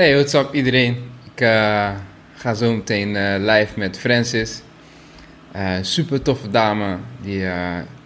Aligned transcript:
Hey, 0.00 0.14
what's 0.14 0.34
up 0.34 0.54
iedereen? 0.54 0.96
Ik 1.34 1.40
uh, 1.40 1.90
ga 2.34 2.54
zo 2.54 2.72
meteen 2.72 3.08
uh, 3.08 3.34
live 3.38 3.78
met 3.78 3.98
Francis. 3.98 4.62
Uh, 5.56 5.76
super 5.80 6.22
toffe 6.22 6.50
dame 6.50 6.96
die 7.22 7.46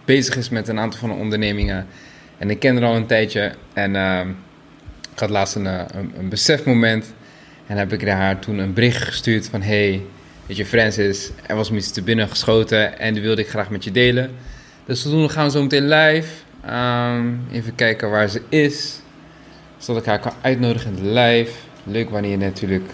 bezig 0.05 0.35
is 0.35 0.49
met 0.49 0.67
een 0.67 0.79
aantal 0.79 0.99
van 0.99 1.09
de 1.09 1.15
ondernemingen. 1.15 1.87
En 2.37 2.49
ik 2.49 2.59
ken 2.59 2.75
haar 2.75 2.85
al 2.85 2.95
een 2.95 3.05
tijdje. 3.05 3.51
En 3.73 3.95
ehm, 3.95 4.29
ik 5.13 5.19
had 5.19 5.29
laatst 5.29 5.55
een, 5.55 5.65
een, 5.65 6.29
besefmoment. 6.29 7.13
En 7.67 7.77
heb 7.77 7.93
ik 7.93 8.07
haar 8.07 8.39
toen 8.39 8.57
een 8.57 8.73
bericht 8.73 9.03
gestuurd 9.03 9.47
van... 9.47 9.61
Hey, 9.61 10.01
weet 10.45 10.57
je 10.57 10.65
Francis, 10.65 11.31
er 11.47 11.55
was 11.55 11.69
me 11.69 11.77
iets 11.77 11.91
te 11.91 12.01
binnen 12.01 12.29
geschoten 12.29 12.99
en 12.99 13.13
die 13.13 13.23
wilde 13.23 13.41
ik 13.41 13.49
graag 13.49 13.69
met 13.69 13.83
je 13.83 13.91
delen. 13.91 14.31
Dus 14.85 15.05
we 15.05 15.29
gaan 15.29 15.45
we 15.45 15.51
zo 15.51 15.61
meteen 15.61 15.87
live. 15.87 16.29
Um, 16.69 17.47
even 17.51 17.75
kijken 17.75 18.09
waar 18.09 18.27
ze 18.27 18.41
is. 18.49 18.99
Zodat 19.77 20.01
ik 20.01 20.07
haar 20.07 20.19
kan 20.19 20.33
uitnodigen 20.41 20.97
in 20.97 21.03
de 21.03 21.09
live. 21.09 21.64
Leuk 21.87 22.09
wanneer 22.09 22.31
je 22.31 22.37
natuurlijk 22.37 22.89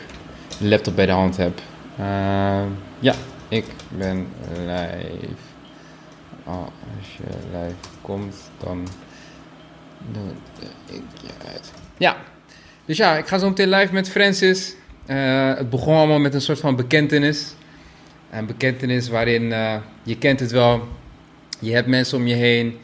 de 0.60 0.68
laptop 0.68 0.96
bij 0.96 1.06
de 1.06 1.12
hand 1.12 1.38
hebt. 1.38 1.62
Uh, 2.00 2.64
ja, 3.00 3.14
ik 3.48 3.66
ben 3.98 4.28
live. 4.50 5.36
Oh, 6.44 6.64
als 6.98 7.18
je 7.18 7.24
live 7.52 7.76
komt, 8.02 8.36
dan 8.64 8.88
doe 10.12 10.24
ik 10.86 11.02
je 11.22 11.48
uit. 11.48 11.72
Ja, 11.98 12.18
dus 12.86 12.98
ja, 12.98 13.18
ik 13.18 13.28
ga 13.28 13.38
zo 13.38 13.50
meteen 13.50 13.70
live 13.70 13.94
met 13.94 14.10
Francis. 14.10 14.76
Uh, 15.08 15.56
het 15.56 15.70
begon 15.70 15.96
allemaal 15.96 16.20
met 16.20 16.34
een 16.34 16.42
soort 16.42 16.60
van 16.60 16.76
bekentenis. 16.76 17.54
Een 18.32 18.46
bekentenis 18.46 19.10
waarin 19.10 19.44
uh, 19.44 19.76
je 20.04 20.18
kent 20.18 20.40
het 20.40 20.52
wel. 20.52 20.88
Je 21.60 21.74
hebt 21.74 21.88
mensen 21.88 22.18
om 22.18 22.28
je 22.28 22.36
heen 22.36 22.78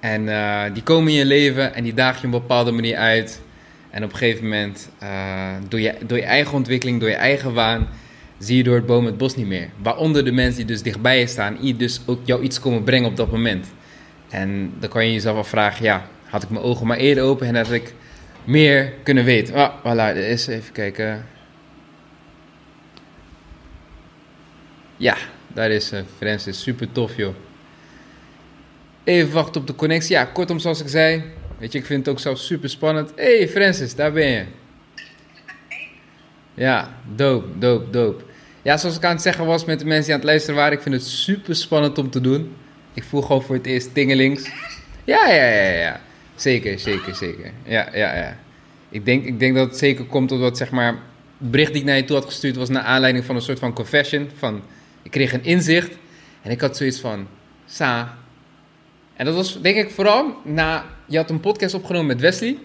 en 0.00 0.22
uh, 0.26 0.62
die 0.72 0.82
komen 0.82 1.12
in 1.12 1.18
je 1.18 1.24
leven 1.24 1.74
en 1.74 1.84
die 1.84 1.94
daag 1.94 2.20
je 2.20 2.26
op 2.26 2.32
een 2.32 2.40
bepaalde 2.40 2.70
manier 2.70 2.96
uit. 2.96 3.40
En 3.90 4.04
op 4.04 4.12
een 4.12 4.16
gegeven 4.16 4.42
moment, 4.42 4.90
uh, 5.02 5.52
door, 5.68 5.80
je, 5.80 5.94
je 6.08 6.22
eigen 6.22 6.54
ontwikkeling, 6.54 7.00
door 7.00 7.08
je 7.08 7.14
eigen 7.14 7.54
waan, 7.54 7.88
zie 8.38 8.56
je 8.56 8.62
door 8.62 8.74
het 8.74 8.86
boom 8.86 9.06
het 9.06 9.16
bos 9.16 9.36
niet 9.36 9.46
meer. 9.46 9.68
Waaronder 9.82 10.24
de 10.24 10.32
mensen 10.32 10.56
die 10.56 10.66
dus 10.66 10.82
dichtbij 10.82 11.18
je 11.18 11.26
staan, 11.26 11.56
die 11.60 11.76
dus 11.76 12.00
ook 12.06 12.20
jou 12.24 12.42
iets 12.42 12.60
komen 12.60 12.84
brengen 12.84 13.08
op 13.08 13.16
dat 13.16 13.30
moment. 13.30 13.66
En 14.28 14.72
dan 14.78 14.88
kan 14.88 15.06
je 15.06 15.12
jezelf 15.12 15.36
afvragen, 15.36 15.84
ja, 15.84 16.08
had 16.24 16.42
ik 16.42 16.50
mijn 16.50 16.64
ogen 16.64 16.86
maar 16.86 16.96
eerder 16.96 17.24
open 17.24 17.46
en 17.46 17.56
had 17.56 17.72
ik 17.72 17.94
meer 18.44 18.92
kunnen 19.02 19.24
weten. 19.24 19.54
Ah, 19.54 19.74
voilà, 19.78 20.16
is 20.16 20.46
even 20.46 20.72
kijken. 20.72 21.26
Ja, 24.96 25.16
daar 25.48 25.70
is 25.70 25.92
uh, 25.92 26.00
Francis, 26.16 26.62
super 26.62 26.92
tof 26.92 27.16
joh. 27.16 27.34
Even 29.04 29.32
wachten 29.32 29.60
op 29.60 29.66
de 29.66 29.74
connectie. 29.74 30.14
Ja, 30.14 30.24
kortom 30.24 30.58
zoals 30.58 30.80
ik 30.80 30.88
zei, 30.88 31.22
Weet 31.60 31.72
je, 31.72 31.78
ik 31.78 31.86
vind 31.86 32.06
het 32.06 32.14
ook 32.14 32.20
zelf 32.20 32.38
super 32.38 32.70
spannend. 32.70 33.12
hey 33.16 33.48
Francis, 33.48 33.94
daar 33.94 34.12
ben 34.12 34.28
je. 34.28 34.44
Ja, 36.54 36.94
dope, 37.14 37.58
dope, 37.58 37.90
dope. 37.90 38.24
Ja, 38.62 38.76
zoals 38.76 38.96
ik 38.96 39.04
aan 39.04 39.12
het 39.12 39.22
zeggen 39.22 39.46
was 39.46 39.64
met 39.64 39.78
de 39.78 39.84
mensen 39.84 40.04
die 40.04 40.12
aan 40.12 40.20
het 40.20 40.28
luisteren 40.28 40.56
waren, 40.56 40.72
ik 40.72 40.82
vind 40.82 40.94
het 40.94 41.04
super 41.06 41.56
spannend 41.56 41.98
om 41.98 42.10
te 42.10 42.20
doen. 42.20 42.56
Ik 42.94 43.04
voel 43.04 43.22
gewoon 43.22 43.42
voor 43.42 43.54
het 43.54 43.66
eerst 43.66 43.94
tingelings. 43.94 44.50
Ja, 45.04 45.28
ja, 45.28 45.44
ja, 45.48 45.70
ja. 45.70 46.00
Zeker, 46.34 46.78
zeker, 46.78 47.14
zeker. 47.14 47.52
Ja, 47.64 47.88
ja, 47.92 48.16
ja. 48.16 48.36
Ik 48.88 49.04
denk, 49.04 49.24
ik 49.24 49.38
denk 49.38 49.54
dat 49.54 49.68
het 49.68 49.78
zeker 49.78 50.04
komt 50.04 50.32
omdat, 50.32 50.56
zeg 50.56 50.70
maar, 50.70 50.98
het 51.38 51.50
bericht 51.50 51.72
die 51.72 51.80
ik 51.80 51.86
naar 51.86 51.96
je 51.96 52.04
toe 52.04 52.16
had 52.16 52.24
gestuurd 52.24 52.56
was 52.56 52.68
naar 52.68 52.82
aanleiding 52.82 53.24
van 53.24 53.36
een 53.36 53.42
soort 53.42 53.58
van 53.58 53.72
confession. 53.72 54.30
Van, 54.36 54.62
ik 55.02 55.10
kreeg 55.10 55.32
een 55.32 55.44
inzicht 55.44 55.96
en 56.42 56.50
ik 56.50 56.60
had 56.60 56.76
zoiets 56.76 57.00
van, 57.00 57.26
Sa. 57.66 58.18
En 59.14 59.24
dat 59.24 59.34
was 59.34 59.60
denk 59.60 59.76
ik 59.76 59.90
vooral 59.90 60.36
na 60.44 60.84
je 61.10 61.16
had 61.16 61.30
een 61.30 61.40
podcast 61.40 61.74
opgenomen 61.74 62.06
met 62.06 62.20
Wesley. 62.20 62.58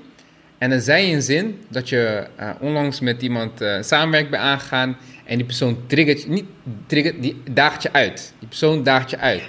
En 0.57 0.69
dan 0.69 0.79
zei 0.79 1.07
je 1.07 1.13
een 1.13 1.21
zin 1.21 1.59
dat 1.69 1.89
je 1.89 2.27
uh, 2.39 2.49
onlangs 2.59 2.99
met 2.99 3.21
iemand 3.21 3.61
uh, 3.61 3.81
samenwerkt 3.81 4.29
bij 4.29 4.39
aangegaan. 4.39 4.97
En 5.23 5.37
die 5.37 5.45
persoon 5.45 5.77
triggert 5.87 6.21
je, 6.21 6.29
niet 6.29 6.45
triggert, 6.85 7.21
die 7.21 7.41
daagt 7.51 7.81
je 7.83 7.93
uit. 7.93 8.33
Die 8.39 8.47
persoon 8.47 8.83
daagt 8.83 9.09
je 9.09 9.17
uit. 9.17 9.41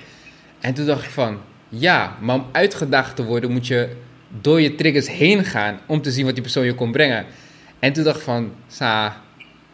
En 0.60 0.74
toen 0.74 0.86
dacht 0.86 1.04
ik 1.04 1.10
van, 1.10 1.40
ja, 1.68 2.16
maar 2.20 2.34
om 2.34 2.46
uitgedaagd 2.52 3.16
te 3.16 3.24
worden 3.24 3.50
moet 3.50 3.66
je 3.66 3.88
door 4.40 4.60
je 4.60 4.74
triggers 4.74 5.08
heen 5.08 5.44
gaan 5.44 5.80
om 5.86 6.02
te 6.02 6.10
zien 6.10 6.24
wat 6.24 6.34
die 6.34 6.42
persoon 6.42 6.64
je 6.64 6.74
kon 6.74 6.92
brengen. 6.92 7.26
En 7.78 7.92
toen 7.92 8.04
dacht 8.04 8.18
ik 8.18 8.22
van, 8.22 8.52
Sa, 8.66 9.20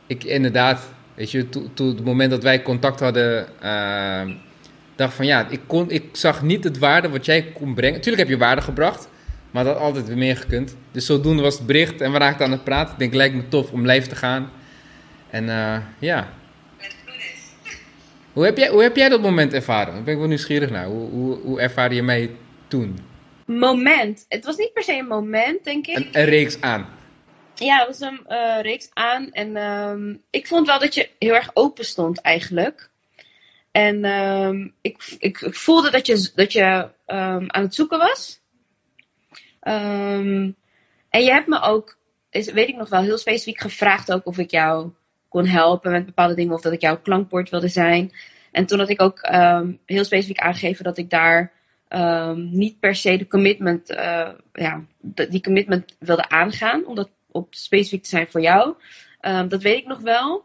ik 0.07 0.25
inderdaad, 0.25 0.89
weet 1.15 1.31
je, 1.31 1.49
toen 1.75 1.89
het 1.89 2.05
moment 2.05 2.31
dat 2.31 2.43
wij 2.43 2.63
contact 2.63 3.01
hadden, 3.01 3.47
uh, 3.63 4.35
dacht 4.97 5.15
van 5.15 5.27
ja, 5.27 5.49
ik, 5.49 5.61
kon, 5.67 5.91
ik 5.91 6.05
zag 6.13 6.43
niet 6.43 6.65
het 6.65 6.79
waarde 6.79 7.09
wat 7.09 7.25
jij 7.25 7.43
kon 7.43 7.75
brengen. 7.75 8.01
Tuurlijk 8.01 8.29
heb 8.29 8.39
je 8.39 8.45
waarde 8.45 8.63
gebracht, 8.63 9.09
maar 9.51 9.65
dat 9.65 9.75
had 9.75 9.83
altijd 9.83 10.07
weer 10.07 10.17
meer 10.17 10.37
gekund. 10.37 10.77
Dus 10.93 11.07
zodoende 11.07 11.43
was 11.43 11.59
het 11.59 11.67
bericht 11.67 12.01
en 12.01 12.13
we 12.13 12.19
raakten 12.19 12.45
aan 12.47 12.53
het 12.53 12.65
praten. 12.65 12.93
Ik 12.93 12.99
denk, 12.99 13.15
lijkt 13.15 13.35
me 13.35 13.49
tof 13.49 13.71
om 13.71 13.87
live 13.87 14.07
te 14.07 14.17
gaan. 14.17 14.51
En 15.31 15.45
uh, 15.45 15.77
ja. 15.99 16.29
Hoe 18.33 18.45
heb, 18.45 18.57
jij, 18.57 18.69
hoe 18.69 18.83
heb 18.83 18.97
jij 18.97 19.09
dat 19.09 19.21
moment 19.21 19.53
ervaren? 19.53 19.95
Daar 19.95 20.03
ben 20.03 20.13
ik 20.13 20.19
wel 20.19 20.29
nieuwsgierig 20.29 20.71
naar. 20.71 20.87
Hoe, 20.87 21.11
hoe, 21.11 21.39
hoe 21.39 21.61
ervaarde 21.61 21.95
je 21.95 22.03
mij 22.03 22.31
toen? 22.69 22.99
Moment. 23.47 24.25
Het 24.29 24.45
was 24.45 24.57
niet 24.57 24.73
per 24.73 24.83
se 24.83 24.99
een 24.99 25.07
moment, 25.07 25.65
denk 25.65 25.87
ik. 25.87 25.97
Een, 25.97 26.09
een 26.13 26.25
reeks 26.25 26.61
aan. 26.61 26.87
Ja, 27.55 27.79
het 27.79 27.87
was 27.87 28.01
een 28.01 28.21
uh, 28.29 28.61
reeks 28.61 28.89
aan. 28.93 29.31
En 29.33 29.57
um, 29.57 30.23
ik 30.31 30.47
vond 30.47 30.67
wel 30.67 30.79
dat 30.79 30.95
je 30.95 31.09
heel 31.19 31.35
erg 31.35 31.51
open 31.55 31.85
stond 31.85 32.21
eigenlijk. 32.21 32.91
En 33.73 34.05
um, 34.05 34.75
ik, 34.81 35.17
ik, 35.19 35.39
voelde 35.51 35.91
dat 35.91 36.07
je, 36.07 36.31
dat 36.35 36.53
je 36.53 36.91
um, 37.07 37.51
aan 37.51 37.63
het 37.63 37.75
zoeken 37.75 37.99
was. 37.99 38.41
Um, 39.63 40.57
en 41.09 41.23
je 41.25 41.31
hebt 41.31 41.47
me 41.47 41.61
ook, 41.61 41.99
weet 42.31 42.69
ik 42.69 42.77
nog 42.77 42.89
wel, 42.89 43.03
heel 43.03 43.19
specifiek 43.19 43.61
gevraagd 43.61 44.13
ook 44.13 44.27
of 44.27 44.39
ik 44.39 44.51
jou 44.51 44.93
kon 45.29 45.47
helpen 45.47 45.91
met 45.91 46.07
bepaalde 46.07 46.35
dingen. 46.35 46.55
Of 46.55 46.61
dat 46.61 46.73
ik 46.73 46.81
jouw 46.81 47.01
klankbord 47.01 47.51
wilde 47.51 47.69
zijn. 47.69 48.13
En 48.51 48.67
toen 48.67 48.79
had 48.79 48.89
ik 48.89 49.03
ook 49.03 49.29
heel 49.87 50.05
specifiek 50.05 50.39
aangegeven 50.39 50.85
dat 50.85 50.99
ik 50.99 51.11
daar 51.11 51.53
niet 52.35 52.81
per 52.81 52.95
se 52.95 53.17
de 53.17 53.27
commitment, 53.27 53.91
uh, 53.91 54.31
ja, 54.53 54.85
die 55.01 55.43
commitment 55.43 55.97
wilde 55.99 56.29
aangaan. 56.29 56.87
Om 56.87 56.95
dat 56.95 57.11
op 57.31 57.55
specifiek 57.55 58.03
te 58.03 58.09
zijn 58.09 58.31
voor 58.31 58.41
jou. 58.41 58.75
dat 59.49 59.63
weet 59.63 59.79
ik 59.79 59.87
nog 59.87 60.01
wel. 60.01 60.45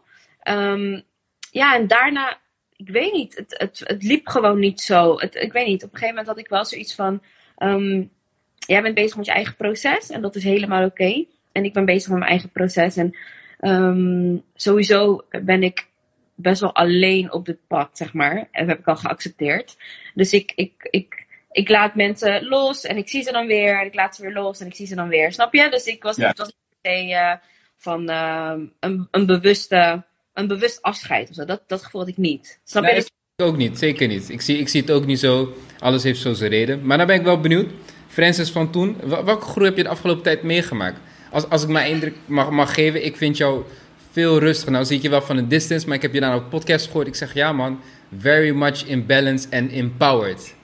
ja, 1.50 1.74
en 1.74 1.86
daarna 1.86 2.38
ik 2.78 2.88
weet 2.88 3.12
niet, 3.12 3.36
het, 3.36 3.54
het, 3.58 3.80
het 3.84 4.02
liep 4.02 4.28
gewoon 4.28 4.58
niet 4.58 4.80
zo. 4.80 5.18
Het, 5.18 5.34
ik 5.34 5.52
weet 5.52 5.66
niet, 5.66 5.84
op 5.84 5.92
een 5.92 5.98
gegeven 5.98 6.14
moment 6.14 6.26
had 6.26 6.38
ik 6.38 6.48
wel 6.48 6.64
zoiets 6.64 6.94
van, 6.94 7.22
um, 7.58 8.10
jij 8.56 8.82
bent 8.82 8.94
bezig 8.94 9.16
met 9.16 9.26
je 9.26 9.32
eigen 9.32 9.56
proces 9.56 10.10
en 10.10 10.22
dat 10.22 10.36
is 10.36 10.44
helemaal 10.44 10.84
oké. 10.84 11.24
En 11.52 11.64
ik 11.64 11.72
ben 11.72 11.84
bezig 11.84 12.08
met 12.08 12.18
mijn 12.18 12.30
eigen 12.30 12.50
proces 12.50 12.96
en 12.96 13.16
um, 13.60 14.42
sowieso 14.54 15.24
ben 15.42 15.62
ik 15.62 15.86
best 16.34 16.60
wel 16.60 16.74
alleen 16.74 17.32
op 17.32 17.46
dit 17.46 17.58
pad, 17.66 17.90
zeg 17.92 18.12
maar. 18.12 18.36
En 18.36 18.66
dat 18.66 18.68
heb 18.68 18.78
ik 18.78 18.88
al 18.88 18.96
geaccepteerd. 18.96 19.76
Dus 20.14 20.32
ik, 20.32 20.52
ik, 20.54 20.88
ik, 20.90 21.26
ik 21.50 21.68
laat 21.68 21.94
mensen 21.94 22.44
los 22.44 22.84
en 22.84 22.96
ik 22.96 23.08
zie 23.08 23.22
ze 23.22 23.32
dan 23.32 23.46
weer. 23.46 23.80
En 23.80 23.86
ik 23.86 23.94
laat 23.94 24.16
ze 24.16 24.22
weer 24.22 24.32
los 24.32 24.60
en 24.60 24.66
ik 24.66 24.74
zie 24.74 24.86
ze 24.86 24.94
dan 24.94 25.08
weer. 25.08 25.32
Snap 25.32 25.54
je? 25.54 25.70
Dus 25.70 25.84
ik 25.84 26.02
was, 26.02 26.16
ja. 26.16 26.32
was 26.36 26.52
niet 26.82 27.10
uh, 27.10 27.34
van 27.76 28.10
uh, 28.10 28.54
een, 28.80 29.08
een 29.10 29.26
bewuste 29.26 30.04
een 30.38 30.46
bewust 30.46 30.82
afscheid 30.82 31.28
of 31.28 31.34
zo. 31.34 31.44
Dat, 31.44 31.62
dat 31.66 31.82
gevoel 31.82 32.00
had 32.00 32.10
ik 32.10 32.16
niet. 32.16 32.60
Snap 32.64 32.82
nee, 32.82 32.94
je? 32.94 33.00
Ik 33.00 33.44
ook 33.44 33.56
niet, 33.56 33.78
zeker 33.78 34.08
niet. 34.08 34.28
Ik 34.28 34.40
zie, 34.40 34.58
ik 34.58 34.68
zie 34.68 34.80
het 34.80 34.90
ook 34.90 35.06
niet 35.06 35.18
zo. 35.18 35.54
Alles 35.78 36.02
heeft 36.02 36.20
zo 36.20 36.32
zijn 36.32 36.50
reden. 36.50 36.86
Maar 36.86 36.98
dan 36.98 37.06
ben 37.06 37.16
ik 37.16 37.22
wel 37.22 37.40
benieuwd. 37.40 37.70
Francis 38.08 38.50
van 38.50 38.70
toen, 38.70 38.96
welke 39.04 39.46
groei 39.46 39.66
heb 39.66 39.76
je 39.76 39.82
de 39.82 39.88
afgelopen 39.88 40.22
tijd 40.22 40.42
meegemaakt? 40.42 41.00
Als, 41.30 41.48
als 41.48 41.62
ik 41.62 41.68
mijn 41.68 41.90
indruk 41.90 42.14
mag, 42.26 42.50
mag 42.50 42.74
geven, 42.74 43.04
ik 43.04 43.16
vind 43.16 43.36
jou 43.36 43.64
veel 44.10 44.38
rustiger. 44.38 44.72
Nou 44.72 44.84
zie 44.84 44.96
ik 44.96 45.02
je 45.02 45.08
wel 45.08 45.22
van 45.22 45.36
een 45.36 45.48
distance, 45.48 45.86
maar 45.86 45.96
ik 45.96 46.02
heb 46.02 46.14
je 46.14 46.20
dan 46.20 46.32
ook 46.32 46.48
podcast 46.48 46.86
gehoord. 46.86 47.06
Ik 47.06 47.14
zeg 47.14 47.34
ja 47.34 47.52
man, 47.52 47.80
very 48.18 48.50
much 48.50 48.86
in 48.86 49.06
balance 49.06 49.48
and 49.50 49.72
empowered. 49.72 50.54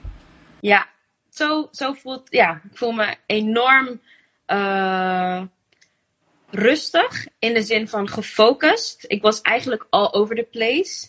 Ja, 0.59 0.87
zo, 1.29 1.67
zo 1.71 1.93
voelt, 1.93 2.27
ja, 2.29 2.61
ik 2.71 2.77
voel 2.77 2.91
me 2.91 3.15
enorm 3.25 4.01
uh, 4.47 5.41
rustig 6.51 7.27
in 7.39 7.53
de 7.53 7.61
zin 7.61 7.87
van 7.87 8.09
gefocust. 8.09 9.05
Ik 9.07 9.21
was 9.21 9.41
eigenlijk 9.41 9.87
all 9.89 10.11
over 10.11 10.35
the 10.35 10.47
place. 10.51 11.07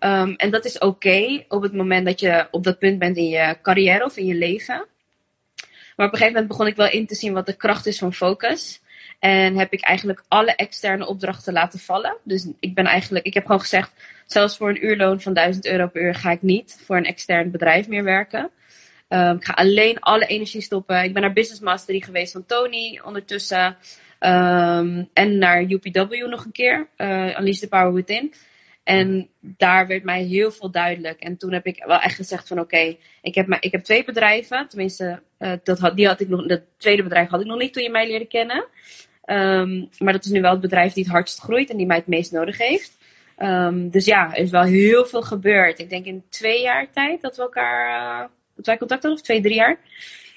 Um, 0.00 0.34
en 0.36 0.50
dat 0.50 0.64
is 0.64 0.78
oké 0.78 1.44
op 1.48 1.62
het 1.62 1.72
moment 1.72 2.06
dat 2.06 2.20
je 2.20 2.48
op 2.50 2.64
dat 2.64 2.78
punt 2.78 2.98
bent 2.98 3.16
in 3.16 3.28
je 3.28 3.56
carrière 3.62 4.04
of 4.04 4.16
in 4.16 4.26
je 4.26 4.34
leven. 4.34 4.86
Maar 5.96 6.06
op 6.06 6.12
een 6.12 6.18
gegeven 6.18 6.32
moment 6.32 6.48
begon 6.48 6.66
ik 6.66 6.76
wel 6.76 6.90
in 6.90 7.06
te 7.06 7.14
zien 7.14 7.32
wat 7.32 7.46
de 7.46 7.56
kracht 7.56 7.86
is 7.86 7.98
van 7.98 8.14
focus. 8.14 8.82
En 9.18 9.56
heb 9.56 9.72
ik 9.72 9.80
eigenlijk 9.80 10.24
alle 10.28 10.54
externe 10.54 11.06
opdrachten 11.06 11.52
laten 11.52 11.78
vallen. 11.78 12.16
Dus 12.22 12.48
ik 12.60 12.74
ben 12.74 12.84
eigenlijk, 12.84 13.26
ik 13.26 13.34
heb 13.34 13.44
gewoon 13.44 13.60
gezegd, 13.60 13.92
zelfs 14.26 14.56
voor 14.56 14.68
een 14.68 14.84
uurloon 14.86 15.20
van 15.20 15.34
1000 15.34 15.66
euro 15.66 15.86
per 15.86 16.02
uur 16.02 16.14
ga 16.14 16.30
ik 16.30 16.42
niet 16.42 16.82
voor 16.84 16.96
een 16.96 17.04
extern 17.04 17.50
bedrijf 17.50 17.88
meer 17.88 18.04
werken. 18.04 18.50
Um, 19.08 19.36
ik 19.36 19.44
ga 19.44 19.52
alleen 19.52 20.00
alle 20.00 20.26
energie 20.26 20.60
stoppen. 20.60 21.04
Ik 21.04 21.12
ben 21.12 21.22
naar 21.22 21.32
Business 21.32 21.60
Mastery 21.60 22.00
geweest 22.00 22.32
van 22.32 22.46
Tony 22.46 23.00
ondertussen. 23.04 23.76
Um, 24.24 25.08
en 25.12 25.38
naar 25.38 25.62
UPW 25.62 26.12
nog 26.26 26.44
een 26.44 26.52
keer, 26.52 26.88
uh, 26.96 27.38
Unleash 27.38 27.58
the 27.58 27.68
Power 27.68 27.92
Within. 27.92 28.34
En 28.84 29.28
daar 29.40 29.86
werd 29.86 30.04
mij 30.04 30.22
heel 30.22 30.50
veel 30.50 30.70
duidelijk. 30.70 31.20
En 31.20 31.36
toen 31.36 31.52
heb 31.52 31.66
ik 31.66 31.84
wel 31.86 32.00
echt 32.00 32.14
gezegd 32.14 32.48
van 32.48 32.58
oké, 32.58 32.76
okay, 32.76 32.98
ik, 33.22 33.34
heb 33.34 33.48
ik 33.60 33.72
heb 33.72 33.82
twee 33.82 34.04
bedrijven. 34.04 34.68
Tenminste, 34.68 35.22
uh, 35.38 35.52
dat 35.62 35.78
had, 35.78 35.96
die 35.96 36.06
had 36.06 36.20
ik 36.20 36.28
nog, 36.28 36.46
dat 36.46 36.62
tweede 36.76 37.02
bedrijf 37.02 37.28
had 37.28 37.40
ik 37.40 37.46
nog 37.46 37.58
niet 37.58 37.72
toen 37.72 37.82
je 37.82 37.90
mij 37.90 38.06
leerde 38.06 38.26
kennen. 38.26 38.66
Ehm, 39.24 39.84
maar 39.98 40.12
dat 40.12 40.24
is 40.24 40.30
nu 40.30 40.40
wel 40.40 40.50
het 40.50 40.60
bedrijf 40.60 40.92
die 40.92 41.04
het 41.04 41.12
hardst 41.12 41.40
groeit 41.40 41.70
en 41.70 41.76
die 41.76 41.86
mij 41.86 41.96
het 41.96 42.06
meest 42.06 42.32
nodig 42.32 42.58
heeft. 42.58 42.98
Ehm, 43.36 43.88
dus 43.88 44.04
ja, 44.04 44.34
er 44.34 44.42
is 44.42 44.50
wel 44.50 44.62
heel 44.62 45.06
veel 45.06 45.22
gebeurd. 45.22 45.78
Ik 45.78 45.90
denk 45.90 46.06
in 46.06 46.24
twee 46.28 46.62
jaar 46.62 46.90
tijd 46.90 47.20
dat 47.20 47.36
we 47.36 47.42
elkaar, 47.42 48.22
uh, 48.22 48.28
dat 48.56 48.66
wij 48.66 48.78
contact 48.78 49.02
hadden, 49.02 49.20
of 49.20 49.26
twee, 49.26 49.40
drie 49.40 49.54
jaar. 49.54 49.78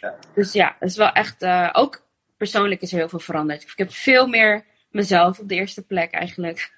Ja. 0.02 0.16
Dus 0.34 0.54
ja, 0.54 0.76
het 0.80 0.90
is 0.90 0.98
wel 0.98 1.12
echt, 1.12 1.44
uh, 1.44 1.70
ook 1.74 2.07
persoonlijk 2.38 2.82
is 2.82 2.92
er 2.92 2.98
heel 2.98 3.10
veel 3.10 3.20
veranderd. 3.20 3.64
Ik 3.64 3.74
heb 3.76 3.94
veel 3.94 4.28
meer 4.28 4.66
mezelf 4.92 5.40
op 5.40 5.50
de 5.50 5.56
eerste 5.56 5.82
plek 5.82 6.12
eigenlijk. 6.12 6.72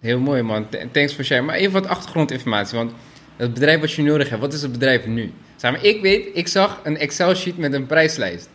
Heel 0.00 0.20
mooi 0.20 0.42
man, 0.42 0.68
thanks 0.92 1.12
for 1.12 1.24
sharing. 1.24 1.46
Maar 1.46 1.56
even 1.56 1.72
wat 1.72 1.86
achtergrondinformatie, 1.86 2.78
want 2.78 2.92
het 3.36 3.54
bedrijf 3.54 3.80
wat 3.80 3.92
je 3.92 4.02
nodig 4.02 4.28
hebt, 4.28 4.40
wat 4.40 4.52
is 4.52 4.62
het 4.62 4.72
bedrijf 4.72 5.06
nu? 5.06 5.32
Zeg 5.56 5.70
maar, 5.70 5.84
ik 5.84 6.02
weet, 6.02 6.28
ik 6.36 6.48
zag 6.48 6.80
een 6.84 6.96
Excel-sheet 6.96 7.56
met 7.56 7.72
een 7.72 7.86
prijslijst. 7.86 8.50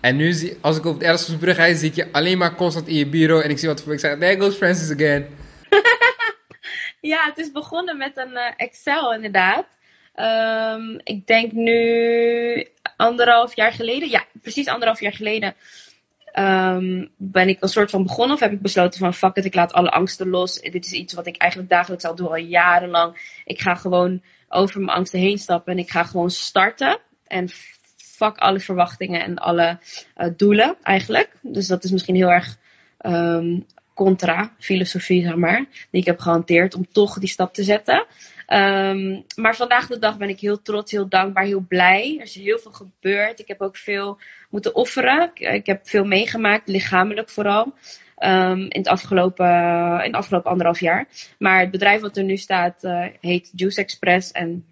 En 0.00 0.16
nu, 0.16 0.32
zie, 0.32 0.56
als 0.60 0.76
ik 0.76 0.84
op 0.84 1.00
de 1.00 1.06
Erasmusbrug 1.06 1.56
rijd, 1.56 1.78
zie 1.78 1.88
ik 1.88 1.94
je 1.94 2.12
alleen 2.12 2.38
maar 2.38 2.54
constant 2.54 2.88
in 2.88 2.94
je 2.94 3.06
bureau. 3.06 3.42
En 3.42 3.50
ik 3.50 3.58
zie 3.58 3.68
wat 3.68 3.82
voor 3.82 3.92
ik 3.92 3.98
zeg, 3.98 4.18
there 4.18 4.40
goes 4.40 4.56
Francis 4.56 4.90
again. 4.90 5.26
ja, 7.12 7.24
het 7.24 7.38
is 7.38 7.52
begonnen 7.52 7.96
met 7.96 8.16
een 8.16 8.32
uh, 8.32 8.50
Excel 8.56 9.14
inderdaad. 9.14 9.66
Um, 10.16 11.00
ik 11.04 11.26
denk 11.26 11.52
nu 11.52 12.68
anderhalf 12.96 13.56
jaar 13.56 13.72
geleden, 13.72 14.10
ja, 14.10 14.24
precies 14.42 14.68
anderhalf 14.68 15.00
jaar 15.00 15.12
geleden, 15.12 15.54
um, 16.38 17.10
ben 17.16 17.48
ik 17.48 17.62
een 17.62 17.68
soort 17.68 17.90
van 17.90 18.02
begonnen. 18.02 18.34
Of 18.34 18.40
heb 18.40 18.52
ik 18.52 18.60
besloten 18.60 18.98
van 18.98 19.14
fuck 19.14 19.36
it, 19.36 19.44
ik 19.44 19.54
laat 19.54 19.72
alle 19.72 19.90
angsten 19.90 20.28
los. 20.28 20.60
Dit 20.60 20.84
is 20.84 20.92
iets 20.92 21.14
wat 21.14 21.26
ik 21.26 21.36
eigenlijk 21.36 21.70
dagelijks 21.70 22.04
al 22.04 22.14
doe, 22.14 22.28
al 22.28 22.36
jarenlang. 22.36 23.40
Ik 23.44 23.60
ga 23.60 23.74
gewoon 23.74 24.22
over 24.48 24.80
mijn 24.80 24.96
angsten 24.96 25.20
heen 25.20 25.38
stappen 25.38 25.72
en 25.72 25.78
ik 25.78 25.90
ga 25.90 26.04
gewoon 26.04 26.30
starten. 26.30 26.98
En 27.26 27.48
fuck 27.96 28.36
alle 28.38 28.60
verwachtingen 28.60 29.22
en 29.22 29.38
alle 29.38 29.78
uh, 30.16 30.28
doelen 30.36 30.76
eigenlijk. 30.82 31.32
Dus 31.42 31.66
dat 31.66 31.84
is 31.84 31.90
misschien 31.90 32.14
heel 32.14 32.30
erg 32.30 32.56
um, 33.00 33.66
contra 33.96 34.52
filosofie, 34.58 35.22
zeg 35.22 35.36
maar. 35.36 35.64
Die 35.90 36.00
ik 36.00 36.06
heb 36.06 36.18
gehanteerd 36.18 36.74
om 36.74 36.86
toch 36.92 37.18
die 37.18 37.28
stap 37.28 37.54
te 37.54 37.62
zetten. 37.62 38.06
Um, 38.48 39.24
maar 39.36 39.56
vandaag 39.56 39.86
de 39.86 39.98
dag 39.98 40.16
ben 40.16 40.28
ik 40.28 40.40
heel 40.40 40.62
trots, 40.62 40.92
heel 40.92 41.08
dankbaar, 41.08 41.44
heel 41.44 41.64
blij. 41.68 42.16
Er 42.18 42.24
is 42.24 42.34
heel 42.34 42.58
veel 42.58 42.72
gebeurd. 42.72 43.40
Ik 43.40 43.48
heb 43.48 43.60
ook 43.60 43.76
veel 43.76 44.18
moeten 44.50 44.74
offeren. 44.74 45.30
Ik, 45.34 45.40
ik 45.40 45.66
heb 45.66 45.88
veel 45.88 46.04
meegemaakt, 46.04 46.68
lichamelijk 46.68 47.28
vooral. 47.28 47.74
Um, 48.18 48.60
in, 48.60 48.78
het 48.78 48.88
afgelopen, 48.88 49.46
in 49.98 50.06
het 50.06 50.14
afgelopen 50.14 50.50
anderhalf 50.50 50.80
jaar. 50.80 51.08
Maar 51.38 51.60
het 51.60 51.70
bedrijf 51.70 52.00
wat 52.00 52.16
er 52.16 52.24
nu 52.24 52.36
staat 52.36 52.84
uh, 52.84 53.06
heet 53.20 53.52
Juice 53.54 53.80
Express. 53.80 54.32
En 54.32 54.64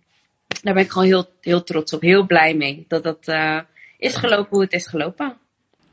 daar 0.63 0.75
ben 0.75 0.83
ik 0.83 0.91
gewoon 0.91 1.07
heel, 1.07 1.27
heel 1.41 1.63
trots 1.63 1.93
op. 1.93 2.01
Heel 2.01 2.27
blij 2.27 2.55
mee 2.55 2.85
dat 2.89 3.03
dat 3.03 3.29
uh, 3.29 3.61
is 3.99 4.15
gelopen 4.15 4.51
hoe 4.51 4.63
het 4.63 4.73
is 4.73 4.87
gelopen. 4.87 5.37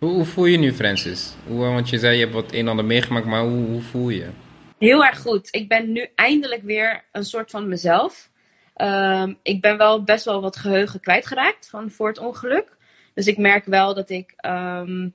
Hoe, 0.05 0.25
voel 0.25 0.45
je 0.45 0.57
nu, 0.57 0.73
Francis? 0.73 1.33
Hoe, 1.47 1.59
want 1.59 1.89
je 1.89 1.99
zei 1.99 2.13
je 2.15 2.21
hebt 2.21 2.33
wat 2.33 2.51
een 2.51 2.59
en 2.59 2.67
ander 2.67 2.85
meegemaakt, 2.85 3.25
maar 3.25 3.43
hoe, 3.43 3.81
voel 3.81 4.09
je? 4.09 4.29
Heel 4.77 5.05
erg 5.05 5.19
goed. 5.19 5.47
Ik 5.51 5.67
ben 5.67 5.91
nu 5.91 6.09
eindelijk 6.15 6.61
weer 6.63 7.03
een 7.11 7.23
soort 7.23 7.49
van 7.49 7.67
mezelf. 7.67 8.29
Um, 8.75 9.37
ik 9.43 9.61
ben 9.61 9.77
wel 9.77 10.03
best 10.03 10.25
wel 10.25 10.41
wat 10.41 10.57
geheugen 10.57 10.99
kwijtgeraakt 10.99 11.69
van 11.69 11.91
voor 11.91 12.07
het 12.07 12.17
ongeluk. 12.17 12.77
Dus 13.13 13.27
ik 13.27 13.37
merk 13.37 13.65
wel 13.65 13.93
dat 13.93 14.09
ik, 14.09 14.33
um, 14.45 15.13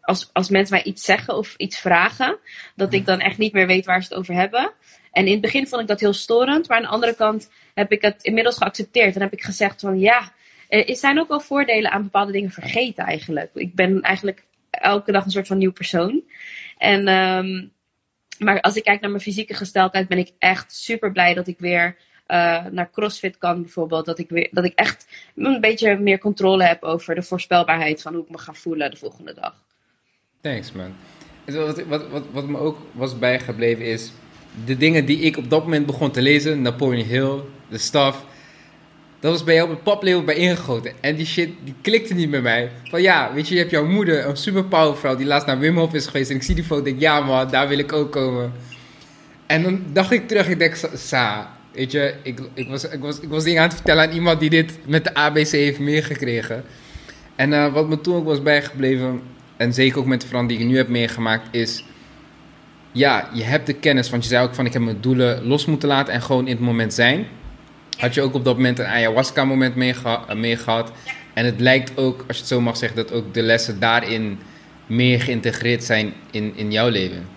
als, 0.00 0.30
als 0.32 0.48
mensen 0.48 0.74
mij 0.74 0.84
iets 0.84 1.04
zeggen 1.04 1.36
of 1.36 1.54
iets 1.56 1.78
vragen, 1.78 2.38
dat 2.74 2.92
ik 2.92 3.06
dan 3.06 3.20
echt 3.20 3.38
niet 3.38 3.52
meer 3.52 3.66
weet 3.66 3.86
waar 3.86 4.02
ze 4.02 4.08
het 4.08 4.18
over 4.18 4.34
hebben. 4.34 4.72
En 5.10 5.26
in 5.26 5.32
het 5.32 5.40
begin 5.40 5.66
vond 5.68 5.82
ik 5.82 5.88
dat 5.88 6.00
heel 6.00 6.12
storend, 6.12 6.68
maar 6.68 6.76
aan 6.76 6.82
de 6.82 6.88
andere 6.88 7.14
kant 7.14 7.50
heb 7.74 7.92
ik 7.92 8.02
het 8.02 8.22
inmiddels 8.22 8.56
geaccepteerd. 8.56 9.14
En 9.14 9.20
heb 9.20 9.32
ik 9.32 9.42
gezegd 9.42 9.80
van 9.80 9.98
ja, 9.98 10.32
er 10.68 10.96
zijn 10.96 11.18
ook 11.18 11.28
wel 11.28 11.40
voordelen 11.40 11.90
aan 11.90 12.02
bepaalde 12.02 12.32
dingen 12.32 12.50
vergeten 12.50 13.04
eigenlijk. 13.04 13.50
Ik 13.54 13.74
ben 13.74 14.00
eigenlijk 14.00 14.44
elke 14.70 15.12
dag 15.12 15.24
een 15.24 15.30
soort 15.30 15.46
van 15.46 15.58
nieuw 15.58 15.72
persoon. 15.72 16.22
En 16.78 17.08
um, 17.08 17.72
maar 18.38 18.60
als 18.60 18.76
ik 18.76 18.82
kijk 18.82 19.00
naar 19.00 19.10
mijn 19.10 19.22
fysieke 19.22 19.54
gesteldheid, 19.54 20.08
ben 20.08 20.18
ik 20.18 20.32
echt 20.38 20.74
super 20.74 21.12
blij 21.12 21.34
dat 21.34 21.46
ik 21.46 21.58
weer 21.58 21.96
uh, 22.28 22.64
naar 22.66 22.90
CrossFit 22.90 23.38
kan 23.38 23.62
bijvoorbeeld. 23.62 24.06
Dat 24.06 24.18
ik, 24.18 24.28
weer, 24.28 24.48
dat 24.50 24.64
ik 24.64 24.72
echt 24.74 25.06
een 25.34 25.60
beetje 25.60 25.98
meer 25.98 26.18
controle 26.18 26.64
heb 26.64 26.82
over 26.82 27.14
de 27.14 27.22
voorspelbaarheid 27.22 28.02
van 28.02 28.14
hoe 28.14 28.22
ik 28.22 28.30
me 28.30 28.38
ga 28.38 28.52
voelen 28.52 28.90
de 28.90 28.96
volgende 28.96 29.34
dag. 29.34 29.54
Thanks 30.40 30.72
man. 30.72 30.94
Wat, 31.44 31.84
wat, 31.84 32.08
wat, 32.08 32.24
wat 32.32 32.46
me 32.46 32.58
ook 32.58 32.78
was 32.92 33.18
bijgebleven 33.18 33.84
is 33.84 34.12
de 34.64 34.76
dingen 34.76 35.06
die 35.06 35.18
ik 35.18 35.36
op 35.36 35.50
dat 35.50 35.62
moment 35.62 35.86
begon 35.86 36.10
te 36.10 36.22
lezen. 36.22 36.62
Napoleon 36.62 37.06
Hill, 37.06 37.40
de 37.68 37.78
stuff 37.78 38.24
dat 39.26 39.34
was 39.34 39.44
bij 39.44 39.54
jou 39.54 39.68
op 39.68 39.74
het 39.74 39.82
paplepel 39.82 40.24
bij 40.24 40.34
ingegoten. 40.34 40.92
En 41.00 41.16
die 41.16 41.26
shit, 41.26 41.50
die 41.64 41.74
klikte 41.80 42.14
niet 42.14 42.30
met 42.30 42.42
mij. 42.42 42.70
Van 42.84 43.02
ja, 43.02 43.30
weet 43.34 43.48
je, 43.48 43.54
je 43.54 43.60
hebt 43.60 43.72
jouw 43.72 43.86
moeder, 43.86 44.26
een 44.26 44.36
super 44.36 44.64
powervrouw, 44.64 45.16
die 45.16 45.26
laatst 45.26 45.46
naar 45.46 45.58
Wim 45.58 45.78
Hof 45.78 45.94
is 45.94 46.06
geweest. 46.06 46.30
En 46.30 46.36
ik 46.36 46.42
zie 46.42 46.54
die 46.54 46.64
foto 46.64 46.78
en 46.78 46.84
denk, 46.84 47.00
ja 47.00 47.20
man, 47.20 47.50
daar 47.50 47.68
wil 47.68 47.78
ik 47.78 47.92
ook 47.92 48.12
komen. 48.12 48.52
En 49.46 49.62
dan 49.62 49.82
dacht 49.92 50.10
ik 50.10 50.28
terug, 50.28 50.48
ik 50.48 50.58
denk, 50.58 50.76
sa, 50.94 51.50
weet 51.72 51.92
je, 51.92 52.14
ik, 52.22 52.40
ik, 52.54 52.68
was, 52.68 52.88
ik, 52.88 53.00
was, 53.00 53.20
ik 53.20 53.28
was 53.28 53.44
dingen 53.44 53.62
aan 53.62 53.66
het 53.66 53.76
vertellen 53.76 54.08
aan 54.08 54.14
iemand 54.14 54.40
die 54.40 54.50
dit 54.50 54.78
met 54.84 55.04
de 55.04 55.14
ABC 55.14 55.50
heeft 55.50 55.78
meegekregen. 55.78 56.64
En 57.36 57.52
uh, 57.52 57.72
wat 57.72 57.88
me 57.88 58.00
toen 58.00 58.16
ook 58.16 58.24
was 58.24 58.42
bijgebleven, 58.42 59.20
en 59.56 59.72
zeker 59.72 59.98
ook 59.98 60.06
met 60.06 60.20
de 60.20 60.26
verandering 60.26 60.60
die 60.60 60.68
ik 60.68 60.74
nu 60.74 60.82
heb 60.82 60.92
meegemaakt, 61.00 61.48
is... 61.50 61.84
Ja, 62.92 63.28
je 63.32 63.42
hebt 63.42 63.66
de 63.66 63.72
kennis, 63.72 64.10
want 64.10 64.22
je 64.22 64.28
zei 64.28 64.44
ook 64.44 64.54
van, 64.54 64.66
ik 64.66 64.72
heb 64.72 64.82
mijn 64.82 65.00
doelen 65.00 65.46
los 65.46 65.66
moeten 65.66 65.88
laten 65.88 66.14
en 66.14 66.22
gewoon 66.22 66.46
in 66.46 66.56
het 66.56 66.64
moment 66.64 66.94
zijn 66.94 67.26
had 67.96 68.14
je 68.14 68.20
ook 68.20 68.34
op 68.34 68.44
dat 68.44 68.56
moment 68.56 68.78
een 68.78 68.86
ayahuasca-moment 68.86 69.74
mee, 69.74 70.56
gehad. 70.56 70.92
En 71.34 71.44
het 71.44 71.60
lijkt 71.60 71.96
ook, 71.96 72.24
als 72.28 72.36
je 72.36 72.42
het 72.42 72.52
zo 72.52 72.60
mag 72.60 72.76
zeggen, 72.76 72.96
dat 72.96 73.12
ook 73.12 73.34
de 73.34 73.42
lessen 73.42 73.80
daarin 73.80 74.38
meer 74.86 75.20
geïntegreerd 75.20 75.84
zijn 75.84 76.12
in, 76.30 76.52
in 76.56 76.72
jouw 76.72 76.88
leven. 76.88 77.28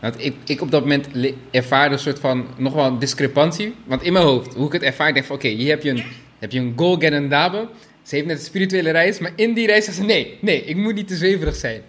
Want 0.00 0.24
ik, 0.24 0.34
ik 0.46 0.60
op 0.60 0.70
dat 0.70 0.80
moment 0.80 1.08
ervaarde 1.50 1.94
een 1.94 2.00
soort 2.00 2.18
van 2.18 2.46
nog 2.56 2.72
wel 2.72 2.84
een 2.84 2.98
discrepantie. 2.98 3.74
Want 3.84 4.02
in 4.02 4.12
mijn 4.12 4.24
hoofd, 4.24 4.54
hoe 4.54 4.66
ik 4.66 4.72
het 4.72 4.82
ervaar, 4.82 5.08
ik 5.08 5.14
denk 5.14 5.26
van 5.26 5.36
oké, 5.36 5.48
hier 5.48 5.68
heb 5.68 5.82
je 5.82 5.90
een, 5.90 6.04
heb 6.38 6.52
je 6.52 6.58
een 6.58 6.72
goal, 6.76 6.96
get 6.96 7.12
een 7.12 7.28
dabe. 7.28 7.68
Ze 8.02 8.14
heeft 8.14 8.26
net 8.26 8.38
een 8.38 8.44
spirituele 8.44 8.90
reis, 8.90 9.18
maar 9.18 9.32
in 9.36 9.54
die 9.54 9.66
reis 9.66 9.84
zei 9.84 9.96
ze 9.96 10.02
nee, 10.02 10.38
nee, 10.40 10.64
ik 10.64 10.76
moet 10.76 10.94
niet 10.94 11.08
te 11.08 11.16
zweverig 11.16 11.56
zijn. 11.56 11.82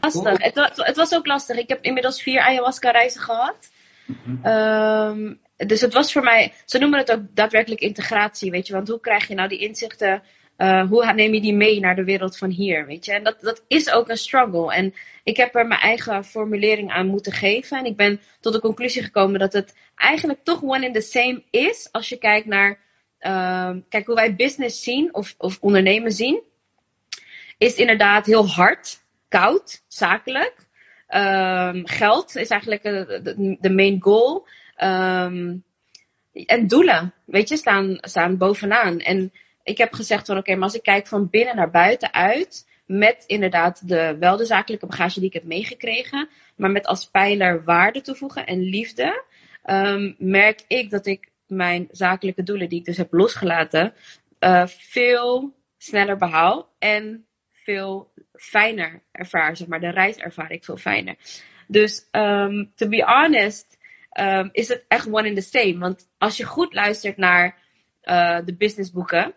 Lastig. 0.00 0.42
Het 0.42 0.54
was, 0.54 0.70
het 0.74 0.96
was 0.96 1.14
ook 1.14 1.26
lastig. 1.26 1.56
Ik 1.56 1.68
heb 1.68 1.84
inmiddels 1.84 2.22
vier 2.22 2.40
ayahuasca 2.40 2.90
reizen 2.90 3.20
gehad. 3.20 3.70
Mm 4.24 5.38
dus 5.56 5.80
het 5.80 5.92
was 5.92 6.12
voor 6.12 6.22
mij, 6.22 6.52
ze 6.64 6.78
noemen 6.78 6.98
het 6.98 7.12
ook 7.12 7.20
daadwerkelijk 7.34 7.80
integratie, 7.80 8.50
weet 8.50 8.66
je. 8.66 8.72
Want 8.72 8.88
hoe 8.88 9.00
krijg 9.00 9.28
je 9.28 9.34
nou 9.34 9.48
die 9.48 9.58
inzichten, 9.58 10.22
uh, 10.58 10.88
hoe 10.88 11.12
neem 11.12 11.34
je 11.34 11.40
die 11.40 11.54
mee 11.54 11.80
naar 11.80 11.96
de 11.96 12.04
wereld 12.04 12.38
van 12.38 12.50
hier, 12.50 12.86
weet 12.86 13.04
je. 13.04 13.12
En 13.12 13.24
dat, 13.24 13.40
dat 13.40 13.64
is 13.68 13.90
ook 13.90 14.08
een 14.08 14.16
struggle. 14.16 14.74
En 14.74 14.94
ik 15.24 15.36
heb 15.36 15.54
er 15.54 15.66
mijn 15.66 15.80
eigen 15.80 16.24
formulering 16.24 16.90
aan 16.90 17.06
moeten 17.06 17.32
geven. 17.32 17.78
En 17.78 17.84
ik 17.84 17.96
ben 17.96 18.20
tot 18.40 18.52
de 18.52 18.60
conclusie 18.60 19.02
gekomen 19.02 19.40
dat 19.40 19.52
het 19.52 19.74
eigenlijk 19.96 20.44
toch 20.44 20.62
one 20.62 20.86
in 20.86 20.92
the 20.92 21.00
same 21.00 21.42
is. 21.50 21.88
Als 21.92 22.08
je 22.08 22.16
kijkt 22.16 22.46
naar, 22.46 22.78
uh, 23.20 23.70
kijk 23.88 24.06
hoe 24.06 24.14
wij 24.14 24.36
business 24.36 24.82
zien 24.82 25.14
of, 25.14 25.34
of 25.38 25.58
ondernemen 25.60 26.12
zien. 26.12 26.42
Is 27.58 27.74
inderdaad 27.74 28.26
heel 28.26 28.48
hard, 28.48 29.02
koud, 29.28 29.82
zakelijk. 29.88 30.64
Um, 31.08 31.86
geld 31.86 32.36
is 32.36 32.48
eigenlijk 32.48 32.82
de, 32.82 33.56
de 33.60 33.70
main 33.70 34.02
goal. 34.02 34.46
Um, 34.84 35.64
en 36.32 36.66
doelen, 36.66 37.14
weet 37.24 37.48
je, 37.48 37.56
staan, 37.56 37.98
staan 38.00 38.36
bovenaan. 38.36 38.98
En 38.98 39.32
ik 39.62 39.78
heb 39.78 39.92
gezegd 39.92 40.26
van 40.26 40.36
oké, 40.36 40.54
maar 40.54 40.62
als 40.62 40.74
ik 40.74 40.82
kijk 40.82 41.06
van 41.06 41.30
binnen 41.30 41.56
naar 41.56 41.70
buiten 41.70 42.12
uit, 42.12 42.66
met 42.86 43.24
inderdaad 43.26 43.88
de, 43.88 44.16
wel 44.18 44.36
de 44.36 44.44
zakelijke 44.44 44.86
bagage 44.86 45.18
die 45.18 45.28
ik 45.28 45.34
heb 45.34 45.44
meegekregen, 45.44 46.28
maar 46.56 46.70
met 46.70 46.86
als 46.86 47.10
pijler 47.10 47.64
waarde 47.64 48.00
toevoegen 48.00 48.46
en 48.46 48.60
liefde, 48.60 49.24
um, 49.64 50.14
merk 50.18 50.64
ik 50.66 50.90
dat 50.90 51.06
ik 51.06 51.30
mijn 51.46 51.88
zakelijke 51.90 52.42
doelen 52.42 52.68
die 52.68 52.78
ik 52.78 52.84
dus 52.84 52.96
heb 52.96 53.12
losgelaten, 53.12 53.94
uh, 54.40 54.66
veel 54.66 55.54
sneller 55.78 56.16
behaal 56.16 56.68
en 56.78 57.26
veel 57.52 58.12
fijner 58.32 59.02
ervaar. 59.12 59.56
Zeg 59.56 59.66
maar, 59.68 59.80
de 59.80 59.90
reis 59.90 60.16
ervaar 60.16 60.50
ik 60.50 60.64
veel 60.64 60.76
fijner. 60.76 61.16
Dus 61.68 62.08
um, 62.12 62.72
to 62.74 62.88
be 62.88 63.02
honest, 63.02 63.75
um, 64.20 64.48
is 64.52 64.68
het 64.68 64.84
echt 64.88 65.12
one 65.12 65.28
in 65.28 65.34
the 65.34 65.40
same. 65.40 65.78
Want 65.78 66.08
als 66.18 66.36
je 66.36 66.44
goed 66.44 66.74
luistert 66.74 67.16
naar 67.16 67.58
uh, 68.04 68.38
de 68.44 68.54
businessboeken 68.56 69.34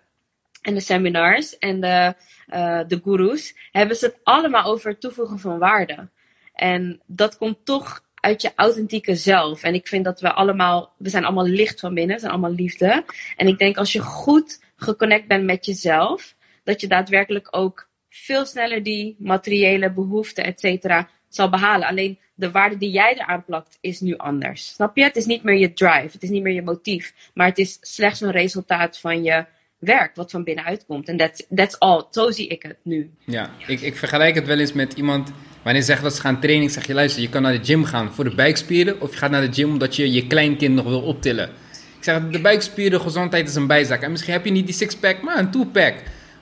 en 0.62 0.74
de 0.74 0.80
seminars 0.80 1.58
en 1.58 1.80
de, 1.80 2.16
uh, 2.48 2.82
de 2.88 3.00
gurus, 3.04 3.56
hebben 3.72 3.96
ze 3.96 4.06
het 4.06 4.20
allemaal 4.24 4.64
over 4.64 4.90
het 4.90 5.02
toevoegen 5.02 5.40
van 5.40 5.60
waarde. 5.60 6.10
En 6.54 7.02
dat 7.06 7.38
komt 7.38 7.66
toch 7.66 8.08
uit 8.16 8.42
je 8.42 8.52
authentieke 8.56 9.16
zelf. 9.16 9.64
En 9.64 9.74
ik 9.74 9.88
vind 9.88 10.06
dat 10.06 10.22
we 10.22 10.34
allemaal, 10.34 10.94
we 10.98 11.10
zijn 11.10 11.26
allemaal 11.26 11.48
licht 11.48 11.80
van 11.80 11.94
binnen, 11.94 12.16
we 12.16 12.22
zijn 12.22 12.32
allemaal 12.32 12.54
liefde. 12.54 13.04
En 13.36 13.48
ik 13.48 13.58
denk 13.58 13.78
als 13.78 13.92
je 13.92 14.00
goed 14.00 14.64
geconnect 14.76 15.28
bent 15.28 15.44
met 15.44 15.66
jezelf, 15.66 16.36
dat 16.64 16.82
je 16.82 16.88
daadwerkelijk 16.88 17.48
ook 17.52 17.88
veel 18.10 18.46
sneller 18.46 18.84
die 18.84 19.16
materiële 19.20 19.92
behoeften, 19.92 20.44
et 20.44 20.60
cetera, 20.60 21.10
zal 21.30 21.50
behalen. 21.50 21.88
Alleen 21.88 22.20
de 22.34 22.52
waarde 22.52 22.78
die 22.78 22.92
jij 22.92 23.14
eraan 23.14 23.46
plakt 23.46 23.78
is 23.82 24.00
nu 24.00 24.18
anders. 24.18 24.68
Snap 24.68 24.98
je? 24.98 25.04
Het 25.04 25.16
is 25.16 25.26
niet 25.26 25.44
meer 25.44 25.58
je 25.58 25.74
drive, 25.74 26.10
het 26.12 26.24
is 26.24 26.30
niet 26.30 26.44
meer 26.44 26.54
je 26.54 26.62
motief, 26.62 27.14
maar 27.34 27.48
het 27.48 27.58
is 27.58 27.78
slechts 27.82 28.22
een 28.22 28.32
resultaat 28.32 29.00
van 29.00 29.24
je 29.24 29.46
werk 29.80 30.16
wat 30.16 30.32
van 30.32 30.44
binnenuit 30.44 30.86
komt. 30.86 31.08
En 31.08 31.18
that's, 31.18 31.46
that's 31.56 31.76
all. 31.78 32.04
Zo 32.12 32.32
zie 32.32 32.48
ik 32.48 32.64
het 32.64 32.78
nu. 32.84 33.10
Ja, 33.26 33.50
ik, 33.68 33.82
ik 33.82 33.96
vergelijk 33.96 34.36
het 34.36 34.46
wel 34.46 34.60
eens 34.60 34.74
met 34.74 34.94
iemand. 34.94 35.32
Wanneer 35.64 35.82
ze 35.82 35.88
zegt 35.88 36.04
dat 36.04 36.16
ze 36.16 36.22
gaan 36.22 36.40
trainen, 36.40 36.70
zeg 36.70 36.88
je 36.88 36.94
luister, 36.94 37.22
je 37.22 37.30
kan 37.30 37.42
naar 37.42 37.58
de 37.60 37.66
gym 37.66 37.84
gaan 37.84 38.14
voor 38.14 38.24
de 38.24 38.36
buikspieren. 38.36 39.02
Of 39.02 39.12
je 39.12 39.18
gaat 39.18 39.32
naar 39.32 39.42
de 39.42 39.54
gym 39.54 39.70
omdat 39.70 39.96
je 39.96 40.12
je 40.12 40.28
kleinkind 40.28 40.76
nog 40.76 40.86
wil 40.86 41.02
optillen. 41.02 41.50
Ik 41.98 42.06
zeg, 42.06 42.30
de 42.30 42.42
buikspieren, 42.42 43.02
gezondheid 43.02 43.48
is 43.48 43.56
een 43.56 43.68
bijzaak. 43.68 44.02
En 44.02 44.12
misschien 44.12 44.34
heb 44.34 44.46
je 44.46 44.52
niet 44.52 44.66
die 44.66 44.76
sixpack, 44.76 45.22
maar 45.22 45.38
een 45.38 45.52
two-pack. 45.52 45.94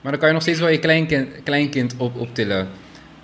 Maar 0.01 0.11
dan 0.11 0.19
kan 0.19 0.27
je 0.27 0.33
nog 0.33 0.43
steeds 0.43 0.59
wel 0.59 0.69
je 0.69 0.79
kleinkind, 0.79 1.43
kleinkind 1.43 1.95
op, 1.97 2.15
optillen. 2.15 2.67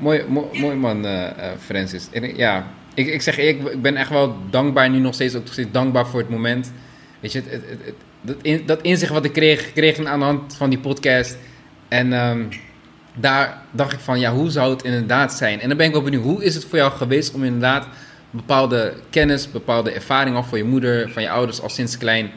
Mooi, 0.03 0.23
mooi, 0.53 0.75
man, 0.75 1.05
uh, 1.05 1.27
Francis. 1.59 2.07
Ja, 2.35 2.67
ik, 2.93 3.07
ik 3.07 3.21
zeg 3.21 3.37
ik, 3.37 3.69
ik 3.69 3.81
ben 3.81 3.95
echt 3.95 4.09
wel 4.09 4.35
dankbaar 4.49 4.89
nu 4.89 4.99
nog 4.99 5.13
steeds, 5.13 5.35
ook 5.35 5.47
steeds 5.47 5.71
dankbaar 5.71 6.07
voor 6.07 6.19
het 6.19 6.29
moment. 6.29 6.71
Weet 7.19 7.31
je, 7.31 7.41
het, 7.41 7.51
het, 7.51 7.93
dat, 8.21 8.35
in, 8.41 8.63
dat 8.65 8.81
inzicht 8.81 9.11
wat 9.11 9.25
ik 9.25 9.33
kreeg, 9.33 9.73
kreeg 9.73 10.05
aan 10.05 10.19
de 10.19 10.25
hand 10.25 10.55
van 10.55 10.69
die 10.69 10.79
podcast. 10.79 11.37
En 11.87 12.13
um, 12.13 12.49
daar 13.13 13.61
dacht 13.71 13.93
ik 13.93 13.99
van, 13.99 14.19
ja, 14.19 14.33
hoe 14.33 14.49
zou 14.49 14.73
het 14.73 14.83
inderdaad 14.83 15.33
zijn? 15.33 15.59
En 15.59 15.67
dan 15.67 15.77
ben 15.77 15.87
ik 15.87 15.93
wel 15.93 16.01
benieuwd, 16.01 16.23
hoe 16.23 16.43
is 16.43 16.55
het 16.55 16.65
voor 16.65 16.77
jou 16.77 16.91
geweest 16.91 17.33
om 17.33 17.43
inderdaad 17.43 17.87
bepaalde 18.29 18.93
kennis, 19.09 19.51
bepaalde 19.51 19.91
ervaring 19.91 20.37
of 20.37 20.49
van 20.49 20.57
je 20.57 20.63
moeder, 20.63 21.11
van 21.11 21.21
je 21.21 21.29
ouders 21.29 21.61
al 21.61 21.69
sinds 21.69 21.97
klein 21.97 22.31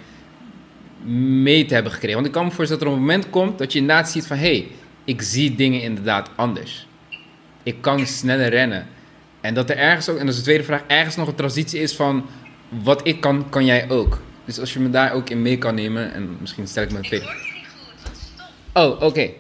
mee 1.43 1.65
te 1.65 1.75
hebben 1.75 1.93
gekregen? 1.93 2.15
Want 2.15 2.27
ik 2.27 2.33
kan 2.33 2.45
me 2.45 2.51
voorstellen 2.51 2.83
dat 2.85 2.93
er 2.93 2.99
een 2.99 3.07
moment 3.07 3.31
komt 3.31 3.59
dat 3.59 3.73
je 3.73 3.79
inderdaad 3.79 4.11
ziet 4.11 4.27
van, 4.27 4.37
hé, 4.37 4.43
hey, 4.43 4.69
ik 5.05 5.23
zie 5.23 5.55
dingen 5.55 5.83
inderdaad 5.83 6.31
anders. 6.37 6.86
Ik 7.67 7.81
kan 7.81 8.07
sneller 8.07 8.49
rennen. 8.49 8.87
En 9.41 9.55
dat 9.55 9.71
er 9.71 9.77
ergens 9.77 10.09
ook, 10.09 10.19
en 10.19 10.27
dat 10.27 10.35
is 10.35 10.41
de 10.41 10.47
tweede 10.47 10.65
vraag, 10.65 10.83
ergens 10.87 11.17
nog 11.17 11.29
een 11.29 11.35
transitie 11.35 11.81
is 11.81 11.97
van 11.97 12.27
wat 12.69 13.07
ik 13.07 13.21
kan, 13.21 13.49
kan 13.49 13.65
jij 13.65 13.91
ook. 13.91 14.21
Dus 14.45 14.61
als 14.61 14.73
je 14.73 14.81
me 14.81 14.91
daar 14.91 15.13
ook 15.13 15.31
in 15.31 15.43
mee 15.43 15.59
kan 15.59 15.75
nemen, 15.75 16.13
en 16.13 16.37
misschien 16.41 16.67
stel 16.67 16.83
ik 16.83 16.91
me 16.91 16.97
een 16.97 17.03
tweede. 17.03 17.35
Oh, 18.73 18.91
oké. 18.91 19.05
Okay. 19.05 19.35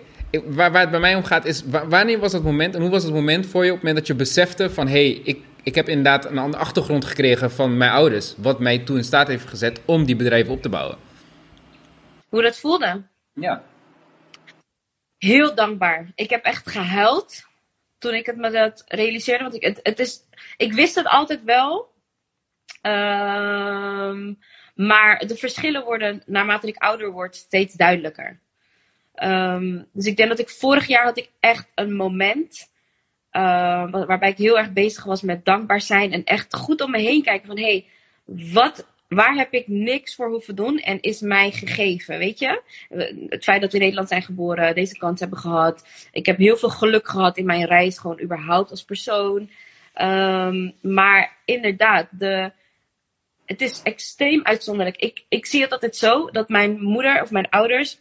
Waar, 0.45 0.73
waar 0.73 0.80
het 0.80 0.90
bij 0.90 1.00
mij 1.00 1.14
om 1.14 1.25
gaat 1.25 1.45
is, 1.45 1.62
wanneer 1.88 2.18
was 2.18 2.33
dat 2.33 2.42
moment 2.42 2.75
en 2.75 2.80
hoe 2.80 2.90
was 2.90 3.02
het 3.02 3.12
moment 3.12 3.47
voor 3.47 3.64
je 3.64 3.71
op 3.71 3.76
het 3.76 3.85
moment 3.85 4.06
dat 4.06 4.16
je 4.16 4.25
besefte 4.25 4.71
van, 4.71 4.87
hé, 4.87 4.92
hey, 4.92 5.21
ik, 5.25 5.38
ik 5.62 5.75
heb 5.75 5.88
inderdaad 5.88 6.25
een 6.25 6.38
andere 6.38 6.62
achtergrond 6.62 7.04
gekregen 7.04 7.50
van 7.50 7.76
mijn 7.76 7.90
ouders, 7.90 8.35
wat 8.37 8.61
mij 8.61 8.78
toen 8.78 8.97
in 8.97 9.04
staat 9.04 9.28
heeft 9.28 9.49
gezet 9.49 9.80
om 9.85 10.04
die 10.04 10.16
bedrijven 10.16 10.52
op 10.52 10.62
te 10.62 10.68
bouwen? 10.68 10.97
Hoe 12.28 12.42
dat 12.42 12.59
voelde? 12.59 13.02
Ja. 13.33 13.62
Heel 15.18 15.54
dankbaar. 15.54 16.12
Ik 16.14 16.30
heb 16.30 16.45
echt 16.45 16.71
gehuild 16.71 17.45
toen 17.99 18.15
ik 18.15 18.26
het 18.26 18.37
me 18.37 18.50
dat 18.50 18.85
realiseerde. 18.87 19.43
Want 19.43 19.55
ik, 19.55 19.62
het, 19.62 19.81
het 19.83 19.99
is, 19.99 20.21
ik 20.57 20.73
wist 20.73 20.95
het 20.95 21.07
altijd 21.07 21.45
wel. 21.45 21.95
Uh, 22.83 24.35
maar 24.75 25.26
de 25.26 25.37
verschillen 25.37 25.85
worden 25.85 26.23
naarmate 26.26 26.67
ik 26.67 26.76
ouder 26.76 27.11
word 27.11 27.37
steeds 27.37 27.75
duidelijker. 27.75 28.41
Um, 29.23 29.88
dus 29.93 30.07
ik 30.07 30.17
denk 30.17 30.29
dat 30.29 30.38
ik 30.38 30.49
vorig 30.49 30.87
jaar 30.87 31.05
had 31.05 31.19
ik 31.19 31.31
echt 31.41 31.69
een 31.75 31.95
moment. 31.95 32.75
Uh, 33.33 33.91
waarbij 33.91 34.31
ik 34.31 34.37
heel 34.37 34.59
erg 34.59 34.73
bezig 34.73 35.05
was 35.05 35.23
met 35.23 35.45
dankbaar 35.45 35.81
zijn. 35.81 36.12
En 36.12 36.25
echt 36.25 36.55
goed 36.55 36.81
om 36.81 36.91
me 36.91 36.99
heen 36.99 37.23
kijken 37.23 37.47
van 37.47 37.59
hé, 37.59 37.62
hey, 37.62 37.87
wat, 38.53 38.87
waar 39.09 39.35
heb 39.35 39.53
ik 39.53 39.69
niks 39.69 40.15
voor 40.15 40.29
hoeven 40.29 40.57
doen 40.57 40.79
en 40.79 41.01
is 41.01 41.21
mij 41.21 41.51
gegeven, 41.51 42.19
weet 42.19 42.39
je? 42.39 42.63
Het 43.29 43.45
feit 43.45 43.61
dat 43.61 43.71
we 43.71 43.77
in 43.77 43.83
Nederland 43.83 44.09
zijn 44.09 44.23
geboren, 44.23 44.75
deze 44.75 44.99
kans 44.99 45.21
hebben 45.21 45.39
gehad. 45.39 45.87
Ik 46.13 46.27
heb 46.27 46.37
heel 46.37 46.57
veel 46.57 46.71
geluk 46.71 47.09
gehad 47.09 47.37
in 47.37 47.47
mijn 47.47 47.67
reis, 47.67 47.99
gewoon 47.99 48.21
überhaupt 48.21 48.71
als 48.71 48.85
persoon. 48.85 49.51
Um, 50.01 50.75
maar 50.81 51.37
inderdaad, 51.45 52.09
de, 52.11 52.53
het 53.45 53.61
is 53.61 53.83
extreem 53.83 54.45
uitzonderlijk. 54.45 54.97
Ik, 54.97 55.25
ik 55.29 55.47
zie 55.47 55.63
het 55.63 55.73
altijd 55.73 55.97
zo 55.97 56.31
dat 56.31 56.49
mijn 56.49 56.83
moeder 56.83 57.23
of 57.23 57.31
mijn 57.31 57.49
ouders 57.49 58.01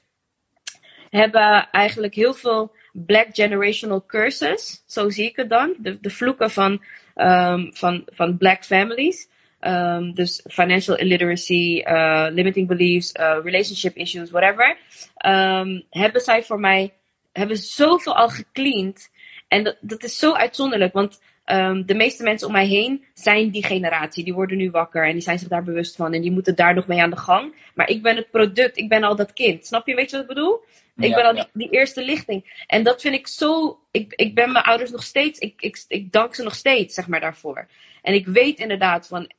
hebben 1.10 1.70
eigenlijk 1.72 2.16
heel 2.16 2.34
veel 2.34 2.76
black 2.94 3.28
generational 3.32 4.06
curses. 4.06 4.84
Zo 4.86 5.10
zie 5.10 5.26
ik 5.26 5.36
het 5.36 5.50
dan. 5.50 5.76
De, 5.78 6.00
de 6.00 6.10
vloeken 6.10 6.52
van, 6.52 6.84
um, 7.16 7.70
van, 7.74 8.04
van 8.06 8.38
black 8.38 8.64
families. 8.64 9.28
Um, 9.68 10.14
dus 10.14 10.46
financial 10.48 10.98
illiteracy, 10.98 11.84
uh, 11.86 12.28
limiting 12.30 12.68
beliefs, 12.68 13.14
uh, 13.20 13.38
relationship 13.44 13.96
issues, 13.96 14.32
whatever. 14.32 14.78
Um, 15.26 15.86
hebben 15.90 16.22
zij 16.22 16.44
voor 16.44 16.60
mij, 16.60 16.94
hebben 17.32 17.58
zoveel 17.58 18.16
al 18.16 18.30
gecleaned. 18.30 19.10
En 19.48 19.64
dat, 19.64 19.78
dat 19.82 20.04
is 20.04 20.18
zo 20.18 20.34
uitzonderlijk, 20.34 20.94
want 20.94 21.22
um, 21.46 21.86
de 21.86 21.96
meeste 21.96 22.24
mensen 22.24 22.48
om 22.48 22.54
mij 22.54 22.68
heen 22.68 23.06
zijn 23.14 23.50
die 23.50 23.66
generatie. 23.66 24.24
Die 24.24 24.34
worden 24.34 24.58
nu 24.58 24.72
wakker 24.72 25.06
en 25.06 25.14
die 25.14 25.22
zijn 25.22 25.40
zich 25.40 25.48
daar 25.48 25.64
bewust 25.64 25.96
van. 25.96 26.14
En 26.14 26.22
die 26.22 26.32
moeten 26.32 26.56
daar 26.56 26.74
nog 26.74 26.88
mee 26.88 27.02
aan 27.02 27.10
de 27.10 27.18
gang. 27.18 27.56
Maar 27.74 27.90
ik 27.90 28.02
ben 28.02 28.16
het 28.16 28.32
product, 28.32 28.78
ik 28.78 28.90
ben 28.90 29.04
al 29.04 29.16
dat 29.16 29.34
kind. 29.34 29.66
Snap 29.66 29.88
je, 29.88 29.96
weet 29.96 30.10
je 30.10 30.16
wat 30.16 30.30
ik 30.30 30.36
bedoel? 30.36 30.64
Ik 30.98 31.16
ben 31.16 31.26
al 31.26 31.34
die, 31.34 31.48
die, 31.54 31.70
eerste 31.70 32.04
lichting. 32.04 32.64
En 32.68 32.84
dat 32.84 33.02
vind 33.02 33.16
ik 33.16 33.28
zo. 33.28 33.80
Ik, 33.92 34.14
ik 34.16 34.36
ben 34.36 34.52
mijn 34.52 34.66
ouders 34.66 34.92
nog 34.92 35.04
steeds. 35.04 35.40
Ik, 35.40 35.62
ik, 35.62 35.86
ik 35.88 36.12
dank 36.12 36.36
ze 36.36 36.44
nog 36.44 36.56
steeds, 36.56 36.94
zeg 36.94 37.08
maar, 37.08 37.20
daarvoor. 37.20 37.68
En 38.02 38.14
ik 38.14 38.28
weet 38.28 38.60
inderdaad 38.60 39.08
van. 39.08 39.32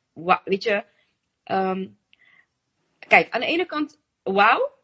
Weet 0.45 0.63
je. 0.63 0.85
Um, 1.45 1.99
kijk, 2.99 3.31
aan 3.31 3.41
de 3.41 3.47
ene 3.47 3.67
kant, 3.67 3.99
wauw. 4.23 4.75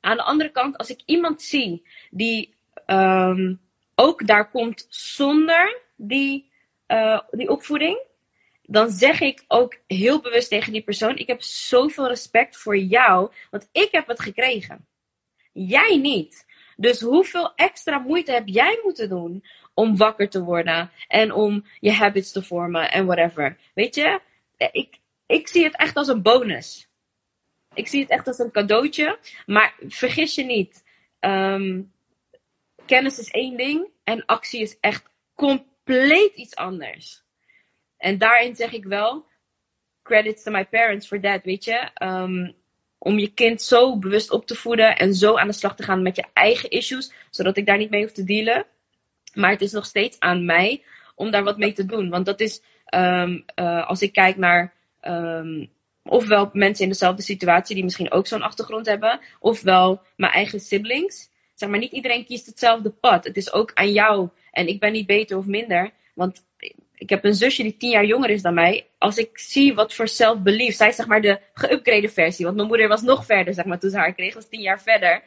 Aan 0.00 0.16
de 0.16 0.22
andere 0.22 0.50
kant, 0.50 0.76
als 0.76 0.90
ik 0.90 1.02
iemand 1.04 1.42
zie 1.42 1.86
die 2.10 2.54
um, 2.86 3.60
ook 3.94 4.26
daar 4.26 4.50
komt 4.50 4.86
zonder 4.88 5.82
die, 5.96 6.50
uh, 6.88 7.20
die 7.30 7.48
opvoeding, 7.48 8.06
dan 8.62 8.90
zeg 8.90 9.20
ik 9.20 9.44
ook 9.48 9.76
heel 9.86 10.20
bewust 10.20 10.48
tegen 10.48 10.72
die 10.72 10.82
persoon: 10.82 11.16
Ik 11.16 11.26
heb 11.26 11.42
zoveel 11.42 12.08
respect 12.08 12.56
voor 12.56 12.76
jou, 12.76 13.32
want 13.50 13.68
ik 13.72 13.88
heb 13.90 14.06
het 14.06 14.20
gekregen. 14.20 14.86
Jij 15.52 15.96
niet. 15.96 16.46
Dus 16.76 17.00
hoeveel 17.00 17.54
extra 17.54 17.98
moeite 17.98 18.32
heb 18.32 18.46
jij 18.46 18.80
moeten 18.82 19.08
doen 19.08 19.44
om 19.80 19.96
wakker 19.96 20.28
te 20.28 20.42
worden 20.42 20.90
en 21.08 21.32
om 21.32 21.64
je 21.80 21.92
habits 21.92 22.32
te 22.32 22.42
vormen 22.42 22.90
en 22.90 23.06
whatever? 23.06 23.56
Weet 23.74 23.94
je, 23.94 24.20
ik, 24.56 24.98
ik 25.26 25.48
zie 25.48 25.64
het 25.64 25.76
echt 25.76 25.96
als 25.96 26.08
een 26.08 26.22
bonus. 26.22 26.88
Ik 27.74 27.88
zie 27.88 28.00
het 28.00 28.10
echt 28.10 28.26
als 28.26 28.38
een 28.38 28.50
cadeautje. 28.50 29.18
Maar 29.46 29.74
vergis 29.88 30.34
je 30.34 30.44
niet. 30.44 30.84
Um, 31.20 31.92
kennis 32.86 33.18
is 33.18 33.30
één 33.30 33.56
ding 33.56 33.88
en 34.04 34.24
actie 34.26 34.60
is 34.60 34.76
echt 34.80 35.04
compleet 35.34 36.34
iets 36.34 36.56
anders. 36.56 37.22
En 37.96 38.18
daarin 38.18 38.56
zeg 38.56 38.72
ik 38.72 38.84
wel, 38.84 39.26
credits 40.02 40.42
to 40.42 40.50
my 40.50 40.64
parents 40.64 41.06
for 41.06 41.20
that, 41.20 41.44
weet 41.44 41.64
je. 41.64 41.90
Um, 42.02 42.54
om 42.98 43.18
je 43.18 43.34
kind 43.34 43.62
zo 43.62 43.98
bewust 43.98 44.30
op 44.30 44.46
te 44.46 44.54
voeden 44.54 44.96
en 44.96 45.14
zo 45.14 45.36
aan 45.36 45.46
de 45.46 45.52
slag 45.52 45.76
te 45.76 45.82
gaan 45.82 46.02
met 46.02 46.16
je 46.16 46.24
eigen 46.32 46.70
issues, 46.70 47.12
zodat 47.30 47.56
ik 47.56 47.66
daar 47.66 47.78
niet 47.78 47.90
mee 47.90 48.02
hoef 48.02 48.12
te 48.12 48.24
dealen. 48.24 48.66
Maar 49.34 49.50
het 49.50 49.60
is 49.60 49.72
nog 49.72 49.84
steeds 49.84 50.18
aan 50.18 50.44
mij 50.44 50.82
om 51.14 51.30
daar 51.30 51.44
wat 51.44 51.58
mee 51.58 51.72
te 51.72 51.86
doen. 51.86 52.08
Want 52.08 52.26
dat 52.26 52.40
is, 52.40 52.62
um, 52.94 53.44
uh, 53.56 53.88
als 53.88 54.02
ik 54.02 54.12
kijk 54.12 54.36
naar 54.36 54.72
um, 55.02 55.70
ofwel 56.02 56.50
mensen 56.52 56.84
in 56.84 56.90
dezelfde 56.90 57.22
situatie 57.22 57.74
die 57.74 57.84
misschien 57.84 58.12
ook 58.12 58.26
zo'n 58.26 58.42
achtergrond 58.42 58.86
hebben, 58.86 59.20
ofwel 59.38 60.02
mijn 60.16 60.32
eigen 60.32 60.60
siblings. 60.60 61.28
Zeg 61.54 61.68
maar, 61.68 61.78
niet 61.78 61.92
iedereen 61.92 62.24
kiest 62.24 62.46
hetzelfde 62.46 62.90
pad. 62.90 63.24
Het 63.24 63.36
is 63.36 63.52
ook 63.52 63.70
aan 63.74 63.92
jou. 63.92 64.28
En 64.50 64.66
ik 64.66 64.80
ben 64.80 64.92
niet 64.92 65.06
beter 65.06 65.36
of 65.36 65.46
minder. 65.46 65.90
Want 66.14 66.44
ik 66.94 67.10
heb 67.10 67.24
een 67.24 67.34
zusje 67.34 67.62
die 67.62 67.76
tien 67.76 67.90
jaar 67.90 68.04
jonger 68.04 68.30
is 68.30 68.42
dan 68.42 68.54
mij. 68.54 68.86
Als 68.98 69.16
ik 69.16 69.38
zie 69.38 69.74
wat 69.74 69.94
voor 69.94 70.08
self-belief. 70.08 70.74
Zij 70.74 70.88
is 70.88 70.96
zeg 70.96 71.06
maar 71.06 71.20
de 71.20 71.40
geüpgrade 71.54 72.12
versie. 72.12 72.44
Want 72.44 72.56
mijn 72.56 72.68
moeder 72.68 72.88
was 72.88 73.02
nog 73.02 73.24
verder, 73.24 73.54
zeg 73.54 73.64
maar, 73.64 73.78
toen 73.78 73.90
ze 73.90 73.98
haar 73.98 74.14
kreeg. 74.14 74.34
Was 74.34 74.48
tien 74.48 74.60
jaar 74.60 74.82
verder. 74.82 75.22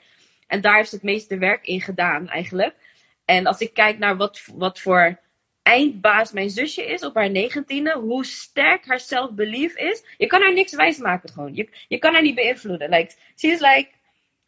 En 0.47 0.61
daar 0.61 0.75
heeft 0.75 0.89
ze 0.89 0.95
het 0.95 1.03
meeste 1.03 1.37
werk 1.37 1.65
in 1.65 1.81
gedaan, 1.81 2.29
eigenlijk. 2.29 2.75
En 3.25 3.45
als 3.45 3.59
ik 3.59 3.73
kijk 3.73 3.97
naar 3.97 4.17
wat, 4.17 4.41
wat 4.55 4.79
voor 4.79 5.19
eindbaas 5.61 6.31
mijn 6.31 6.49
zusje 6.49 6.85
is 6.85 7.03
op 7.03 7.15
haar 7.15 7.29
negentiende. 7.29 7.97
Hoe 7.97 8.25
sterk 8.25 8.85
haar 8.85 8.99
self-belief 8.99 9.75
is. 9.75 10.03
Je 10.17 10.27
kan 10.27 10.41
haar 10.41 10.53
niks 10.53 10.75
wijsmaken 10.75 11.29
gewoon. 11.29 11.55
Je, 11.55 11.69
je 11.87 11.97
kan 11.97 12.13
haar 12.13 12.21
niet 12.21 12.35
beïnvloeden. 12.35 12.89
Like, 12.89 13.13
she 13.35 13.47
is 13.47 13.59
like... 13.59 13.89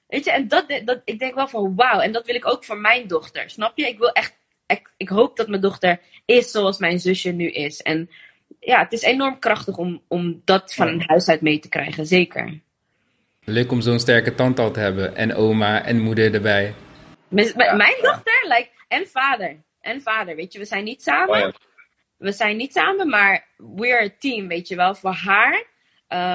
Weet 0.07 0.25
je, 0.25 0.31
en 0.31 0.47
dat, 0.47 0.81
dat, 0.85 1.01
ik 1.05 1.19
denk 1.19 1.35
wel 1.35 1.47
van 1.47 1.75
wauw. 1.75 1.99
En 1.99 2.11
dat 2.11 2.25
wil 2.25 2.35
ik 2.35 2.47
ook 2.47 2.63
voor 2.63 2.77
mijn 2.77 3.07
dochter. 3.07 3.49
Snap 3.49 3.77
je? 3.77 3.87
Ik 3.87 3.97
wil 3.97 4.11
echt 4.11 4.35
ik, 4.67 4.91
ik 4.97 5.09
hoop 5.09 5.37
dat 5.37 5.47
mijn 5.47 5.61
dochter 5.61 5.99
is 6.25 6.51
zoals 6.51 6.79
mijn 6.79 6.99
zusje 6.99 7.31
nu 7.31 7.49
is. 7.49 7.81
En 7.81 8.09
ja, 8.59 8.79
het 8.79 8.91
is 8.91 9.01
enorm 9.01 9.39
krachtig 9.39 9.77
om, 9.77 10.01
om 10.07 10.41
dat 10.45 10.73
van 10.73 10.87
een 10.87 11.03
huis 11.05 11.27
uit 11.27 11.41
mee 11.41 11.59
te 11.59 11.69
krijgen, 11.69 12.05
zeker. 12.05 12.59
Leuk 13.43 13.71
om 13.71 13.81
zo'n 13.81 13.99
sterke 13.99 14.35
tante 14.35 14.61
al 14.61 14.71
te 14.71 14.79
hebben. 14.79 15.15
En 15.15 15.35
oma 15.35 15.83
en 15.83 16.01
moeder 16.01 16.33
erbij. 16.33 16.73
Mijn, 17.35 17.77
mijn 17.77 17.95
dochter, 18.01 18.45
like, 18.47 18.69
en 18.87 19.07
vader. 19.07 19.63
En 19.81 20.01
vader, 20.01 20.35
weet 20.35 20.53
je, 20.53 20.59
we 20.59 20.65
zijn 20.65 20.83
niet 20.83 21.03
samen. 21.03 21.47
Oh 21.47 21.53
we 22.17 22.31
zijn 22.31 22.57
niet 22.57 22.73
samen, 22.73 23.09
maar 23.09 23.47
we're 23.57 24.03
a 24.03 24.09
team, 24.19 24.47
weet 24.47 24.67
je 24.67 24.75
wel. 24.75 24.95
Voor 24.95 25.13
haar, 25.13 25.65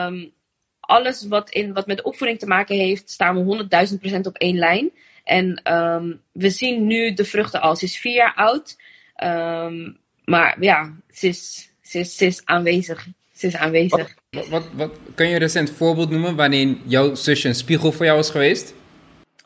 um, 0.06 0.32
alles 0.80 1.26
wat, 1.28 1.50
in, 1.50 1.72
wat 1.72 1.86
met 1.86 2.02
opvoeding 2.02 2.38
te 2.38 2.46
maken 2.46 2.76
heeft, 2.76 3.10
staan 3.10 3.46
we 3.46 3.68
100.000% 4.14 4.20
op 4.20 4.36
één 4.36 4.58
lijn. 4.58 4.90
En 5.24 5.74
um, 5.74 6.20
we 6.32 6.50
zien 6.50 6.86
nu 6.86 7.14
de 7.14 7.24
vruchten 7.24 7.60
al. 7.60 7.76
Ze 7.76 7.84
is 7.84 7.98
vier 7.98 8.14
jaar 8.14 8.34
oud. 8.34 8.76
Um, 9.24 9.98
maar 10.24 10.56
ja, 10.60 10.96
ze 11.10 11.28
is, 11.28 11.70
ze, 11.82 11.98
is, 11.98 12.16
ze 12.16 12.26
is 12.26 12.42
aanwezig. 12.44 13.06
Ze 13.32 13.46
is 13.46 13.56
aanwezig. 13.56 14.14
Wat, 14.30 14.48
wat, 14.48 14.68
wat, 14.72 14.98
kan 15.14 15.26
je 15.26 15.32
een 15.32 15.38
recent 15.38 15.70
voorbeeld 15.70 16.10
noemen 16.10 16.36
wanneer 16.36 16.76
jouw 16.84 17.14
zusje 17.14 17.48
een 17.48 17.54
spiegel 17.54 17.92
voor 17.92 18.06
jou 18.06 18.18
is 18.18 18.30
geweest? 18.30 18.74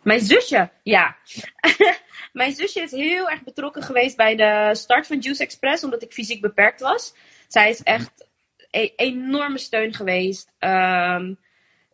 Mijn 0.05 0.21
zusje, 0.21 0.71
ja. 0.83 1.17
Mijn 2.33 2.55
zusje 2.55 2.81
is 2.81 2.91
heel 2.91 3.31
erg 3.31 3.43
betrokken 3.43 3.83
geweest 3.83 4.17
bij 4.17 4.37
de 4.37 4.71
start 4.73 5.07
van 5.07 5.19
Juice 5.19 5.43
Express, 5.43 5.85
omdat 5.85 6.03
ik 6.03 6.13
fysiek 6.13 6.41
beperkt 6.41 6.81
was. 6.81 7.15
Zij 7.49 7.71
is 7.71 7.83
echt 7.83 8.29
een 8.71 8.93
enorme 8.97 9.59
steun 9.59 9.95
geweest. 9.95 10.53
Um, 10.59 11.39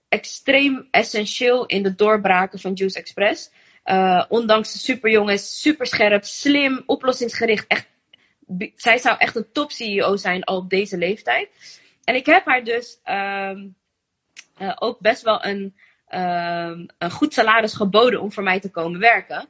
extreem 0.08 0.88
essentieel 0.90 1.66
in 1.66 1.82
de 1.82 1.94
doorbraken 1.94 2.58
van 2.58 2.72
Juice 2.72 2.98
Express. 2.98 3.50
Uh, 3.84 4.24
ondanks 4.28 4.72
de 4.72 4.78
super 4.78 5.10
jongens, 5.10 5.60
super 5.60 5.86
scherp, 5.86 6.24
slim, 6.24 6.82
oplossingsgericht. 6.86 7.66
Echt, 7.66 7.88
zij 8.74 8.98
zou 8.98 9.18
echt 9.18 9.36
een 9.36 9.52
top 9.52 9.70
CEO 9.70 10.16
zijn 10.16 10.44
al 10.44 10.56
op 10.56 10.70
deze 10.70 10.98
leeftijd. 10.98 11.48
En 12.04 12.14
ik 12.14 12.26
heb 12.26 12.44
haar 12.44 12.64
dus 12.64 13.00
um, 13.04 13.74
uh, 14.58 14.72
ook 14.78 15.00
best 15.00 15.22
wel 15.22 15.44
een, 15.44 15.74
um, 16.14 16.86
een 16.98 17.10
goed 17.10 17.34
salaris 17.34 17.74
geboden 17.74 18.20
om 18.20 18.32
voor 18.32 18.42
mij 18.42 18.60
te 18.60 18.70
komen 18.70 19.00
werken. 19.00 19.48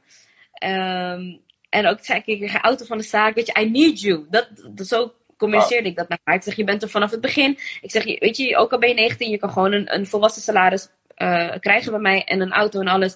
Um, 0.63 1.41
en 1.69 1.87
ook 1.87 1.99
zei 2.01 2.21
ik, 2.25 2.41
ik 2.41 2.49
ga 2.49 2.61
auto 2.61 2.85
van 2.85 2.97
de 2.97 3.03
zaak, 3.03 3.35
weet 3.35 3.47
je, 3.47 3.61
I 3.61 3.69
need 3.69 4.01
you. 4.01 4.25
Dat, 4.29 4.49
dat 4.73 4.87
zo 4.87 5.13
communiceerde 5.37 5.89
ik 5.89 5.95
dat 5.95 6.09
naar 6.09 6.19
haar. 6.23 6.35
Ik 6.35 6.43
zeg, 6.43 6.55
je 6.55 6.63
bent 6.63 6.81
er 6.81 6.89
vanaf 6.89 7.11
het 7.11 7.21
begin. 7.21 7.57
Ik 7.81 7.91
zeg, 7.91 8.03
weet 8.03 8.37
je, 8.37 8.57
ook 8.57 8.71
al 8.71 8.79
ben 8.79 8.89
je 8.89 8.95
19, 8.95 9.29
je 9.29 9.37
kan 9.37 9.51
gewoon 9.51 9.71
een, 9.71 9.93
een 9.93 10.07
volwassen 10.07 10.41
salaris 10.41 10.89
uh, 11.17 11.55
krijgen 11.59 11.91
bij 11.91 12.01
mij 12.01 12.23
en 12.23 12.41
een 12.41 12.51
auto 12.51 12.79
en 12.79 12.87
alles. 12.87 13.15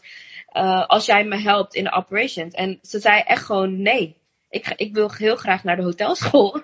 Uh, 0.53 0.85
als 0.85 1.05
jij 1.05 1.23
me 1.23 1.37
helpt 1.37 1.75
in 1.75 1.83
de 1.83 1.91
operations. 1.91 2.53
En 2.53 2.79
ze 2.81 2.99
zei 2.99 3.21
echt 3.21 3.43
gewoon 3.43 3.81
nee. 3.81 4.17
Ik, 4.49 4.73
ik 4.75 4.93
wil 4.93 5.11
heel 5.11 5.35
graag 5.35 5.63
naar 5.63 5.75
de 5.75 5.83
hotelschool. 5.83 6.63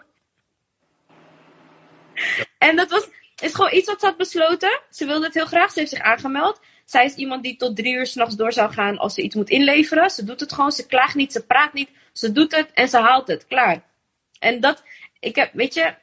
En 2.57 2.75
dat 2.75 2.89
was, 2.89 3.07
is 3.41 3.53
gewoon 3.53 3.73
iets 3.73 3.87
wat 3.87 3.99
ze 3.99 4.05
had 4.05 4.17
besloten. 4.17 4.81
Ze 4.89 5.05
wilde 5.05 5.25
het 5.25 5.33
heel 5.33 5.45
graag. 5.45 5.71
Ze 5.71 5.79
heeft 5.79 5.91
zich 5.91 6.01
aangemeld. 6.01 6.59
Zij 6.85 7.05
is 7.05 7.15
iemand 7.15 7.43
die 7.43 7.55
tot 7.55 7.75
drie 7.75 7.93
uur 7.93 8.05
s'nachts 8.05 8.35
door 8.35 8.53
zou 8.53 8.71
gaan 8.71 8.97
als 8.97 9.13
ze 9.13 9.21
iets 9.21 9.35
moet 9.35 9.49
inleveren. 9.49 10.09
Ze 10.09 10.23
doet 10.23 10.39
het 10.39 10.53
gewoon. 10.53 10.71
Ze 10.71 10.85
klaagt 10.85 11.15
niet. 11.15 11.31
Ze 11.31 11.45
praat 11.45 11.73
niet. 11.73 11.89
Ze 12.13 12.31
doet 12.31 12.55
het 12.55 12.71
en 12.73 12.89
ze 12.89 12.97
haalt 12.97 13.27
het. 13.27 13.47
Klaar. 13.47 13.83
En 14.39 14.59
dat, 14.59 14.83
ik 15.19 15.35
heb, 15.35 15.53
weet 15.53 15.73
je, 15.73 15.95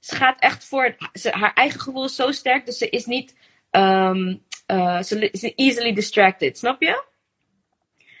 ze 0.00 0.14
gaat 0.14 0.40
echt 0.40 0.64
voor. 0.64 0.96
Ze, 1.12 1.30
haar 1.30 1.52
eigen 1.54 1.80
gevoel 1.80 2.04
is 2.04 2.14
zo 2.14 2.30
sterk. 2.30 2.66
Dus 2.66 2.78
ze 2.78 2.88
is 2.88 3.04
niet. 3.04 3.34
Um, 3.70 4.44
uh, 4.66 5.02
ze 5.02 5.30
is 5.30 5.54
easily 5.54 5.92
distracted. 5.92 6.58
Snap 6.58 6.82
je? 6.82 7.04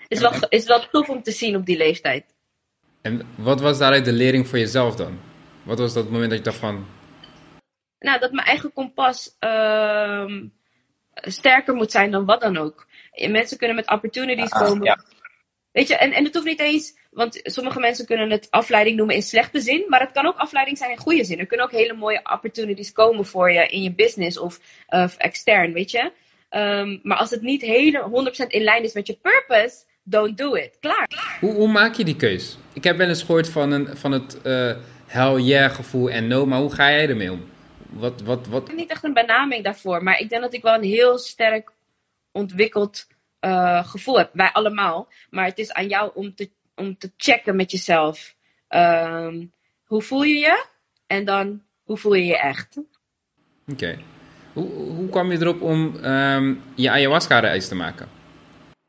Is 0.08 0.20
wel, 0.20 0.32
is 0.48 0.64
wel 0.64 0.88
tof 0.88 1.08
om 1.08 1.22
te 1.22 1.30
zien 1.30 1.56
op 1.56 1.66
die 1.66 1.76
leeftijd. 1.76 2.24
En 3.02 3.22
wat 3.36 3.60
was 3.60 3.78
daaruit 3.78 4.04
de 4.04 4.12
lering 4.12 4.48
voor 4.48 4.58
jezelf 4.58 4.96
dan? 4.96 5.20
Wat 5.62 5.78
was 5.78 5.92
dat 5.92 6.10
moment 6.10 6.30
dat 6.30 6.38
je 6.38 6.44
dacht 6.44 6.58
van, 6.58 6.86
nou, 7.98 8.20
dat 8.20 8.32
mijn 8.32 8.46
eigen 8.46 8.72
kompas 8.72 9.36
uh, 9.40 10.30
sterker 11.14 11.74
moet 11.74 11.90
zijn 11.90 12.10
dan 12.10 12.24
wat 12.24 12.40
dan 12.40 12.56
ook. 12.56 12.86
Mensen 13.28 13.58
kunnen 13.58 13.76
met 13.76 13.90
opportunities 13.90 14.52
ah, 14.52 14.62
komen. 14.62 14.84
Ja. 14.84 15.04
Weet 15.72 15.88
je, 15.88 15.96
en, 15.96 16.12
en 16.12 16.24
het 16.24 16.34
hoeft 16.34 16.46
niet 16.46 16.60
eens, 16.60 16.98
want 17.10 17.40
sommige 17.42 17.80
mensen 17.80 18.06
kunnen 18.06 18.30
het 18.30 18.50
afleiding 18.50 18.96
noemen 18.96 19.14
in 19.14 19.22
slechte 19.22 19.60
zin, 19.60 19.84
maar 19.88 20.00
het 20.00 20.12
kan 20.12 20.26
ook 20.26 20.36
afleiding 20.36 20.78
zijn 20.78 20.90
in 20.90 20.96
goede 20.96 21.24
zin. 21.24 21.38
Er 21.38 21.46
kunnen 21.46 21.66
ook 21.66 21.72
hele 21.72 21.94
mooie 21.94 22.20
opportunities 22.32 22.92
komen 22.92 23.26
voor 23.26 23.52
je 23.52 23.66
in 23.66 23.82
je 23.82 23.94
business 23.94 24.38
of 24.38 24.60
uh, 24.88 25.08
extern, 25.16 25.72
weet 25.72 25.90
je. 25.90 26.12
Um, 26.50 27.00
maar 27.02 27.16
als 27.16 27.30
het 27.30 27.42
niet 27.42 27.62
hele 27.62 28.32
100% 28.44 28.46
in 28.46 28.62
lijn 28.62 28.82
is 28.82 28.92
met 28.92 29.06
je 29.06 29.18
purpose, 29.22 29.84
don't 30.02 30.38
do 30.38 30.54
it. 30.54 30.76
Klaar. 30.80 31.36
Hoe, 31.40 31.52
hoe 31.52 31.68
maak 31.68 31.94
je 31.94 32.04
die 32.04 32.16
keus? 32.16 32.58
Ik 32.72 32.84
heb 32.84 32.96
wel 32.96 33.08
eens 33.08 33.22
gehoord 33.22 33.48
van, 33.48 33.70
een, 33.70 33.96
van 33.96 34.12
het 34.12 34.38
uh, 34.44 34.72
hell 35.06 35.40
yeah 35.40 35.74
gevoel 35.74 36.10
en 36.10 36.26
no, 36.26 36.46
maar 36.46 36.58
hoe 36.58 36.74
ga 36.74 36.90
jij 36.90 37.08
ermee 37.08 37.32
om? 37.32 37.44
Wat, 37.90 38.20
wat, 38.20 38.46
wat? 38.46 38.62
Ik 38.62 38.68
heb 38.68 38.76
niet 38.76 38.90
echt 38.90 39.04
een 39.04 39.12
benaming 39.12 39.64
daarvoor, 39.64 40.02
maar 40.02 40.18
ik 40.18 40.28
denk 40.28 40.42
dat 40.42 40.54
ik 40.54 40.62
wel 40.62 40.74
een 40.74 40.82
heel 40.82 41.18
sterk 41.18 41.72
ontwikkeld 42.32 43.06
uh, 43.40 43.88
gevoel 43.88 44.18
heb. 44.18 44.30
Wij 44.32 44.50
allemaal. 44.52 45.08
Maar 45.30 45.44
het 45.44 45.58
is 45.58 45.72
aan 45.72 45.88
jou 45.88 46.10
om 46.14 46.34
te, 46.34 46.50
om 46.74 46.98
te 46.98 47.12
checken 47.16 47.56
met 47.56 47.70
jezelf. 47.70 48.34
Um, 48.68 49.52
hoe 49.84 50.02
voel 50.02 50.22
je 50.22 50.38
je? 50.38 50.66
En 51.06 51.24
dan, 51.24 51.62
hoe 51.82 51.96
voel 51.96 52.14
je 52.14 52.24
je 52.24 52.38
echt? 52.38 52.76
Oké. 52.76 52.86
Okay. 53.72 54.04
Hoe, 54.52 54.70
hoe 54.72 55.08
kwam 55.08 55.32
je 55.32 55.38
erop 55.38 55.60
om 55.60 56.04
um, 56.04 56.62
je 56.74 56.90
ayahuasca-reis 56.90 57.68
te 57.68 57.74
maken? 57.74 58.08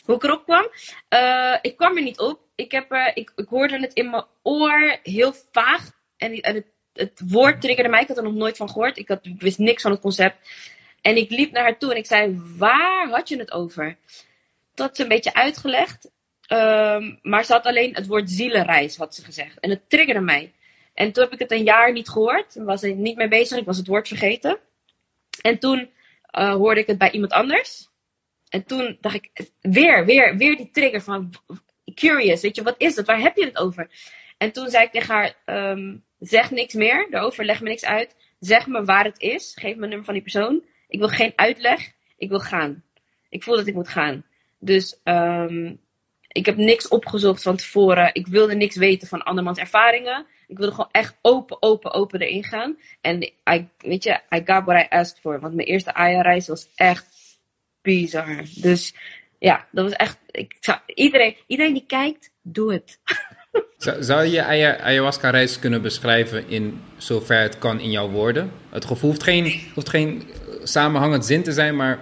Hoe 0.03 0.15
ik 0.15 0.23
erop 0.23 0.43
kwam? 0.43 0.69
Uh, 1.13 1.57
ik 1.61 1.77
kwam 1.77 1.97
er 1.97 2.03
niet 2.03 2.19
op. 2.19 2.39
Ik, 2.55 2.71
heb, 2.71 2.91
uh, 2.91 3.07
ik, 3.13 3.31
ik 3.35 3.47
hoorde 3.47 3.79
het 3.79 3.93
in 3.93 4.09
mijn 4.09 4.25
oor 4.43 4.99
heel 5.03 5.33
vaag. 5.51 5.91
En, 6.17 6.33
en 6.33 6.55
het 6.55 6.65
het 6.97 7.21
woord 7.25 7.61
triggerde 7.61 7.89
mij. 7.89 8.01
Ik 8.01 8.07
had 8.07 8.17
er 8.17 8.23
nog 8.23 8.33
nooit 8.33 8.57
van 8.57 8.69
gehoord. 8.69 8.97
Ik, 8.97 9.07
had, 9.07 9.19
wist 9.37 9.57
niks 9.57 9.81
van 9.81 9.91
het 9.91 9.99
concept. 9.99 10.49
En 11.01 11.17
ik 11.17 11.29
liep 11.29 11.51
naar 11.51 11.63
haar 11.63 11.77
toe 11.77 11.91
en 11.91 11.97
ik 11.97 12.05
zei: 12.05 12.41
Waar 12.57 13.09
had 13.09 13.29
je 13.29 13.37
het 13.37 13.51
over? 13.51 13.97
Dat 14.73 14.95
ze 14.95 15.01
een 15.01 15.07
beetje 15.07 15.33
uitgelegd. 15.33 16.09
Um, 16.49 17.19
maar 17.21 17.45
ze 17.45 17.53
had 17.53 17.65
alleen 17.65 17.95
het 17.95 18.07
woord 18.07 18.29
zielenreis, 18.29 18.97
had 18.97 19.15
ze 19.15 19.23
gezegd. 19.23 19.59
En 19.59 19.69
het 19.69 19.89
triggerde 19.89 20.21
mij. 20.21 20.53
En 20.93 21.11
toen 21.11 21.23
heb 21.23 21.33
ik 21.33 21.39
het 21.39 21.51
een 21.51 21.63
jaar 21.63 21.91
niet 21.91 22.09
gehoord. 22.09 22.55
Was 22.55 22.83
ik 22.83 22.95
niet 22.95 23.17
mee 23.17 23.27
bezig. 23.27 23.57
Ik 23.57 23.65
was 23.65 23.77
het 23.77 23.87
woord 23.87 24.07
vergeten. 24.07 24.59
En 25.41 25.59
toen 25.59 25.89
uh, 26.37 26.53
hoorde 26.53 26.79
ik 26.79 26.87
het 26.87 26.97
bij 26.97 27.11
iemand 27.11 27.31
anders. 27.31 27.87
En 28.49 28.63
toen 28.63 28.97
dacht 29.01 29.15
ik, 29.15 29.49
weer, 29.61 30.05
weer, 30.05 30.37
weer 30.37 30.57
die 30.57 30.69
trigger 30.71 31.01
van 31.01 31.33
curious. 31.95 32.41
Weet 32.41 32.55
je, 32.55 32.63
wat 32.63 32.75
is 32.77 32.95
het? 32.95 33.05
Waar 33.05 33.19
heb 33.19 33.35
je 33.35 33.45
het 33.45 33.57
over? 33.57 33.89
En 34.37 34.51
toen 34.51 34.69
zei 34.69 34.85
ik 34.85 34.91
tegen 34.91 35.13
haar, 35.13 35.35
um, 35.71 36.03
zeg 36.19 36.51
niks 36.51 36.73
meer 36.73 37.07
daarover, 37.09 37.45
leg 37.45 37.61
me 37.61 37.69
niks 37.69 37.85
uit. 37.85 38.15
Zeg 38.39 38.67
me 38.67 38.85
waar 38.85 39.03
het 39.03 39.19
is, 39.19 39.55
geef 39.59 39.75
me 39.75 39.83
een 39.83 39.89
nummer 39.89 40.05
van 40.05 40.13
die 40.13 40.23
persoon. 40.23 40.63
Ik 40.87 40.99
wil 40.99 41.07
geen 41.07 41.33
uitleg, 41.35 41.91
ik 42.17 42.29
wil 42.29 42.39
gaan. 42.39 42.83
Ik 43.29 43.43
voel 43.43 43.55
dat 43.55 43.67
ik 43.67 43.73
moet 43.73 43.89
gaan. 43.89 44.25
Dus 44.59 44.99
um, 45.03 45.79
ik 46.27 46.45
heb 46.45 46.55
niks 46.55 46.87
opgezocht 46.87 47.41
van 47.41 47.55
tevoren. 47.55 48.09
Ik 48.13 48.27
wilde 48.27 48.55
niks 48.55 48.75
weten 48.75 49.07
van 49.07 49.23
andermans 49.23 49.57
ervaringen. 49.57 50.25
Ik 50.47 50.57
wilde 50.57 50.71
gewoon 50.73 50.91
echt 50.91 51.17
open, 51.21 51.61
open, 51.61 51.93
open 51.93 52.21
erin 52.21 52.43
gaan. 52.43 52.77
En 53.01 53.23
I, 53.53 53.69
weet 53.77 54.03
je, 54.03 54.19
I 54.35 54.41
got 54.45 54.65
what 54.65 54.83
I 54.83 54.85
asked 54.89 55.19
for. 55.19 55.39
Want 55.39 55.53
mijn 55.53 55.67
eerste 55.67 55.93
Aya-reis 55.93 56.47
was 56.47 56.69
echt 56.75 57.05
bizar. 57.81 58.43
Dus 58.55 58.95
ja, 59.39 59.67
dat 59.71 59.83
was 59.83 59.93
echt. 59.93 60.19
Ik 60.31 60.57
zou, 60.59 60.79
iedereen, 60.85 61.37
iedereen 61.47 61.73
die 61.73 61.85
kijkt, 61.85 62.31
doe 62.41 62.73
het. 62.73 62.99
Zou, 63.77 64.03
zou 64.03 64.25
je 64.25 64.45
ayahuasca-reis 64.81 65.59
kunnen 65.59 65.81
beschrijven 65.81 66.49
in 66.49 66.81
zover 66.97 67.41
het 67.41 67.57
kan 67.57 67.79
in 67.79 67.91
jouw 67.91 68.09
woorden? 68.09 68.51
Het 68.69 68.85
gevoel 68.85 69.09
hoeft 69.09 69.23
geen, 69.23 69.61
hoeft 69.73 69.89
geen 69.89 70.23
samenhangend 70.63 71.25
zin 71.25 71.43
te 71.43 71.51
zijn, 71.51 71.75
maar 71.75 71.99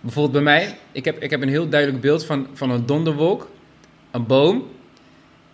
bijvoorbeeld 0.00 0.32
bij 0.32 0.42
mij, 0.42 0.78
ik 0.92 1.04
heb, 1.04 1.22
ik 1.22 1.30
heb 1.30 1.42
een 1.42 1.48
heel 1.48 1.68
duidelijk 1.68 2.00
beeld 2.00 2.24
van, 2.24 2.48
van 2.52 2.70
een 2.70 2.86
donderwolk, 2.86 3.50
een 4.10 4.26
boom. 4.26 4.68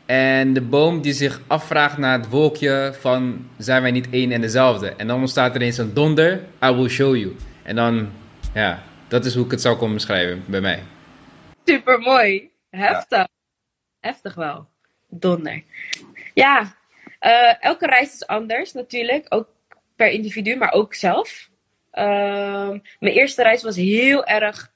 En 0.04 0.52
de 0.52 0.60
boom 0.60 1.00
die 1.00 1.12
zich 1.12 1.40
afvraagt 1.46 1.98
naar 1.98 2.18
het 2.18 2.28
wolkje 2.28 2.94
van 3.00 3.48
zijn 3.58 3.82
wij 3.82 3.90
niet 3.90 4.10
één 4.10 4.32
en 4.32 4.40
dezelfde? 4.40 4.88
En 4.88 5.06
dan 5.06 5.20
ontstaat 5.20 5.54
er 5.54 5.60
eens 5.60 5.78
een 5.78 5.94
donder, 5.94 6.40
I 6.64 6.70
will 6.70 6.88
show 6.88 7.16
you. 7.16 7.36
En 7.62 7.76
dan, 7.76 8.08
ja, 8.54 8.82
dat 9.08 9.24
is 9.24 9.34
hoe 9.34 9.44
ik 9.44 9.50
het 9.50 9.60
zou 9.60 9.76
kunnen 9.76 9.94
beschrijven 9.94 10.44
bij 10.46 10.60
mij. 10.60 10.82
Super 11.64 11.98
mooi. 11.98 12.50
Heftig. 12.70 13.26
Heftig 14.00 14.34
wel 14.34 14.74
donder. 15.20 15.62
Ja, 16.34 16.76
uh, 17.20 17.64
elke 17.64 17.86
reis 17.86 18.14
is 18.14 18.26
anders 18.26 18.72
natuurlijk. 18.72 19.26
Ook 19.28 19.48
per 19.96 20.08
individu, 20.08 20.56
maar 20.56 20.72
ook 20.72 20.94
zelf. 20.94 21.50
Uh, 21.92 22.68
mijn 23.00 23.14
eerste 23.14 23.42
reis 23.42 23.62
was 23.62 23.76
heel 23.76 24.24
erg 24.24 24.74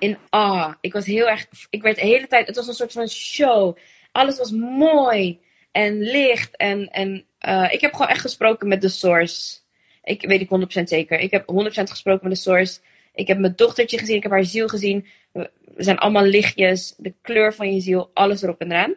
in 0.00 0.18
ah. 0.30 0.74
Ik 0.80 0.92
was 0.92 1.06
heel 1.06 1.28
erg. 1.28 1.46
Ik 1.70 1.82
werd 1.82 1.96
de 1.96 2.06
hele 2.06 2.26
tijd. 2.26 2.46
Het 2.46 2.56
was 2.56 2.68
een 2.68 2.74
soort 2.74 2.92
van 2.92 3.08
show. 3.08 3.76
Alles 4.12 4.38
was 4.38 4.50
mooi 4.50 5.40
en 5.72 5.98
licht. 6.00 6.56
En, 6.56 6.88
en 6.90 7.24
uh, 7.40 7.68
ik 7.72 7.80
heb 7.80 7.92
gewoon 7.92 8.08
echt 8.08 8.20
gesproken 8.20 8.68
met 8.68 8.80
de 8.80 8.88
source. 8.88 9.58
Ik 10.02 10.26
weet 10.26 10.40
ik 10.40 10.80
100% 10.80 10.82
zeker. 10.82 11.18
Ik 11.18 11.30
heb 11.30 11.42
100% 11.42 11.44
gesproken 11.82 12.28
met 12.28 12.36
de 12.36 12.42
source. 12.42 12.80
Ik 13.14 13.26
heb 13.26 13.38
mijn 13.38 13.56
dochtertje 13.56 13.98
gezien. 13.98 14.16
Ik 14.16 14.22
heb 14.22 14.32
haar 14.32 14.44
ziel 14.44 14.68
gezien. 14.68 15.06
We 15.32 15.50
zijn 15.76 15.98
allemaal 15.98 16.24
lichtjes, 16.24 16.94
de 16.96 17.14
kleur 17.22 17.54
van 17.54 17.74
je 17.74 17.80
ziel, 17.80 18.10
alles 18.14 18.42
erop 18.42 18.60
en 18.60 18.70
eraan. 18.70 18.94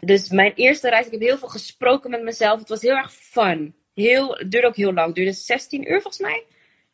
Dus 0.00 0.28
mijn 0.28 0.52
eerste 0.54 0.88
reis, 0.88 1.06
ik 1.06 1.12
heb 1.12 1.20
heel 1.20 1.38
veel 1.38 1.48
gesproken 1.48 2.10
met 2.10 2.22
mezelf. 2.22 2.58
Het 2.58 2.68
was 2.68 2.82
heel 2.82 2.96
erg 2.96 3.12
fun. 3.12 3.74
Heel, 3.94 4.34
het 4.34 4.50
duurde 4.50 4.66
ook 4.66 4.76
heel 4.76 4.92
lang. 4.92 5.06
Het 5.06 5.16
duurde 5.16 5.32
16 5.32 5.90
uur 5.90 6.00
volgens 6.00 6.22
mij. 6.22 6.44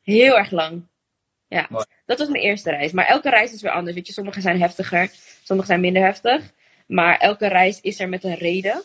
Heel 0.02 0.38
erg 0.38 0.50
lang. 0.50 0.86
Ja, 1.48 1.68
dat 2.06 2.18
was 2.18 2.28
mijn 2.28 2.42
eerste 2.42 2.70
reis. 2.70 2.92
Maar 2.92 3.06
elke 3.06 3.30
reis 3.30 3.52
is 3.52 3.62
weer 3.62 3.70
anders. 3.70 3.94
Weet 3.94 4.06
je, 4.06 4.12
sommige 4.12 4.40
zijn 4.40 4.60
heftiger, 4.60 5.10
sommige 5.42 5.68
zijn 5.68 5.80
minder 5.80 6.02
heftig. 6.02 6.52
Maar 6.86 7.18
elke 7.18 7.46
reis 7.46 7.80
is 7.80 8.00
er 8.00 8.08
met 8.08 8.24
een 8.24 8.34
reden. 8.34 8.82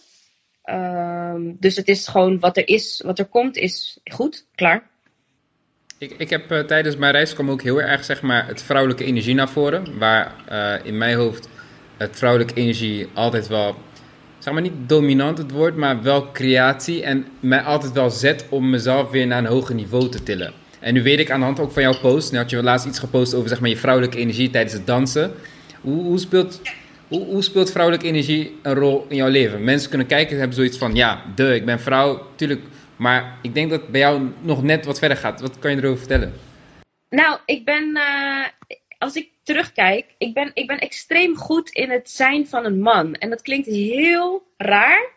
Um, 0.66 1.58
dus 1.60 1.76
het 1.76 1.88
is 1.88 2.08
gewoon 2.08 2.40
wat 2.40 2.58
er 2.58 2.68
is, 2.68 3.02
wat 3.06 3.20
er 3.20 3.26
komt, 3.26 3.56
is 3.58 4.00
goed, 4.04 4.48
klaar. 4.56 4.90
Ik, 6.04 6.14
ik 6.18 6.30
heb 6.30 6.52
uh, 6.52 6.60
tijdens 6.60 6.98
mijn 6.98 7.12
reis 7.12 7.34
kwam 7.34 7.50
ook 7.50 7.62
heel 7.62 7.82
erg 7.82 8.04
zeg 8.04 8.22
maar, 8.22 8.48
het 8.48 8.64
vrouwelijke 8.64 9.04
energie 9.04 9.36
naar 9.36 9.50
voren. 9.50 9.98
Waar 9.98 10.32
uh, 10.52 10.74
in 10.84 10.98
mijn 10.98 11.16
hoofd 11.16 11.50
het 11.98 12.18
vrouwelijke 12.18 12.54
energie 12.54 13.08
altijd 13.14 13.48
wel, 13.48 13.76
zeg 14.40 14.54
maar 14.54 14.62
niet 14.62 14.74
dominant 14.88 15.38
het 15.38 15.52
woord, 15.52 15.76
maar 15.76 16.02
wel 16.02 16.32
creatie. 16.32 17.04
En 17.04 17.26
mij 17.40 17.62
altijd 17.62 17.92
wel 17.92 18.10
zet 18.10 18.46
om 18.50 18.70
mezelf 18.70 19.12
weer 19.12 19.28
naar 19.28 19.38
een 19.38 19.46
hoger 19.46 19.76
niveau 19.76 20.10
te 20.10 20.24
tillen. 20.24 20.54
En 20.80 20.94
nu 20.94 21.04
weet 21.04 21.20
ik 21.20 21.32
aan 21.32 21.40
de 21.40 21.46
hand 21.46 21.60
ook 21.60 21.72
van 21.72 21.82
jouw 21.82 22.00
post, 22.02 22.32
nu 22.32 22.38
had 22.38 22.50
je 22.50 22.64
laatst 22.64 22.86
iets 22.86 23.00
gepost 23.00 23.34
over 23.34 23.50
zeg 23.50 23.60
maar, 23.60 23.70
je 23.70 23.78
vrouwelijke 23.78 24.18
energie 24.18 24.50
tijdens 24.50 24.74
het 24.74 24.88
dansen. 24.88 25.32
Hoe, 25.82 26.04
hoe, 26.04 26.20
speelt, 26.20 26.62
hoe, 27.08 27.26
hoe 27.26 27.42
speelt 27.42 27.72
vrouwelijke 27.72 28.08
energie 28.08 28.56
een 28.62 28.74
rol 28.74 29.06
in 29.10 29.16
jouw 29.16 29.30
leven? 29.30 29.64
Mensen 29.64 29.90
kunnen 29.90 30.08
kijken 30.08 30.32
en 30.34 30.38
hebben 30.38 30.56
zoiets 30.56 30.78
van, 30.78 30.96
ja, 30.96 31.22
de, 31.36 31.56
ik 31.56 31.66
ben 31.66 31.80
vrouw, 31.80 32.28
tuurlijk. 32.36 32.62
Maar 32.96 33.38
ik 33.42 33.54
denk 33.54 33.70
dat 33.70 33.88
bij 33.88 34.00
jou 34.00 34.32
nog 34.42 34.64
net 34.64 34.86
wat 34.86 35.00
verder 35.00 35.18
gaat. 35.18 35.42
Wat 35.42 35.60
kan 35.60 35.72
je 35.72 35.78
erover 35.78 35.98
vertellen? 35.98 36.34
Nou, 37.10 37.40
ik 37.46 37.66
ben, 37.66 37.98
uh, 37.98 38.46
als 38.98 39.16
ik 39.16 39.30
terugkijk, 39.44 40.06
ik 40.18 40.34
ben, 40.34 40.52
ik 40.54 40.68
ben 40.68 40.80
extreem 40.80 41.36
goed 41.36 41.70
in 41.70 41.90
het 41.90 42.10
zijn 42.10 42.48
van 42.48 42.66
een 42.66 42.80
man. 42.80 43.14
En 43.14 43.30
dat 43.30 43.42
klinkt 43.42 43.68
heel 43.68 44.44
raar, 44.58 45.10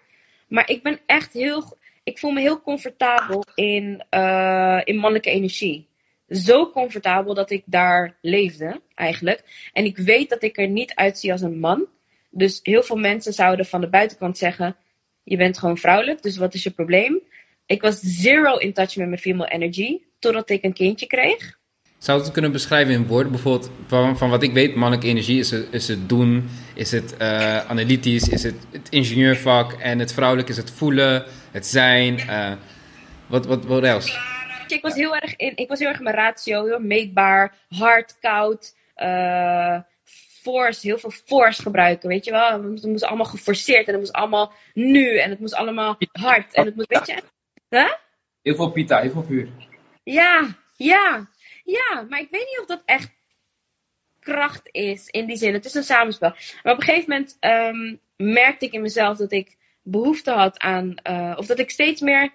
maar 0.48 0.70
ik 0.70 0.82
ben 0.82 1.00
echt 1.06 1.32
heel, 1.32 1.78
ik 2.02 2.18
voel 2.18 2.30
me 2.30 2.40
heel 2.40 2.60
comfortabel 2.60 3.44
in, 3.54 4.04
uh, 4.10 4.80
in 4.84 4.96
mannelijke 4.96 5.30
energie. 5.30 5.88
Zo 6.28 6.70
comfortabel 6.70 7.34
dat 7.34 7.50
ik 7.50 7.62
daar 7.66 8.16
leefde, 8.20 8.80
eigenlijk. 8.94 9.70
En 9.72 9.84
ik 9.84 9.96
weet 9.96 10.28
dat 10.28 10.42
ik 10.42 10.58
er 10.58 10.68
niet 10.68 10.94
uitzie 10.94 11.32
als 11.32 11.40
een 11.40 11.58
man. 11.58 11.86
Dus 12.30 12.60
heel 12.62 12.82
veel 12.82 12.96
mensen 12.96 13.32
zouden 13.32 13.66
van 13.66 13.80
de 13.80 13.88
buitenkant 13.88 14.38
zeggen: 14.38 14.76
Je 15.22 15.36
bent 15.36 15.58
gewoon 15.58 15.78
vrouwelijk, 15.78 16.22
dus 16.22 16.36
wat 16.36 16.54
is 16.54 16.62
je 16.62 16.70
probleem? 16.70 17.22
Ik 17.66 17.82
was 17.82 18.00
zero 18.00 18.56
in 18.56 18.72
touch 18.72 18.96
met 18.96 19.08
mijn 19.08 19.20
female 19.20 19.50
energy, 19.50 19.98
totdat 20.18 20.50
ik 20.50 20.64
een 20.64 20.72
kindje 20.72 21.06
kreeg. 21.06 21.58
Zou 21.98 22.20
het 22.20 22.30
kunnen 22.30 22.52
beschrijven 22.52 22.94
in 22.94 23.06
woorden? 23.06 23.32
Bijvoorbeeld, 23.32 23.70
van, 23.86 24.18
van 24.18 24.30
wat 24.30 24.42
ik 24.42 24.52
weet, 24.52 24.74
mannelijke 24.74 25.08
energie 25.08 25.38
is 25.38 25.50
het, 25.50 25.66
is 25.70 25.88
het 25.88 26.08
doen, 26.08 26.48
is 26.74 26.90
het 26.90 27.14
uh, 27.20 27.58
analytisch, 27.58 28.28
is 28.28 28.42
het, 28.42 28.54
het 28.70 28.88
ingenieurvak. 28.88 29.72
En 29.72 29.98
het 29.98 30.12
vrouwelijk 30.12 30.48
is 30.48 30.56
het 30.56 30.70
voelen, 30.70 31.24
het 31.50 31.66
zijn. 31.66 32.18
Uh, 32.18 32.52
wat, 33.26 33.46
wat, 33.46 33.64
wat 33.64 33.82
else? 33.82 34.18
Ik 34.68 34.82
was 34.82 34.94
heel 34.94 35.16
erg 35.16 35.36
in, 35.36 35.52
ik 35.56 35.68
was 35.68 35.78
heel 35.78 35.88
erg 35.88 36.00
mijn 36.00 36.14
ratio, 36.14 36.64
heel 36.64 36.80
meetbaar, 36.80 37.54
hard, 37.68 38.16
koud, 38.20 38.74
uh, 38.96 39.78
force, 40.42 40.86
heel 40.86 40.98
veel 40.98 41.12
force 41.24 41.62
gebruiken, 41.62 42.08
weet 42.08 42.24
je 42.24 42.30
wel. 42.30 42.52
Het 42.52 42.84
moest 42.84 43.04
allemaal 43.04 43.26
geforceerd 43.26 43.86
en 43.86 43.92
het 43.92 44.00
moest 44.00 44.12
allemaal 44.12 44.52
nu 44.74 45.18
en 45.18 45.30
het 45.30 45.40
moest 45.40 45.54
allemaal 45.54 45.96
hard 46.12 46.54
en 46.54 46.64
het 46.64 46.76
moest, 46.76 46.88
weet 46.88 47.06
je. 47.06 47.22
Huh? 47.76 47.92
Heel 48.42 48.54
veel 48.54 48.70
pita, 48.70 49.00
heel 49.00 49.10
veel 49.10 49.24
vuur. 49.24 49.48
Ja, 50.04 50.56
ja. 50.76 51.28
Ja, 51.64 52.06
maar 52.08 52.20
ik 52.20 52.30
weet 52.30 52.46
niet 52.46 52.58
of 52.60 52.66
dat 52.66 52.82
echt 52.84 53.10
kracht 54.20 54.68
is 54.70 55.06
in 55.06 55.26
die 55.26 55.36
zin. 55.36 55.52
Het 55.52 55.64
is 55.64 55.74
een 55.74 55.82
samenspel. 55.82 56.34
Maar 56.62 56.72
op 56.72 56.78
een 56.78 56.84
gegeven 56.84 57.10
moment 57.10 57.36
um, 57.40 58.00
merkte 58.16 58.66
ik 58.66 58.72
in 58.72 58.80
mezelf 58.80 59.16
dat 59.16 59.32
ik 59.32 59.56
behoefte 59.82 60.30
had 60.30 60.58
aan. 60.58 60.94
Uh, 61.10 61.34
of 61.36 61.46
dat 61.46 61.58
ik 61.58 61.70
steeds 61.70 62.00
meer 62.00 62.32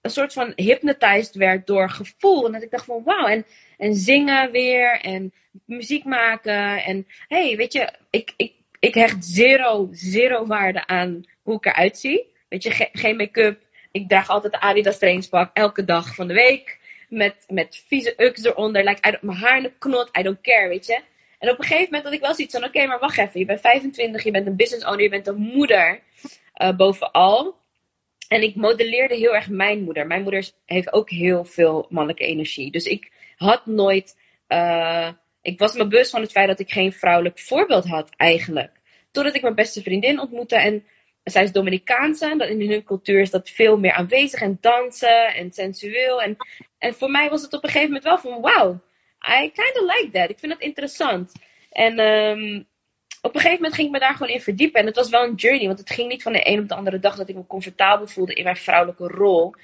een 0.00 0.10
soort 0.10 0.32
van 0.32 0.52
hypnotized 0.56 1.34
werd 1.34 1.66
door 1.66 1.90
gevoel. 1.90 2.46
En 2.46 2.52
dat 2.52 2.62
ik 2.62 2.70
dacht 2.70 2.84
van 2.84 3.02
wauw. 3.04 3.26
En, 3.26 3.46
en 3.78 3.94
zingen 3.94 4.50
weer. 4.50 5.00
En 5.00 5.32
muziek 5.64 6.04
maken. 6.04 6.84
En 6.84 7.06
hey, 7.28 7.56
weet 7.56 7.72
je, 7.72 7.92
ik, 8.10 8.32
ik, 8.36 8.52
ik 8.78 8.94
hecht 8.94 9.24
zero, 9.24 9.88
zero 9.92 10.46
waarde 10.46 10.86
aan 10.86 11.24
hoe 11.42 11.56
ik 11.56 11.66
eruit 11.66 11.98
zie. 11.98 12.34
Weet 12.48 12.62
je, 12.62 12.70
ge 12.70 12.88
geen 12.92 13.16
make-up. 13.16 13.65
Ik 13.96 14.08
draag 14.08 14.28
altijd 14.28 14.52
de 14.52 14.60
Adidas 14.60 14.98
trainingspak 14.98 15.50
elke 15.52 15.84
dag 15.84 16.14
van 16.14 16.26
de 16.26 16.34
week 16.34 16.78
met, 17.08 17.44
met 17.48 17.84
vieze 17.86 18.14
uks 18.16 18.44
eronder. 18.44 18.84
Like, 18.84 19.18
mijn 19.20 19.38
haar 19.38 19.56
in 19.56 19.62
de 19.62 19.72
knot, 19.78 20.18
I 20.18 20.22
don't 20.22 20.40
care, 20.40 20.68
weet 20.68 20.86
je. 20.86 21.00
En 21.38 21.50
op 21.50 21.58
een 21.58 21.64
gegeven 21.64 21.84
moment 21.84 22.04
had 22.04 22.12
ik 22.12 22.20
wel 22.20 22.34
zoiets 22.34 22.54
van, 22.54 22.64
oké, 22.64 22.86
maar 22.86 22.98
wacht 22.98 23.18
even. 23.18 23.40
Je 23.40 23.46
bent 23.46 23.60
25, 23.60 24.24
je 24.24 24.30
bent 24.30 24.46
een 24.46 24.56
business 24.56 24.84
owner, 24.84 25.02
je 25.02 25.08
bent 25.08 25.26
een 25.26 25.36
moeder 25.36 26.00
uh, 26.62 26.76
bovenal. 26.76 27.56
En 28.28 28.42
ik 28.42 28.54
modelleerde 28.54 29.14
heel 29.14 29.34
erg 29.34 29.48
mijn 29.48 29.82
moeder. 29.82 30.06
Mijn 30.06 30.22
moeder 30.22 30.50
heeft 30.66 30.92
ook 30.92 31.10
heel 31.10 31.44
veel 31.44 31.86
mannelijke 31.88 32.26
energie. 32.26 32.70
Dus 32.70 32.84
ik 32.84 33.10
had 33.36 33.66
nooit, 33.66 34.16
uh, 34.48 35.08
ik 35.42 35.58
was 35.58 35.74
me 35.74 35.86
bewust 35.86 36.10
van 36.10 36.20
het 36.20 36.32
feit 36.32 36.48
dat 36.48 36.60
ik 36.60 36.70
geen 36.70 36.92
vrouwelijk 36.92 37.38
voorbeeld 37.38 37.84
had 37.84 38.10
eigenlijk. 38.16 38.72
Totdat 39.10 39.34
ik 39.34 39.42
mijn 39.42 39.54
beste 39.54 39.82
vriendin 39.82 40.20
ontmoette 40.20 40.56
en 40.56 40.84
zij 41.30 41.42
is 41.42 41.52
Dominicaanse. 41.52 42.46
In 42.48 42.70
hun 42.70 42.84
cultuur 42.84 43.20
is 43.20 43.30
dat 43.30 43.50
veel 43.50 43.78
meer 43.78 43.92
aanwezig 43.92 44.40
en 44.40 44.58
dansen 44.60 45.34
en 45.34 45.52
sensueel. 45.52 46.22
En, 46.22 46.36
en 46.78 46.94
voor 46.94 47.10
mij 47.10 47.30
was 47.30 47.42
het 47.42 47.52
op 47.52 47.64
een 47.64 47.70
gegeven 47.70 47.92
moment 47.92 48.04
wel 48.04 48.18
van 48.18 48.40
wow, 48.40 48.78
I 49.42 49.50
kind 49.50 49.80
of 49.80 49.94
like 49.94 50.10
that. 50.12 50.30
Ik 50.30 50.38
vind 50.38 50.52
dat 50.52 50.60
interessant. 50.60 51.32
En 51.70 51.98
um, 51.98 52.66
op 53.22 53.34
een 53.34 53.40
gegeven 53.40 53.62
moment 53.62 53.74
ging 53.74 53.86
ik 53.86 53.92
me 53.92 53.98
daar 53.98 54.14
gewoon 54.14 54.32
in 54.32 54.40
verdiepen. 54.40 54.80
En 54.80 54.86
het 54.86 54.96
was 54.96 55.08
wel 55.08 55.24
een 55.24 55.34
journey, 55.34 55.66
want 55.66 55.78
het 55.78 55.90
ging 55.90 56.08
niet 56.08 56.22
van 56.22 56.32
de 56.32 56.48
een 56.48 56.60
op 56.60 56.68
de 56.68 56.74
andere 56.74 56.98
dag 56.98 57.16
dat 57.16 57.28
ik 57.28 57.34
me 57.34 57.46
comfortabel 57.46 58.06
voelde 58.06 58.34
in 58.34 58.44
mijn 58.44 58.56
vrouwelijke 58.56 59.06
rol. 59.06 59.54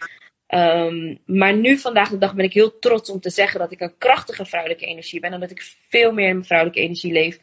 Um, 0.48 1.18
maar 1.27 1.57
nu, 1.57 1.79
vandaag 1.79 2.09
de 2.09 2.18
dag, 2.18 2.35
ben 2.35 2.44
ik 2.44 2.53
heel 2.53 2.79
trots 2.79 3.11
om 3.11 3.20
te 3.20 3.31
zeggen 3.31 3.61
dat 3.61 3.72
ik 3.72 3.81
een 3.81 3.98
krachtige 3.98 4.44
vrouwelijke 4.44 4.87
energie 4.87 5.20
ben. 5.20 5.33
En 5.33 5.40
dat 5.40 5.51
ik 5.51 5.62
veel 5.88 6.12
meer 6.12 6.29
in 6.29 6.35
mijn 6.35 6.46
vrouwelijke 6.46 6.81
energie 6.81 7.12
leef. 7.12 7.38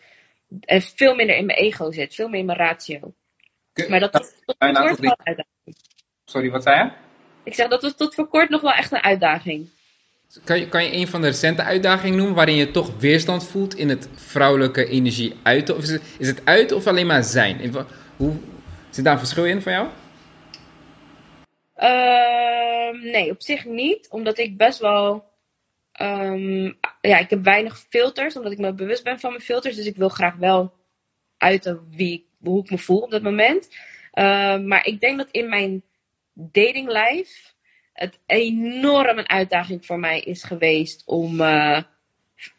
En 0.61 0.81
veel 0.81 1.15
minder 1.15 1.35
in 1.35 1.45
mijn 1.45 1.57
ego 1.57 1.91
zit, 1.91 2.15
veel 2.15 2.29
meer 2.29 2.39
in 2.39 2.45
mijn 2.45 2.57
ratio. 2.57 3.13
Maar 3.87 3.99
dat 3.99 4.13
was 4.13 4.21
tot 4.45 4.55
voor 4.57 4.57
kort 4.57 4.99
wel 4.99 5.11
een 5.11 5.17
uitdaging. 5.23 5.75
Sorry, 6.25 6.51
wat 6.51 6.63
zei 6.63 6.83
je? 6.83 6.91
Ik 7.43 7.53
zeg 7.53 7.67
dat 7.67 7.81
was 7.81 7.95
tot 7.95 8.15
voor 8.15 8.27
kort 8.27 8.49
nog 8.49 8.61
wel 8.61 8.71
echt 8.71 8.91
een 8.91 9.03
uitdaging. 9.03 9.69
Kan 10.43 10.59
je, 10.59 10.67
kan 10.67 10.83
je 10.83 10.93
een 10.93 11.07
van 11.07 11.21
de 11.21 11.27
recente 11.27 11.63
uitdagingen 11.63 12.17
noemen 12.17 12.35
waarin 12.35 12.55
je 12.55 12.71
toch 12.71 12.99
weerstand 12.99 13.47
voelt 13.47 13.75
in 13.75 13.89
het 13.89 14.09
vrouwelijke 14.15 14.85
energie 14.85 15.35
uiten? 15.43 15.75
Of 15.75 15.83
is 15.83 15.89
het, 15.89 16.01
is 16.17 16.27
het 16.27 16.41
uit 16.45 16.71
of 16.71 16.87
alleen 16.87 17.07
maar 17.07 17.23
zijn? 17.23 17.75
Hoe, 18.15 18.35
zit 18.89 19.03
daar 19.03 19.13
een 19.13 19.19
verschil 19.19 19.45
in 19.45 19.61
van 19.61 19.71
jou? 19.71 19.87
Uh, 21.77 23.11
nee, 23.11 23.31
op 23.31 23.41
zich 23.41 23.65
niet. 23.65 24.07
Omdat 24.09 24.37
ik 24.37 24.57
best 24.57 24.79
wel. 24.79 25.27
Um, 26.01 26.77
ja, 27.01 27.17
ik 27.17 27.29
heb 27.29 27.43
weinig 27.43 27.79
filters, 27.89 28.35
omdat 28.35 28.51
ik 28.51 28.57
me 28.57 28.73
bewust 28.73 29.03
ben 29.03 29.19
van 29.19 29.29
mijn 29.29 29.43
filters. 29.43 29.75
Dus 29.75 29.85
ik 29.85 29.95
wil 29.95 30.09
graag 30.09 30.35
wel 30.35 30.73
uiten 31.37 31.87
wie 31.89 32.13
ik 32.13 32.28
hoe 32.43 32.63
ik 32.63 32.69
me 32.69 32.77
voel 32.77 32.99
op 32.99 33.11
dat 33.11 33.21
moment. 33.21 33.69
Uh, 34.13 34.59
maar 34.59 34.85
ik 34.85 34.99
denk 34.99 35.17
dat 35.17 35.27
in 35.31 35.49
mijn 35.49 35.83
dating 36.33 36.87
life 36.87 37.51
het 37.93 38.19
enorm 38.25 39.17
een 39.17 39.29
uitdaging 39.29 39.85
voor 39.85 39.99
mij 39.99 40.19
is 40.19 40.43
geweest 40.43 41.03
om 41.05 41.41
uh, 41.41 41.81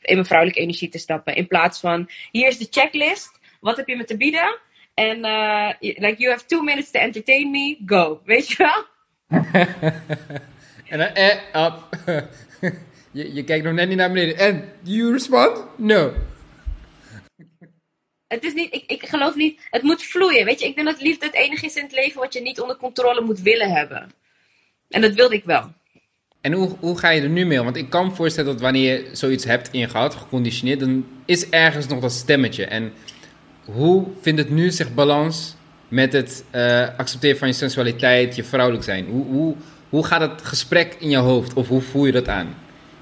in 0.01 0.15
mijn 0.15 0.27
vrouwelijke 0.27 0.63
energie 0.63 0.89
te 0.89 0.99
stappen. 0.99 1.35
In 1.35 1.47
plaats 1.47 1.81
van, 1.81 2.11
hier 2.31 2.47
is 2.47 2.59
de 2.59 2.67
checklist, 2.71 3.39
wat 3.61 3.77
heb 3.77 3.89
je 3.89 3.97
me 3.97 4.05
te 4.05 4.17
bieden? 4.17 4.59
En 4.95 5.19
uh, 5.19 5.71
like, 5.81 6.15
you 6.17 6.31
have 6.31 6.47
two 6.47 6.63
minutes 6.63 6.91
to 6.91 7.01
entertain 7.01 7.51
me, 7.51 7.79
go. 7.87 8.21
Weet 8.25 8.49
je 8.49 8.57
wel? 8.57 8.85
en 10.91 10.99
dan, 10.99 11.09
eh, 11.09 11.65
up. 11.65 11.89
je, 13.13 13.35
je 13.35 13.45
kijkt 13.45 13.65
nog 13.65 13.75
net 13.75 13.89
niet 13.89 13.97
naar 13.97 14.13
beneden. 14.13 14.37
En, 14.37 14.73
you 14.83 15.13
respond? 15.13 15.65
No 15.77 16.13
het 18.31 18.45
is 18.45 18.55
niet, 18.55 18.75
ik, 18.75 18.85
ik 18.87 19.09
geloof 19.09 19.35
niet, 19.35 19.61
het 19.71 19.83
moet 19.83 20.03
vloeien. 20.03 20.45
Weet 20.45 20.61
je, 20.61 20.67
ik 20.67 20.75
denk 20.75 20.87
dat 20.87 21.01
liefde 21.01 21.27
het 21.27 21.35
enige 21.35 21.67
is 21.67 21.75
in 21.75 21.83
het 21.83 21.93
leven 21.93 22.21
wat 22.21 22.33
je 22.33 22.41
niet 22.41 22.61
onder 22.61 22.77
controle 22.77 23.21
moet 23.21 23.41
willen 23.41 23.71
hebben. 23.71 24.13
En 24.89 25.01
dat 25.01 25.15
wilde 25.15 25.35
ik 25.35 25.45
wel. 25.45 25.73
En 26.41 26.53
hoe, 26.53 26.77
hoe 26.81 26.99
ga 26.99 27.11
je 27.11 27.23
er 27.23 27.29
nu 27.29 27.47
mee 27.47 27.63
Want 27.63 27.77
ik 27.77 27.91
kan 27.91 28.07
me 28.07 28.15
voorstellen 28.15 28.53
dat 28.53 28.61
wanneer 28.61 28.83
je 28.83 29.17
zoiets 29.17 29.45
hebt 29.45 29.73
ingehad, 29.73 30.15
geconditioneerd, 30.15 30.81
dan 30.81 31.07
is 31.25 31.49
ergens 31.49 31.87
nog 31.87 32.01
dat 32.01 32.13
stemmetje. 32.13 32.65
En 32.65 32.93
hoe 33.65 34.07
vindt 34.21 34.41
het 34.41 34.51
nu 34.51 34.71
zich 34.71 34.95
balans 34.95 35.57
met 35.89 36.13
het 36.13 36.45
uh, 36.55 36.89
accepteren 36.97 37.39
van 37.39 37.49
je 37.49 37.55
sensualiteit, 37.55 38.37
je 38.37 38.45
vrouwelijk 38.45 38.85
zijn? 38.85 39.07
Hoe, 39.07 39.25
hoe, 39.25 39.57
hoe 39.89 40.07
gaat 40.07 40.21
het 40.21 40.43
gesprek 40.43 40.97
in 40.99 41.11
je 41.11 41.17
hoofd? 41.17 41.55
Of 41.55 41.69
hoe 41.69 41.81
voel 41.81 42.07
je 42.07 42.13
dat 42.13 42.29
aan? 42.29 42.55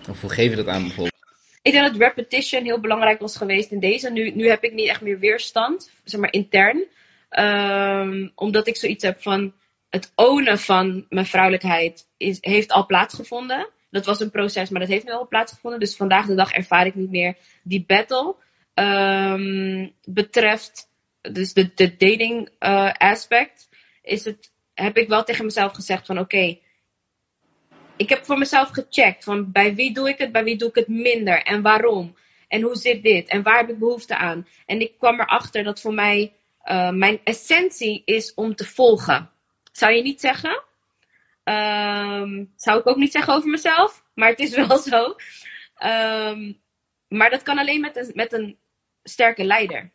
Of 0.08 0.20
hoe 0.20 0.30
geef 0.30 0.50
je 0.50 0.56
dat 0.56 0.68
aan 0.68 0.82
bijvoorbeeld? 0.82 1.17
Ik 1.62 1.72
denk 1.72 1.86
dat 1.86 1.96
repetition 1.96 2.64
heel 2.64 2.80
belangrijk 2.80 3.20
was 3.20 3.36
geweest 3.36 3.70
in 3.70 3.80
deze. 3.80 4.10
Nu, 4.10 4.30
nu 4.30 4.48
heb 4.48 4.64
ik 4.64 4.72
niet 4.72 4.88
echt 4.88 5.00
meer 5.00 5.18
weerstand, 5.18 5.90
zeg 6.04 6.20
maar 6.20 6.32
intern. 6.32 6.84
Um, 7.30 8.32
omdat 8.34 8.66
ik 8.66 8.76
zoiets 8.76 9.04
heb 9.04 9.22
van 9.22 9.52
het 9.88 10.12
ownen 10.14 10.58
van 10.58 11.06
mijn 11.08 11.26
vrouwelijkheid 11.26 12.08
is, 12.16 12.38
heeft 12.40 12.72
al 12.72 12.86
plaatsgevonden. 12.86 13.68
Dat 13.90 14.06
was 14.06 14.20
een 14.20 14.30
proces, 14.30 14.70
maar 14.70 14.80
dat 14.80 14.90
heeft 14.90 15.04
nu 15.04 15.12
al 15.12 15.28
plaatsgevonden. 15.28 15.80
Dus 15.80 15.96
vandaag 15.96 16.26
de 16.26 16.34
dag 16.34 16.52
ervaar 16.52 16.86
ik 16.86 16.94
niet 16.94 17.10
meer 17.10 17.36
die 17.62 17.84
battle. 17.86 18.34
Um, 18.74 19.92
betreft 20.04 20.88
dus 21.20 21.52
de, 21.52 21.70
de 21.74 21.96
dating 21.96 22.48
uh, 22.60 22.92
aspect. 22.92 23.68
Is 24.02 24.24
het, 24.24 24.52
heb 24.74 24.96
ik 24.96 25.08
wel 25.08 25.24
tegen 25.24 25.44
mezelf 25.44 25.72
gezegd 25.72 26.06
van 26.06 26.18
oké, 26.18 26.58
ik 27.98 28.08
heb 28.08 28.24
voor 28.24 28.38
mezelf 28.38 28.68
gecheckt 28.68 29.24
van 29.24 29.52
bij 29.52 29.74
wie 29.74 29.92
doe 29.92 30.08
ik 30.08 30.18
het, 30.18 30.32
bij 30.32 30.44
wie 30.44 30.56
doe 30.56 30.68
ik 30.68 30.74
het 30.74 30.88
minder 30.88 31.42
en 31.42 31.62
waarom. 31.62 32.16
En 32.48 32.62
hoe 32.62 32.76
zit 32.76 33.02
dit 33.02 33.28
en 33.28 33.42
waar 33.42 33.58
heb 33.58 33.68
ik 33.68 33.78
behoefte 33.78 34.16
aan. 34.16 34.46
En 34.66 34.80
ik 34.80 34.98
kwam 34.98 35.20
erachter 35.20 35.64
dat 35.64 35.80
voor 35.80 35.94
mij 35.94 36.32
uh, 36.64 36.90
mijn 36.90 37.20
essentie 37.24 38.02
is 38.04 38.34
om 38.34 38.54
te 38.54 38.64
volgen. 38.64 39.30
Zou 39.72 39.92
je 39.92 40.02
niet 40.02 40.20
zeggen? 40.20 40.62
Um, 41.44 42.52
zou 42.56 42.78
ik 42.78 42.86
ook 42.86 42.96
niet 42.96 43.12
zeggen 43.12 43.34
over 43.34 43.48
mezelf, 43.48 44.04
maar 44.14 44.28
het 44.28 44.38
is 44.38 44.54
wel 44.54 44.78
zo. 44.78 45.16
Um, 45.84 46.60
maar 47.08 47.30
dat 47.30 47.42
kan 47.42 47.58
alleen 47.58 47.80
met 47.80 47.96
een, 47.96 48.10
met 48.14 48.32
een 48.32 48.58
sterke 49.02 49.44
leider. 49.44 49.90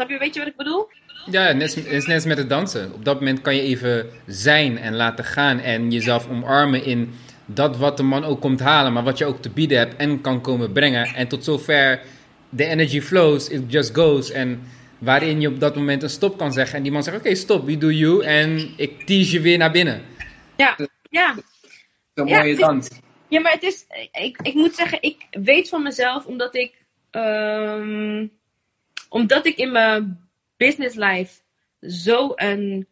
Snap 0.00 0.12
je, 0.12 0.18
weet 0.18 0.34
je 0.34 0.40
wat 0.40 0.48
ik 0.48 0.56
bedoel? 0.56 0.88
Ja, 1.30 1.52
net, 1.52 1.74
het 1.74 1.86
is 1.86 2.06
net 2.06 2.14
als 2.14 2.24
met 2.24 2.38
het 2.38 2.48
dansen. 2.48 2.92
Op 2.94 3.04
dat 3.04 3.18
moment 3.18 3.40
kan 3.40 3.54
je 3.54 3.62
even 3.62 4.06
zijn 4.26 4.78
en 4.78 4.94
laten 4.96 5.24
gaan 5.24 5.58
en 5.58 5.90
jezelf 5.90 6.28
omarmen 6.28 6.84
in 6.84 7.14
dat 7.46 7.76
wat 7.76 7.96
de 7.96 8.02
man 8.02 8.24
ook 8.24 8.40
komt 8.40 8.60
halen, 8.60 8.92
maar 8.92 9.02
wat 9.02 9.18
je 9.18 9.24
ook 9.24 9.42
te 9.42 9.50
bieden 9.50 9.78
hebt 9.78 9.96
en 9.96 10.20
kan 10.20 10.40
komen 10.40 10.72
brengen. 10.72 11.06
En 11.06 11.28
tot 11.28 11.44
zover 11.44 12.00
de 12.48 12.64
energy 12.64 13.00
flows, 13.00 13.48
it 13.48 13.62
just 13.72 13.94
goes. 13.94 14.30
En 14.30 14.62
waarin 14.98 15.40
je 15.40 15.48
op 15.48 15.60
dat 15.60 15.76
moment 15.76 16.02
een 16.02 16.10
stop 16.10 16.38
kan 16.38 16.52
zeggen. 16.52 16.76
En 16.76 16.82
die 16.82 16.92
man 16.92 17.02
zegt, 17.02 17.16
oké, 17.16 17.34
stop, 17.34 17.66
we 17.66 17.78
do 17.78 17.90
you. 17.90 18.24
En 18.24 18.68
ik 18.76 19.06
tease 19.06 19.32
je 19.32 19.40
weer 19.40 19.58
naar 19.58 19.70
binnen. 19.72 20.02
Ja, 20.56 20.76
ja. 21.10 21.34
Zo'n 22.14 22.26
Ja, 22.26 22.38
mooie 22.38 22.50
is- 22.52 22.58
dans. 22.58 22.88
Ja, 23.28 23.40
maar 23.40 23.52
het 23.52 23.62
is. 23.62 23.84
Ik, 24.12 24.36
ik 24.42 24.54
moet 24.54 24.74
zeggen, 24.74 24.98
ik 25.02 25.26
weet 25.30 25.68
van 25.68 25.82
mezelf 25.82 26.24
omdat 26.26 26.54
ik. 26.56 26.72
ehm, 27.10 28.26
omdat 29.10 29.46
ik 29.46 29.56
in 29.56 29.72
mijn 29.72 30.28
business 30.56 30.96
life 30.96 31.40
zo 31.80 32.32
een 32.34 32.88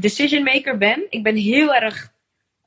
decision 0.00 0.42
maker 0.42 0.78
ben. 0.78 1.06
Ik 1.08 1.22
ben 1.22 1.36
heel 1.36 1.74
erg. 1.74 2.12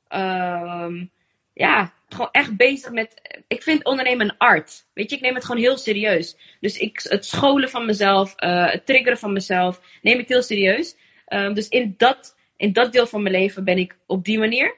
ehm, 0.08 1.04
ja, 1.52 1.92
gewoon 2.08 2.30
echt 2.32 2.56
bezig 2.56 2.92
met. 2.92 3.42
Ik 3.48 3.62
vind 3.62 3.84
ondernemen 3.84 4.28
een 4.28 4.38
art. 4.38 4.86
Weet 4.94 5.10
je, 5.10 5.16
ik 5.16 5.22
neem 5.22 5.34
het 5.34 5.44
gewoon 5.44 5.60
heel 5.60 5.76
serieus. 5.76 6.36
Dus 6.60 6.78
ik, 6.78 7.00
het 7.02 7.24
scholen 7.24 7.70
van 7.70 7.86
mezelf, 7.86 8.34
eh, 8.34 8.70
het 8.70 8.86
triggeren 8.86 9.18
van 9.18 9.32
mezelf, 9.32 9.80
neem 10.02 10.18
ik 10.18 10.28
heel 10.28 10.42
serieus. 10.42 10.96
Ehm, 11.26 11.54
dus 11.54 11.68
in 11.68 11.94
dat, 11.96 12.36
in 12.56 12.72
dat 12.72 12.92
deel 12.92 13.06
van 13.06 13.22
mijn 13.22 13.34
leven 13.34 13.64
ben 13.64 13.78
ik 13.78 13.98
op 14.06 14.24
die 14.24 14.38
manier. 14.38 14.76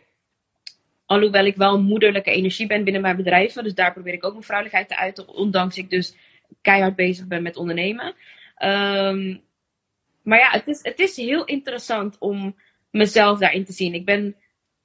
Alhoewel 1.07 1.45
ik 1.45 1.57
wel 1.57 1.81
moederlijke 1.81 2.31
energie 2.31 2.67
ben 2.67 2.85
binnen 2.85 3.03
mijn 3.03 3.17
bedrijven. 3.17 3.65
Dus 3.65 3.75
daar 3.75 3.93
probeer 3.93 4.13
ik 4.13 4.25
ook 4.25 4.33
mijn 4.33 4.45
vrouwelijkheid 4.45 4.89
te 4.89 4.97
uiten. 4.97 5.29
Ondanks 5.29 5.77
ik 5.77 5.91
dus 5.91 6.15
keihard 6.62 6.96
bezig 6.96 7.27
ben 7.27 7.42
met 7.42 7.57
ondernemen. 7.57 8.14
Ehm, 8.57 9.37
maar 10.23 10.38
ja, 10.38 10.51
het 10.51 10.66
is, 10.66 10.83
het 10.83 10.99
is 10.99 11.16
heel 11.16 11.44
interessant 11.44 12.16
om 12.18 12.57
mezelf 12.90 13.38
daarin 13.38 13.64
te 13.64 13.73
zien. 13.73 13.94
Ik 13.94 14.05
ben 14.05 14.37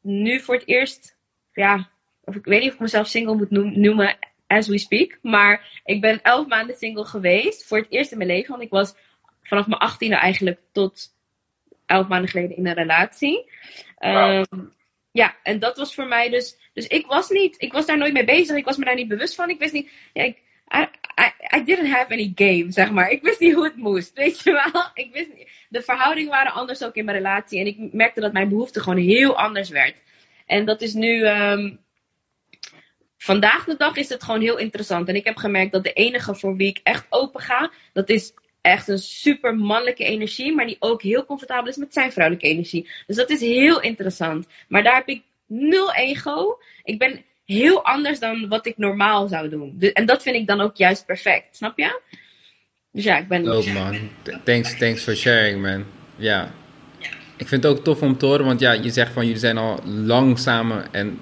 nu 0.02 0.40
voor 0.40 0.56
het 0.56 0.68
eerst, 0.68 1.18
ja, 1.54 1.90
of 2.24 2.36
ik 2.36 2.46
weet 2.46 2.60
niet 2.60 2.70
of 2.70 2.76
ik 2.76 2.82
mezelf 2.82 3.08
single 3.08 3.36
moet 3.36 3.52
noem- 3.52 3.80
noemen 3.80 4.18
as 4.48 4.68
we 4.68 4.78
speak. 4.78 5.18
Maar 5.22 5.82
ik 5.84 6.02
ben 6.02 6.22
elf 6.22 6.48
maanden 6.48 6.76
single 6.76 7.06
geweest. 7.06 7.66
Voor 7.66 7.78
het 7.78 7.90
eerst 7.90 8.12
in 8.12 8.18
mijn 8.18 8.30
leven. 8.30 8.50
Want 8.52 8.64
ik 8.64 8.70
was 8.70 8.94
vanaf 9.42 9.68
mijn 9.68 9.82
achttiende 9.82 10.16
eigenlijk 10.16 10.60
tot 10.72 11.14
elf 11.86 12.08
maanden 12.08 12.30
geleden 12.30 12.58
in 12.58 12.68
een 12.68 12.74
relatie. 12.74 13.52
Ehm, 13.98 14.44
ja, 15.12 15.36
en 15.44 15.60
dat 15.60 15.78
was 15.78 15.96
voor 15.96 16.08
mij 16.08 16.30
dus. 16.30 16.58
Dus 16.74 16.88
ik 16.88 17.06
was 17.06 17.30
niet, 17.30 17.62
ik 17.62 17.72
was 17.72 17.86
daar 17.86 17.98
nooit 17.98 18.14
mee 18.14 18.26
bezig. 18.26 18.58
Ik 18.58 18.66
was 18.66 18.78
me 18.78 18.86
daar 18.86 18.96
niet 18.96 19.08
bewust 19.08 19.36
van. 19.36 19.50
Ik 19.50 19.60
wist 19.60 19.74
niet. 19.74 19.92
Ja, 20.14 20.24
ik, 20.24 20.38
I, 20.76 20.88
I, 21.20 21.58
I 21.58 21.64
didn't 21.64 21.92
have 21.92 22.14
any 22.14 22.32
game, 22.36 22.72
zeg 22.72 22.92
maar. 22.92 23.10
Ik 23.10 23.22
wist 23.22 23.40
niet 23.40 23.54
hoe 23.54 23.64
het 23.64 23.76
moest, 23.76 24.14
weet 24.14 24.42
je 24.44 24.52
wel. 24.52 24.84
Ik 25.06 25.14
wist 25.14 25.30
niet, 25.34 25.50
de 25.70 25.82
verhoudingen 25.82 26.30
waren 26.30 26.54
anders 26.54 26.84
ook 26.84 26.96
in 26.96 27.06
mijn 27.06 27.18
relatie. 27.18 27.60
En 27.60 27.66
ik 27.66 27.94
merkte 27.94 28.22
dat 28.22 28.34
mijn 28.34 28.50
behoefte 28.50 28.80
gewoon 28.80 28.98
heel 28.98 29.38
anders 29.38 29.70
werd. 29.70 29.96
En 30.46 30.66
dat 30.66 30.82
is 30.82 30.94
nu. 30.94 31.24
ehm, 31.24 31.76
vandaag 33.18 33.66
de 33.66 33.76
dag 33.78 33.96
is 33.96 34.10
het 34.10 34.24
gewoon 34.24 34.42
heel 34.42 34.58
interessant. 34.58 35.08
En 35.08 35.16
ik 35.16 35.26
heb 35.26 35.38
gemerkt 35.38 35.72
dat 35.72 35.84
de 35.84 35.94
enige 35.94 36.36
voor 36.36 36.56
wie 36.56 36.68
ik 36.68 36.80
echt 36.84 37.06
open 37.10 37.42
ga, 37.42 37.72
dat 37.94 38.10
is 38.10 38.34
echt 38.62 38.88
een 38.88 39.00
super 39.00 39.56
mannelijke 39.56 40.04
energie, 40.04 40.54
maar 40.54 40.66
die 40.66 40.76
ook 40.80 41.02
heel 41.02 41.26
comfortabel 41.26 41.70
is 41.70 41.78
met 41.78 41.94
zijn 41.94 42.12
vrouwelijke 42.12 42.48
energie. 42.48 42.90
Dus 43.08 43.16
dat 43.16 43.30
is 43.30 43.40
heel 43.40 43.82
interessant. 43.82 44.48
Maar 44.68 44.84
daar 44.84 44.96
heb 44.96 45.08
ik 45.08 45.24
nul 45.46 45.94
ego. 45.94 46.60
Ik 46.84 47.00
ben 47.00 47.26
heel 47.46 47.86
anders 47.86 48.20
dan 48.20 48.48
wat 48.48 48.66
ik 48.66 48.78
normaal 48.78 49.28
zou 49.28 49.50
doen. 49.50 49.74
De- 49.78 49.94
en 49.94 50.06
dat 50.06 50.22
vind 50.24 50.36
ik 50.36 50.48
dan 50.48 50.62
ook 50.62 50.76
juist 50.76 51.06
perfect, 51.06 51.56
snap 51.56 51.78
je? 51.78 52.02
Dus 52.92 53.04
ja, 53.04 53.18
ik 53.18 53.28
ben. 53.28 53.48
Ook 53.48 53.66
man. 53.66 54.10
Th- 54.22 54.38
Thanks, 54.44 54.78
thanks 54.78 55.04
for 55.04 55.16
sharing, 55.16 55.62
man. 55.62 55.86
Ja. 56.16 56.52
Ik 57.38 57.48
vind 57.48 57.64
het 57.64 57.72
ook 57.78 57.84
tof 57.84 58.02
om 58.02 58.18
te 58.18 58.26
horen, 58.26 58.46
want 58.46 58.60
ja, 58.60 58.72
je 58.72 58.90
zegt 58.90 59.14
van 59.14 59.26
jullie 59.26 59.40
zijn 59.40 59.58
al 59.58 59.80
lang 59.86 60.40
samen 60.40 60.94
en 60.94 61.20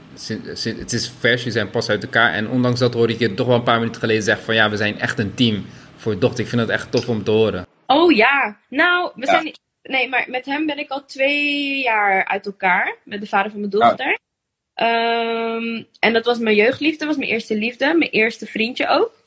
het 0.64 0.94
is 0.94 1.12
vers, 1.20 1.38
jullie 1.38 1.52
zijn 1.52 1.70
pas 1.70 1.90
uit 1.90 2.04
elkaar. 2.04 2.34
En 2.34 2.50
ondanks 2.50 2.80
dat 2.80 2.94
hoorde 2.94 3.14
ik 3.14 3.20
je 3.20 3.34
toch 3.34 3.48
wel 3.48 3.56
een 3.56 3.64
paar 3.64 3.80
minuten 3.80 4.00
geleden 4.02 4.24
zeggen 4.24 4.46
van 4.46 4.56
ja, 4.56 4.70
we 4.70 4.78
zijn 4.78 5.00
echt 5.00 5.20
een 5.20 5.34
team 5.34 5.66
voor 5.96 6.20
dochter. 6.20 6.44
Ik 6.44 6.50
vind 6.50 6.62
het 6.62 6.70
echt 6.70 6.92
tof 6.92 7.10
om 7.10 7.24
te 7.24 7.32
horen. 7.32 7.66
Oh 7.88 8.12
ja, 8.12 8.58
nou, 8.70 9.12
we 9.16 9.26
Ja. 9.26 9.32
zijn. 9.32 9.44
niet- 9.44 9.60
Nee, 9.84 10.10
maar 10.10 10.26
met 10.30 10.46
hem 10.46 10.66
ben 10.66 10.78
ik 10.78 10.90
al 10.90 11.06
twee 11.06 11.82
jaar 11.84 12.26
uit 12.26 12.46
elkaar. 12.46 12.96
Met 13.04 13.22
de 13.22 13.28
vader 13.28 13.52
van 13.52 13.60
mijn 13.60 13.72
dochter. 13.72 14.18
Ehm, 14.74 15.84
en 16.00 16.14
dat 16.14 16.26
was 16.26 16.38
mijn 16.38 16.56
jeugdliefde, 16.56 17.06
was 17.06 17.18
mijn 17.18 17.30
eerste 17.30 17.56
liefde. 17.58 17.96
Mijn 17.98 18.12
eerste 18.12 18.46
vriendje 18.46 18.88
ook. 18.88 19.24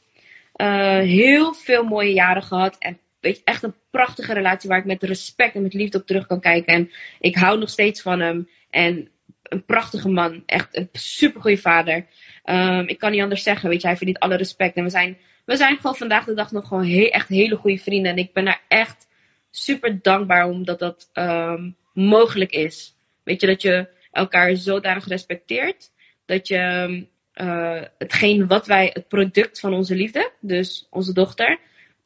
Eh, 0.53 0.99
heel 0.99 1.55
veel 1.55 1.85
mooie 1.85 2.13
jaren 2.13 2.43
gehad. 2.43 2.77
En 2.79 2.99
weet 3.21 3.37
je, 3.37 3.43
echt 3.45 3.63
een 3.63 3.75
prachtige 3.91 4.33
relatie 4.33 4.69
waar 4.69 4.79
ik 4.79 4.85
met 4.85 5.03
respect 5.03 5.55
en 5.55 5.63
met 5.63 5.75
liefde 5.75 5.99
op 5.99 6.07
terug 6.07 6.27
kan 6.27 6.41
kijken. 6.41 6.75
En 6.75 6.91
ik 7.21 7.37
hou 7.37 7.59
nog 7.59 7.69
steeds 7.69 8.03
van 8.03 8.21
hem. 8.21 8.49
En 8.71 9.09
een 9.43 9.65
prachtige 9.65 10.09
man. 10.09 10.43
Echt 10.47 10.77
een 10.77 10.89
supergoeie 10.93 11.61
vader. 11.61 12.07
Ehm, 12.45 12.85
ik 12.87 12.99
kan 12.99 13.11
niet 13.11 13.23
anders 13.23 13.43
zeggen, 13.43 13.69
weet 13.69 13.81
je, 13.81 13.87
hij 13.87 13.97
verdient 13.97 14.19
alle 14.19 14.37
respect. 14.37 14.77
En 14.77 14.83
we 14.83 14.91
zijn, 14.91 15.17
we 15.45 15.57
zijn 15.57 15.77
gewoon 15.77 15.97
vandaag 15.97 16.25
de 16.25 16.35
dag 16.35 16.53
nog 16.53 16.69
gewoon 16.69 16.91
echt 16.91 17.29
hele 17.29 17.57
goede 17.57 17.79
vrienden. 17.79 18.13
En 18.13 18.19
ik 18.19 18.33
ben 18.33 18.45
daar 18.45 18.63
echt 18.69 19.09
super 19.51 20.03
dankbaar 20.03 20.49
omdat 20.49 20.79
dat 20.79 21.11
ehm, 21.13 21.71
mogelijk 21.93 22.51
is. 22.51 22.95
Weet 23.23 23.41
je, 23.41 23.47
dat 23.47 23.63
je 23.63 23.89
elkaar 24.17 24.57
zodanig 24.57 25.07
respecteert. 25.07 25.91
Dat 26.25 26.49
je 26.49 27.07
eh, 27.33 27.83
hetgeen 27.99 28.47
wat 28.47 28.67
wij, 28.67 28.91
het 28.93 29.09
product 29.09 29.61
van 29.61 29.75
onze 29.75 29.95
liefde, 29.95 30.33
dus 30.41 30.87
onze 30.91 31.13
dochter, 31.13 31.59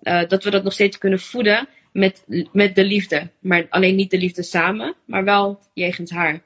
eh, 0.02 0.28
dat 0.28 0.44
we 0.44 0.50
dat 0.50 0.64
nog 0.64 0.72
steeds 0.72 0.98
kunnen 0.98 1.20
voeden 1.20 1.68
met, 1.92 2.24
met 2.52 2.74
de 2.74 2.84
liefde. 2.84 3.30
Maar 3.38 3.66
alleen 3.68 3.96
niet 3.96 4.10
de 4.10 4.18
liefde 4.18 4.42
samen, 4.42 4.94
maar 5.04 5.24
wel 5.24 5.60
jegens 5.74 6.10
haar. 6.10 6.42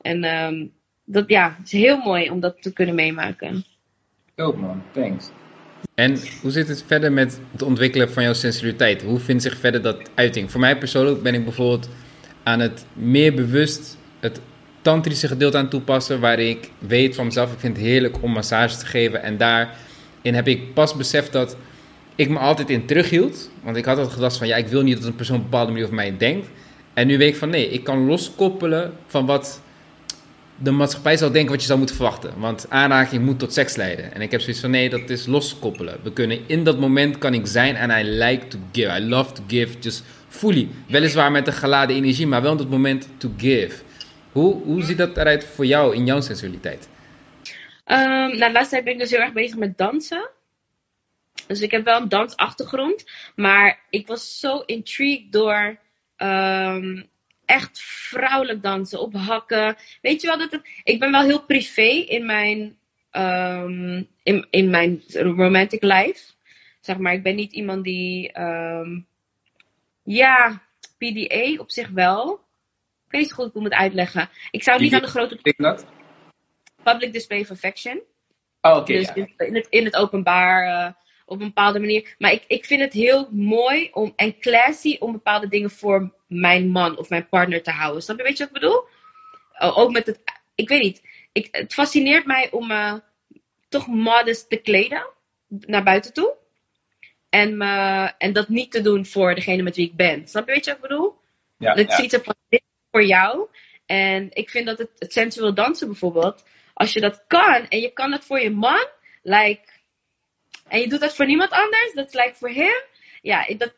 En 0.00 0.24
ehm, 0.24 0.66
dat 1.04 1.28
ja, 1.28 1.56
het 1.58 1.66
is 1.66 1.72
heel 1.72 1.98
mooi 1.98 2.30
om 2.30 2.40
dat 2.40 2.62
te 2.62 2.72
kunnen 2.72 2.94
meemaken. 2.94 3.64
Dope 4.34 4.58
man, 4.58 4.82
thanks. 4.92 5.30
En 5.94 6.18
hoe 6.40 6.50
zit 6.50 6.68
het 6.68 6.84
verder 6.86 7.12
met 7.12 7.40
het 7.52 7.62
ontwikkelen 7.62 8.10
van 8.10 8.22
jouw 8.22 8.32
sensualiteit? 8.32 9.02
Hoe 9.02 9.18
vindt 9.18 9.42
zich 9.42 9.58
verder 9.58 9.82
dat 9.82 10.10
uiting? 10.14 10.50
Voor 10.50 10.60
mij 10.60 10.78
persoonlijk 10.78 11.22
ben 11.22 11.34
ik 11.34 11.44
bijvoorbeeld 11.44 11.88
aan 12.42 12.60
het 12.60 12.86
meer 12.92 13.34
bewust 13.34 13.98
het 14.20 14.40
tantrische 14.84 15.28
gedeelte 15.28 15.56
aan 15.56 15.68
toepassen, 15.68 16.20
waar 16.20 16.38
ik 16.38 16.70
weet 16.78 17.14
van 17.14 17.24
mezelf, 17.24 17.52
ik 17.52 17.58
vind 17.58 17.76
het 17.76 17.86
heerlijk 17.86 18.22
om 18.22 18.32
massages 18.32 18.78
te 18.78 18.86
geven. 18.86 19.22
En 19.22 19.36
daarin 19.36 20.34
heb 20.34 20.48
ik 20.48 20.74
pas 20.74 20.94
beseft 20.94 21.32
dat 21.32 21.56
ik 22.14 22.28
me 22.28 22.38
altijd 22.38 22.70
in 22.70 22.86
terughield. 22.86 23.50
Want 23.62 23.76
ik 23.76 23.84
had 23.84 23.96
altijd 23.96 24.14
gedacht 24.14 24.36
van, 24.36 24.46
ja, 24.46 24.56
ik 24.56 24.66
wil 24.66 24.82
niet 24.82 24.96
dat 24.96 25.06
een 25.06 25.16
persoon 25.16 25.36
op 25.36 25.42
een 25.42 25.50
bepaalde 25.50 25.70
manier 25.70 25.84
over 25.84 25.96
mij 25.96 26.16
denkt. 26.16 26.48
En 26.94 27.06
nu 27.06 27.18
weet 27.18 27.28
ik 27.28 27.36
van, 27.36 27.48
nee, 27.48 27.68
ik 27.68 27.84
kan 27.84 28.06
loskoppelen 28.06 28.92
van 29.06 29.26
wat 29.26 29.60
de 30.56 30.70
maatschappij 30.70 31.16
zou 31.16 31.32
denken 31.32 31.50
wat 31.50 31.60
je 31.60 31.66
zou 31.66 31.78
moeten 31.78 31.96
verwachten. 31.96 32.30
Want 32.36 32.66
aanraking 32.68 33.24
moet 33.24 33.38
tot 33.38 33.52
seks 33.52 33.76
leiden. 33.76 34.14
En 34.14 34.20
ik 34.20 34.30
heb 34.30 34.40
zoiets 34.40 34.60
van, 34.60 34.70
nee, 34.70 34.90
dat 34.90 35.10
is 35.10 35.26
loskoppelen. 35.26 35.96
We 36.02 36.12
kunnen, 36.12 36.38
in 36.46 36.64
dat 36.64 36.78
moment 36.78 37.18
kan 37.18 37.34
ik 37.34 37.46
zijn 37.46 37.76
en 37.76 37.90
I 37.90 38.02
like 38.02 38.46
to 38.46 38.58
give. 38.72 38.98
I 38.98 39.00
love 39.00 39.32
to 39.32 39.42
give, 39.46 39.78
just 39.80 40.02
fully. 40.28 40.68
Weliswaar 40.88 41.30
met 41.30 41.46
een 41.46 41.52
geladen 41.52 41.96
energie, 41.96 42.26
maar 42.26 42.42
wel 42.42 42.50
in 42.50 42.56
dat 42.56 42.70
moment 42.70 43.08
to 43.16 43.30
give. 43.36 43.83
Hoe, 44.34 44.62
hoe 44.62 44.82
ziet 44.82 44.98
dat 44.98 45.16
eruit 45.16 45.44
voor 45.44 45.66
jou 45.66 45.94
in 45.94 46.06
jouw 46.06 46.20
sensualiteit? 46.20 46.88
Ehm 47.84 47.98
nou, 48.08 48.38
de 48.38 48.52
laatste 48.52 48.70
tijd 48.70 48.84
ben 48.84 48.92
ik 48.92 48.98
dus 48.98 49.10
heel 49.10 49.20
erg 49.20 49.32
bezig 49.32 49.56
met 49.56 49.78
dansen. 49.78 50.30
Dus 51.46 51.60
ik 51.60 51.70
heb 51.70 51.84
wel 51.84 52.00
een 52.00 52.08
dansachtergrond. 52.08 53.04
Maar 53.36 53.80
ik 53.90 54.06
was 54.06 54.38
zo 54.38 54.58
intrigued 54.58 55.32
door 55.32 55.78
ehm, 56.16 57.02
echt 57.44 57.80
vrouwelijk 57.82 58.62
dansen 58.62 59.00
op 59.00 59.14
hakken. 59.14 59.76
Weet 60.02 60.20
je 60.20 60.26
wel, 60.26 60.38
dat 60.38 60.52
het, 60.52 60.68
ik 60.84 60.98
ben 60.98 61.10
wel 61.10 61.22
heel 61.22 61.42
privé 61.42 61.88
in 61.88 62.26
mijn, 62.26 62.76
ehm, 63.10 64.02
in, 64.22 64.46
in 64.50 64.70
mijn 64.70 65.02
romantic 65.12 65.82
life. 65.82 66.32
Zeg 66.80 66.98
maar, 66.98 67.12
ik 67.12 67.22
ben 67.22 67.34
niet 67.34 67.52
iemand 67.52 67.84
die. 67.84 68.32
ja, 70.02 70.62
PDA 70.98 71.60
op 71.60 71.70
zich 71.70 71.88
wel. 71.88 72.32
Ik 72.32 73.03
weet 73.03 73.03
niet 73.03 73.03
zo 73.03 73.03
goed 73.22 73.46
ik 73.46 73.54
moet 73.54 73.72
uitleggen. 73.72 74.28
Ik 74.50 74.62
zou 74.62 74.80
niet 74.80 74.94
aan 74.94 75.00
de 75.00 75.06
grote 75.06 75.54
dat? 75.56 75.86
public 76.82 77.12
display 77.12 77.40
of 77.40 77.50
affection. 77.50 78.02
Oh, 78.60 78.76
oké, 78.76 78.92
dus 78.92 79.10
ja. 79.14 79.26
in, 79.36 79.54
het, 79.54 79.66
in 79.70 79.84
het 79.84 79.96
openbaar, 79.96 80.86
eh, 80.86 80.92
op 81.26 81.40
een 81.40 81.46
bepaalde 81.46 81.80
manier. 81.80 82.14
Maar 82.18 82.32
ik, 82.32 82.44
ik 82.46 82.64
vind 82.64 82.80
het 82.80 82.92
heel 82.92 83.28
mooi 83.30 83.88
om, 83.92 84.12
en 84.16 84.38
classy 84.38 84.96
om 84.98 85.12
bepaalde 85.12 85.48
dingen 85.48 85.70
voor 85.70 86.14
mijn 86.26 86.68
man 86.68 86.98
of 86.98 87.08
mijn 87.08 87.28
partner 87.28 87.62
te 87.62 87.70
houden. 87.70 88.02
Snap 88.02 88.16
je, 88.16 88.22
weet 88.22 88.36
je 88.36 88.44
wat 88.44 88.54
ik 88.54 88.60
bedoel? 88.60 88.84
Oh, 89.58 89.78
ook 89.78 89.92
met 89.92 90.06
het, 90.06 90.20
ik 90.54 90.68
weet 90.68 90.82
niet. 90.82 91.02
Ik, 91.32 91.48
het 91.50 91.74
fascineert 91.74 92.26
mij 92.26 92.50
om 92.50 92.66
me 92.66 93.02
toch 93.68 93.86
modest 93.86 94.48
te 94.48 94.56
kleden 94.56 95.06
naar 95.48 95.82
buiten 95.82 96.12
toe. 96.12 96.34
En, 97.28 97.60
en 98.18 98.32
dat 98.32 98.48
niet 98.48 98.70
te 98.70 98.80
doen 98.80 99.06
voor 99.06 99.34
degene 99.34 99.62
met 99.62 99.76
wie 99.76 99.88
ik 99.88 99.96
ben. 99.96 100.28
Snap 100.28 100.46
je, 100.46 100.52
weet 100.52 100.64
je 100.64 100.70
wat 100.70 100.82
ik 100.82 100.88
bedoel? 100.88 101.22
ja, 101.58 101.96
ziet 101.96 102.12
er 102.12 102.22
van 102.22 102.34
dit 102.48 102.62
voor 102.94 103.04
jou. 103.04 103.48
En 103.86 104.28
ik 104.32 104.50
vind 104.50 104.66
dat 104.66 104.78
het, 104.78 104.90
sensueel 105.12 105.54
dansen 105.54 105.86
bijvoorbeeld, 105.86 106.44
als 106.74 106.92
je 106.92 107.00
dat 107.00 107.24
kan 107.26 107.68
en 107.68 107.80
je 107.80 107.92
kan 107.92 108.10
dat 108.10 108.24
voor 108.24 108.40
je 108.40 108.50
man, 108.50 108.86
like, 109.22 109.68
en 110.68 110.80
je 110.80 110.88
doet 110.88 111.00
dat 111.00 111.14
voor 111.14 111.26
niemand 111.26 111.50
anders, 111.50 111.92
dat 111.94 112.14
like 112.14 112.34
voor 112.34 112.50
hem. 112.50 112.82
Ja, 113.22 113.46
ik, 113.46 113.58
dat, 113.58 113.74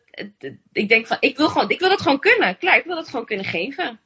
ik 0.73 0.89
denk 0.89 1.07
van, 1.07 1.17
ik 1.21 1.37
wil, 1.37 1.49
gewoon, 1.49 1.71
ik 1.71 1.79
wil 1.79 1.89
dat 1.89 2.03
gewoon 2.03 2.21
kunnen. 2.21 2.59
Klaar, 2.59 2.77
ik 2.77 2.85
wil 2.85 2.97
dat 2.97 3.09
gewoon 3.09 3.27
kunnen 3.27 3.47
geven. 3.47 4.01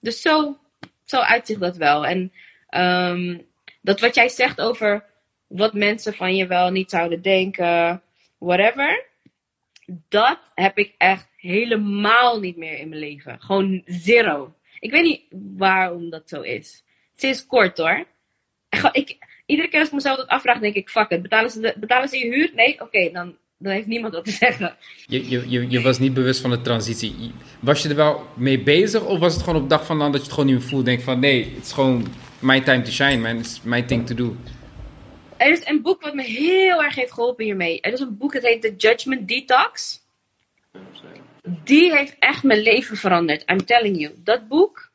Dus 0.00 0.20
zo, 0.20 0.58
zo 1.04 1.18
uitzicht 1.18 1.60
dat 1.60 1.76
wel. 1.76 2.06
En 2.06 2.32
Ehm, 2.74 3.38
dat 3.80 4.00
wat 4.00 4.14
jij 4.14 4.28
zegt 4.28 4.60
over 4.60 5.04
wat 5.46 5.72
mensen 5.72 6.14
van 6.14 6.36
je 6.36 6.46
wel 6.46 6.70
niet 6.70 6.90
zouden 6.90 7.22
denken, 7.22 8.02
whatever. 8.38 9.06
Dat 10.08 10.38
heb 10.54 10.78
ik 10.78 10.94
echt 10.98 11.28
helemaal 11.36 12.40
niet 12.40 12.56
meer 12.56 12.78
in 12.78 12.88
mijn 12.88 13.00
leven. 13.00 13.40
Gewoon 13.40 13.82
zero. 13.86 14.54
Ik 14.80 14.90
weet 14.90 15.02
niet 15.02 15.22
waarom 15.56 16.10
dat 16.10 16.28
zo 16.28 16.40
is. 16.40 16.84
Sinds 17.16 17.46
kort 17.46 17.78
hoor. 17.78 18.04
Ik, 18.92 19.16
iedere 19.46 19.68
keer 19.68 19.78
als 19.78 19.88
ik 19.88 19.94
mezelf 19.94 20.16
dat 20.16 20.26
afvraag, 20.26 20.58
denk 20.58 20.74
ik: 20.74 20.88
fuck 20.88 21.10
it. 21.10 21.22
Betalen 21.22 21.50
ze, 21.50 21.60
de, 21.60 21.74
betalen 21.76 22.08
ze 22.08 22.18
je 22.18 22.34
huur? 22.34 22.50
Nee? 22.54 22.80
Oké, 22.80 23.10
dan, 23.12 23.36
dan 23.58 23.72
heeft 23.72 23.86
niemand 23.86 24.14
wat 24.14 24.24
te 24.24 24.30
zeggen. 24.44 24.76
Je, 25.06 25.28
je, 25.50 25.70
je, 25.70 25.80
was 25.80 25.98
niet 25.98 26.14
bewust 26.14 26.40
van 26.40 26.50
de 26.50 26.60
transitie. 26.60 27.32
Was 27.60 27.82
je 27.82 27.88
er 27.88 27.96
wel 27.96 28.26
mee 28.36 28.62
bezig? 28.62 29.04
Of 29.04 29.18
was 29.18 29.34
het 29.34 29.42
gewoon 29.42 29.62
op 29.62 29.68
dag 29.68 29.86
van 29.86 29.98
dan 29.98 30.12
dat 30.12 30.20
je 30.20 30.26
het 30.26 30.34
gewoon 30.34 30.50
niet 30.50 30.58
meer 30.58 30.68
voelt? 30.68 30.84
Denk 30.84 31.00
van 31.00 31.20
nee, 31.20 31.52
het 31.54 31.64
is 31.64 31.72
gewoon 31.72 32.06
my 32.38 32.60
time 32.60 32.82
to 32.82 32.90
shine, 32.90 33.16
man. 33.16 33.38
It's 33.38 33.62
my 33.62 33.82
thing 33.82 34.06
to 34.06 34.14
do. 34.14 34.36
Er 35.36 35.50
is 35.50 35.66
een 35.66 35.82
boek 35.82 36.02
wat 36.02 36.14
me 36.14 36.22
heel 36.22 36.82
erg 36.82 36.94
heeft 36.94 37.12
geholpen 37.12 37.44
hiermee. 37.44 37.80
Er 37.80 37.92
is 37.92 38.00
een 38.00 38.16
boek, 38.16 38.32
dat 38.32 38.42
heet 38.42 38.62
The 38.62 38.74
Judgment 38.76 39.28
Detox. 39.28 40.02
Die 41.64 41.96
heeft 41.96 42.16
echt 42.18 42.42
mijn 42.42 42.60
leven 42.60 42.96
veranderd. 42.96 43.50
I'm 43.50 43.64
telling 43.64 44.00
you. 44.00 44.14
Dat 44.16 44.48
boek, 44.48 44.90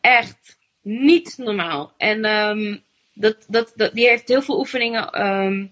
echt 0.00 0.58
niet 0.82 1.34
normaal. 1.38 1.92
En 1.96 2.24
ehm, 2.24 2.76
dat, 3.14 3.44
dat, 3.48 3.72
dat, 3.76 3.94
die 3.94 4.08
heeft 4.08 4.28
heel 4.28 4.42
veel 4.42 4.58
oefeningen 4.58 5.10
ehm, 5.10 5.66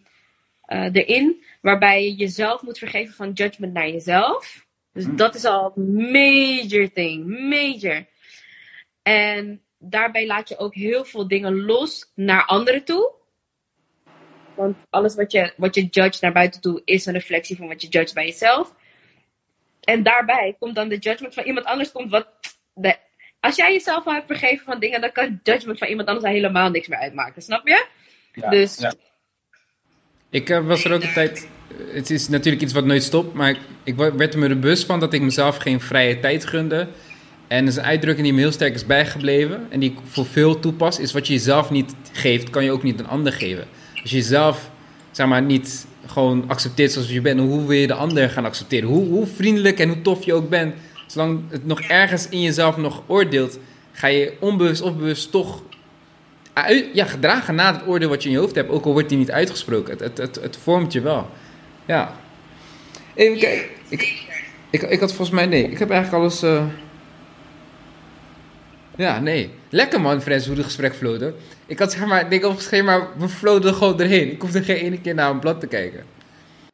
eh, 0.64 0.88
erin. 0.92 1.44
Waarbij 1.60 2.04
je 2.04 2.14
jezelf 2.14 2.62
moet 2.62 2.78
vergeven 2.78 3.14
van 3.14 3.32
judgment 3.32 3.72
naar 3.72 3.88
jezelf. 3.88 4.66
Dus 4.92 5.04
dat 5.10 5.34
is 5.34 5.44
al 5.44 5.72
een 5.76 6.10
major 6.10 6.92
thing. 6.92 7.26
Major. 7.26 8.06
En 9.02 9.62
daarbij 9.78 10.26
laat 10.26 10.48
je 10.48 10.58
ook 10.58 10.74
heel 10.74 11.04
veel 11.04 11.28
dingen 11.28 11.64
los 11.64 12.12
naar 12.14 12.44
anderen 12.44 12.84
toe. 12.84 13.14
Want 14.56 14.76
alles 14.90 15.14
wat 15.14 15.32
je, 15.32 15.52
wat 15.56 15.74
je 15.74 15.84
judge 15.84 16.18
naar 16.20 16.32
buiten 16.32 16.60
toe 16.60 16.82
is 16.84 17.06
een 17.06 17.12
reflectie 17.12 17.56
van 17.56 17.68
wat 17.68 17.82
je 17.82 17.88
judge 17.88 18.14
bij 18.14 18.26
jezelf. 18.26 18.74
En 19.80 20.02
daarbij 20.02 20.56
komt 20.58 20.74
dan 20.74 20.88
de 20.88 20.98
judgment 20.98 21.34
van 21.34 21.44
iemand 21.44 21.66
anders. 21.66 21.92
Komt 21.92 22.10
wat 22.10 22.28
de, 22.74 22.96
als 23.40 23.56
jij 23.56 23.72
jezelf 23.72 24.06
al 24.06 24.12
hebt 24.12 24.26
vergeven 24.26 24.64
van 24.64 24.80
dingen, 24.80 25.00
dan 25.00 25.12
kan 25.12 25.40
judgment 25.42 25.78
van 25.78 25.88
iemand 25.88 26.08
anders 26.08 26.26
helemaal 26.26 26.70
niks 26.70 26.88
meer 26.88 26.98
uitmaken. 26.98 27.42
Snap 27.42 27.68
je? 27.68 27.86
Ja, 28.32 28.50
dus 28.50 28.78
ja. 28.78 28.94
Ik 30.30 30.48
uh, 30.48 30.66
was 30.66 30.84
er 30.84 30.92
ook 30.92 31.02
een 31.02 31.12
tijd. 31.12 31.48
Het 31.92 32.10
is 32.10 32.28
natuurlijk 32.28 32.62
iets 32.62 32.72
wat 32.72 32.84
nooit 32.84 33.02
stopt, 33.02 33.34
maar 33.34 33.50
ik, 33.50 33.58
ik 33.84 33.96
werd 33.96 34.32
er 34.32 34.38
me 34.38 34.48
er 34.48 34.58
bewust 34.58 34.86
van 34.86 35.00
dat 35.00 35.12
ik 35.12 35.20
mezelf 35.20 35.56
geen 35.56 35.80
vrije 35.80 36.20
tijd 36.20 36.44
gunde. 36.46 36.88
En 37.48 37.64
dat 37.64 37.74
is 37.74 37.78
een 37.78 37.84
uitdrukking 37.84 38.26
die 38.26 38.34
me 38.34 38.40
heel 38.40 38.52
sterk 38.52 38.74
is 38.74 38.86
bijgebleven 38.86 39.66
en 39.70 39.80
die 39.80 39.90
ik 39.90 39.98
voor 40.04 40.26
veel 40.26 40.60
toepas, 40.60 40.98
is 40.98 41.12
wat 41.12 41.26
je 41.26 41.32
jezelf 41.32 41.70
niet 41.70 41.94
geeft, 42.12 42.50
kan 42.50 42.64
je 42.64 42.70
ook 42.70 42.82
niet 42.82 43.00
een 43.00 43.08
ander 43.08 43.32
geven. 43.32 43.68
Als 44.06 44.14
je 44.14 44.20
jezelf, 44.20 44.70
zeg 45.10 45.26
maar, 45.26 45.42
niet 45.42 45.86
gewoon 46.06 46.44
accepteert 46.48 46.92
zoals 46.92 47.08
je 47.08 47.20
bent, 47.20 47.40
hoe 47.40 47.66
wil 47.66 47.76
je 47.76 47.86
de 47.86 47.94
ander 47.94 48.30
gaan 48.30 48.44
accepteren? 48.44 48.88
Hoe, 48.88 49.06
hoe 49.06 49.26
vriendelijk 49.26 49.78
en 49.78 49.88
hoe 49.88 50.02
tof 50.02 50.24
je 50.24 50.34
ook 50.34 50.48
bent, 50.48 50.74
zolang 51.06 51.40
het 51.48 51.66
nog 51.66 51.80
ergens 51.80 52.28
in 52.28 52.42
jezelf 52.42 52.76
nog 52.76 53.02
oordeelt, 53.06 53.58
ga 53.92 54.06
je 54.06 54.36
onbewust 54.40 54.82
of 54.82 54.96
bewust 54.96 55.30
toch 55.30 55.62
ja, 56.92 57.04
gedragen 57.04 57.54
na 57.54 57.72
het 57.74 57.86
oordeel 57.86 58.08
wat 58.08 58.22
je 58.22 58.28
in 58.28 58.34
je 58.34 58.40
hoofd 58.40 58.54
hebt, 58.54 58.70
ook 58.70 58.84
al 58.84 58.92
wordt 58.92 59.08
die 59.08 59.18
niet 59.18 59.30
uitgesproken. 59.30 59.92
Het, 59.92 60.00
het, 60.00 60.18
het, 60.18 60.34
het 60.42 60.56
vormt 60.56 60.92
je 60.92 61.00
wel. 61.00 61.30
Ja. 61.84 62.16
Even 63.14 63.38
kijken. 63.38 63.66
Ik, 63.88 64.28
ik, 64.70 64.82
ik 64.82 65.00
had 65.00 65.12
volgens 65.12 65.36
mij, 65.36 65.46
nee, 65.46 65.70
ik 65.70 65.78
heb 65.78 65.90
eigenlijk 65.90 66.22
alles... 66.22 66.42
Uh... 66.42 66.64
Ja, 68.96 69.18
nee. 69.20 69.50
Lekker 69.68 70.00
man, 70.00 70.22
Frans, 70.22 70.46
hoe 70.46 70.56
het 70.56 70.64
gesprek 70.64 70.94
vloot. 70.94 71.20
Ik 71.66 71.78
had 71.78 71.92
zeg 71.92 72.06
maar, 72.06 72.20
ik 72.20 72.30
denk 72.30 72.44
opgeschreven, 72.44 72.84
maar 72.84 73.18
we 73.18 73.28
floten 73.28 73.70
er 73.70 73.76
gewoon 73.76 74.00
erheen. 74.00 74.32
Ik 74.32 74.40
hoefde 74.40 74.62
geen 74.62 74.76
ene 74.76 75.00
keer 75.00 75.14
naar 75.14 75.30
een 75.30 75.38
blad 75.38 75.60
te 75.60 75.66
kijken. 75.66 76.04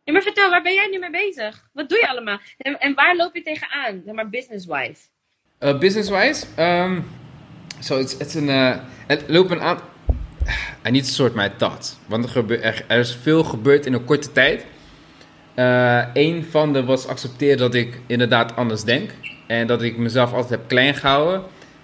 Ja, 0.04 0.12
maar 0.12 0.22
vertel, 0.22 0.50
waar 0.50 0.62
ben 0.62 0.74
jij 0.74 0.88
nu 0.90 0.98
mee 0.98 1.10
bezig? 1.10 1.68
Wat 1.72 1.88
doe 1.88 1.98
je 1.98 2.08
allemaal? 2.08 2.38
En, 2.58 2.78
en 2.80 2.94
waar 2.94 3.16
loop 3.16 3.34
je 3.34 3.42
tegenaan, 3.42 4.02
zeg 4.04 4.14
maar 4.14 4.30
business-wise? 4.30 5.00
Uh, 5.60 5.78
business-wise? 5.78 6.46
Um, 6.58 7.04
so 7.78 7.98
it's, 7.98 8.16
it's 8.16 8.34
een, 8.34 8.48
uh, 8.48 8.76
het 9.06 9.24
loopt 9.26 9.50
een 9.50 9.60
aantal... 9.60 9.86
I 10.86 10.90
need 10.90 11.04
to 11.04 11.10
sort 11.10 11.34
my 11.34 11.48
thoughts. 11.48 11.96
Want 12.06 12.24
er, 12.24 12.30
gebe- 12.30 12.58
er, 12.58 12.84
er 12.88 12.98
is 12.98 13.16
veel 13.22 13.44
gebeurd 13.44 13.86
in 13.86 13.92
een 13.92 14.04
korte 14.04 14.32
tijd. 14.32 14.66
Uh, 15.56 16.04
een 16.12 16.44
van 16.50 16.72
de 16.72 16.84
was 16.84 17.06
accepteren 17.06 17.58
dat 17.58 17.74
ik 17.74 18.00
inderdaad 18.06 18.56
anders 18.56 18.82
denk. 18.84 19.10
En 19.46 19.66
dat 19.66 19.82
ik 19.82 19.96
mezelf 19.96 20.32
altijd 20.32 20.50
heb 20.50 20.68
klein 20.68 20.94
gehouden. 20.94 21.42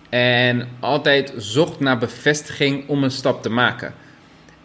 En 0.09 0.69
altijd 0.81 1.33
zocht 1.37 1.81
naar 1.81 1.99
bevestiging 1.99 2.89
om 2.89 3.05
een 3.05 3.11
stap 3.11 3.43
te 3.43 3.49
maken. 3.49 3.95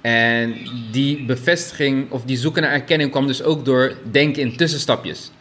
En 0.02 0.56
die 0.92 1.26
bevestiging, 1.26 2.12
of 2.12 2.24
die 2.24 2.38
zoeken 2.38 2.62
naar 2.62 2.72
erkenning, 2.72 3.12
kwam 3.12 3.28
dus 3.28 3.44
ook 3.44 3.66
door 3.66 3.98
denken 4.12 4.42
in 4.42 4.56
tussenstapjes. 4.56 5.32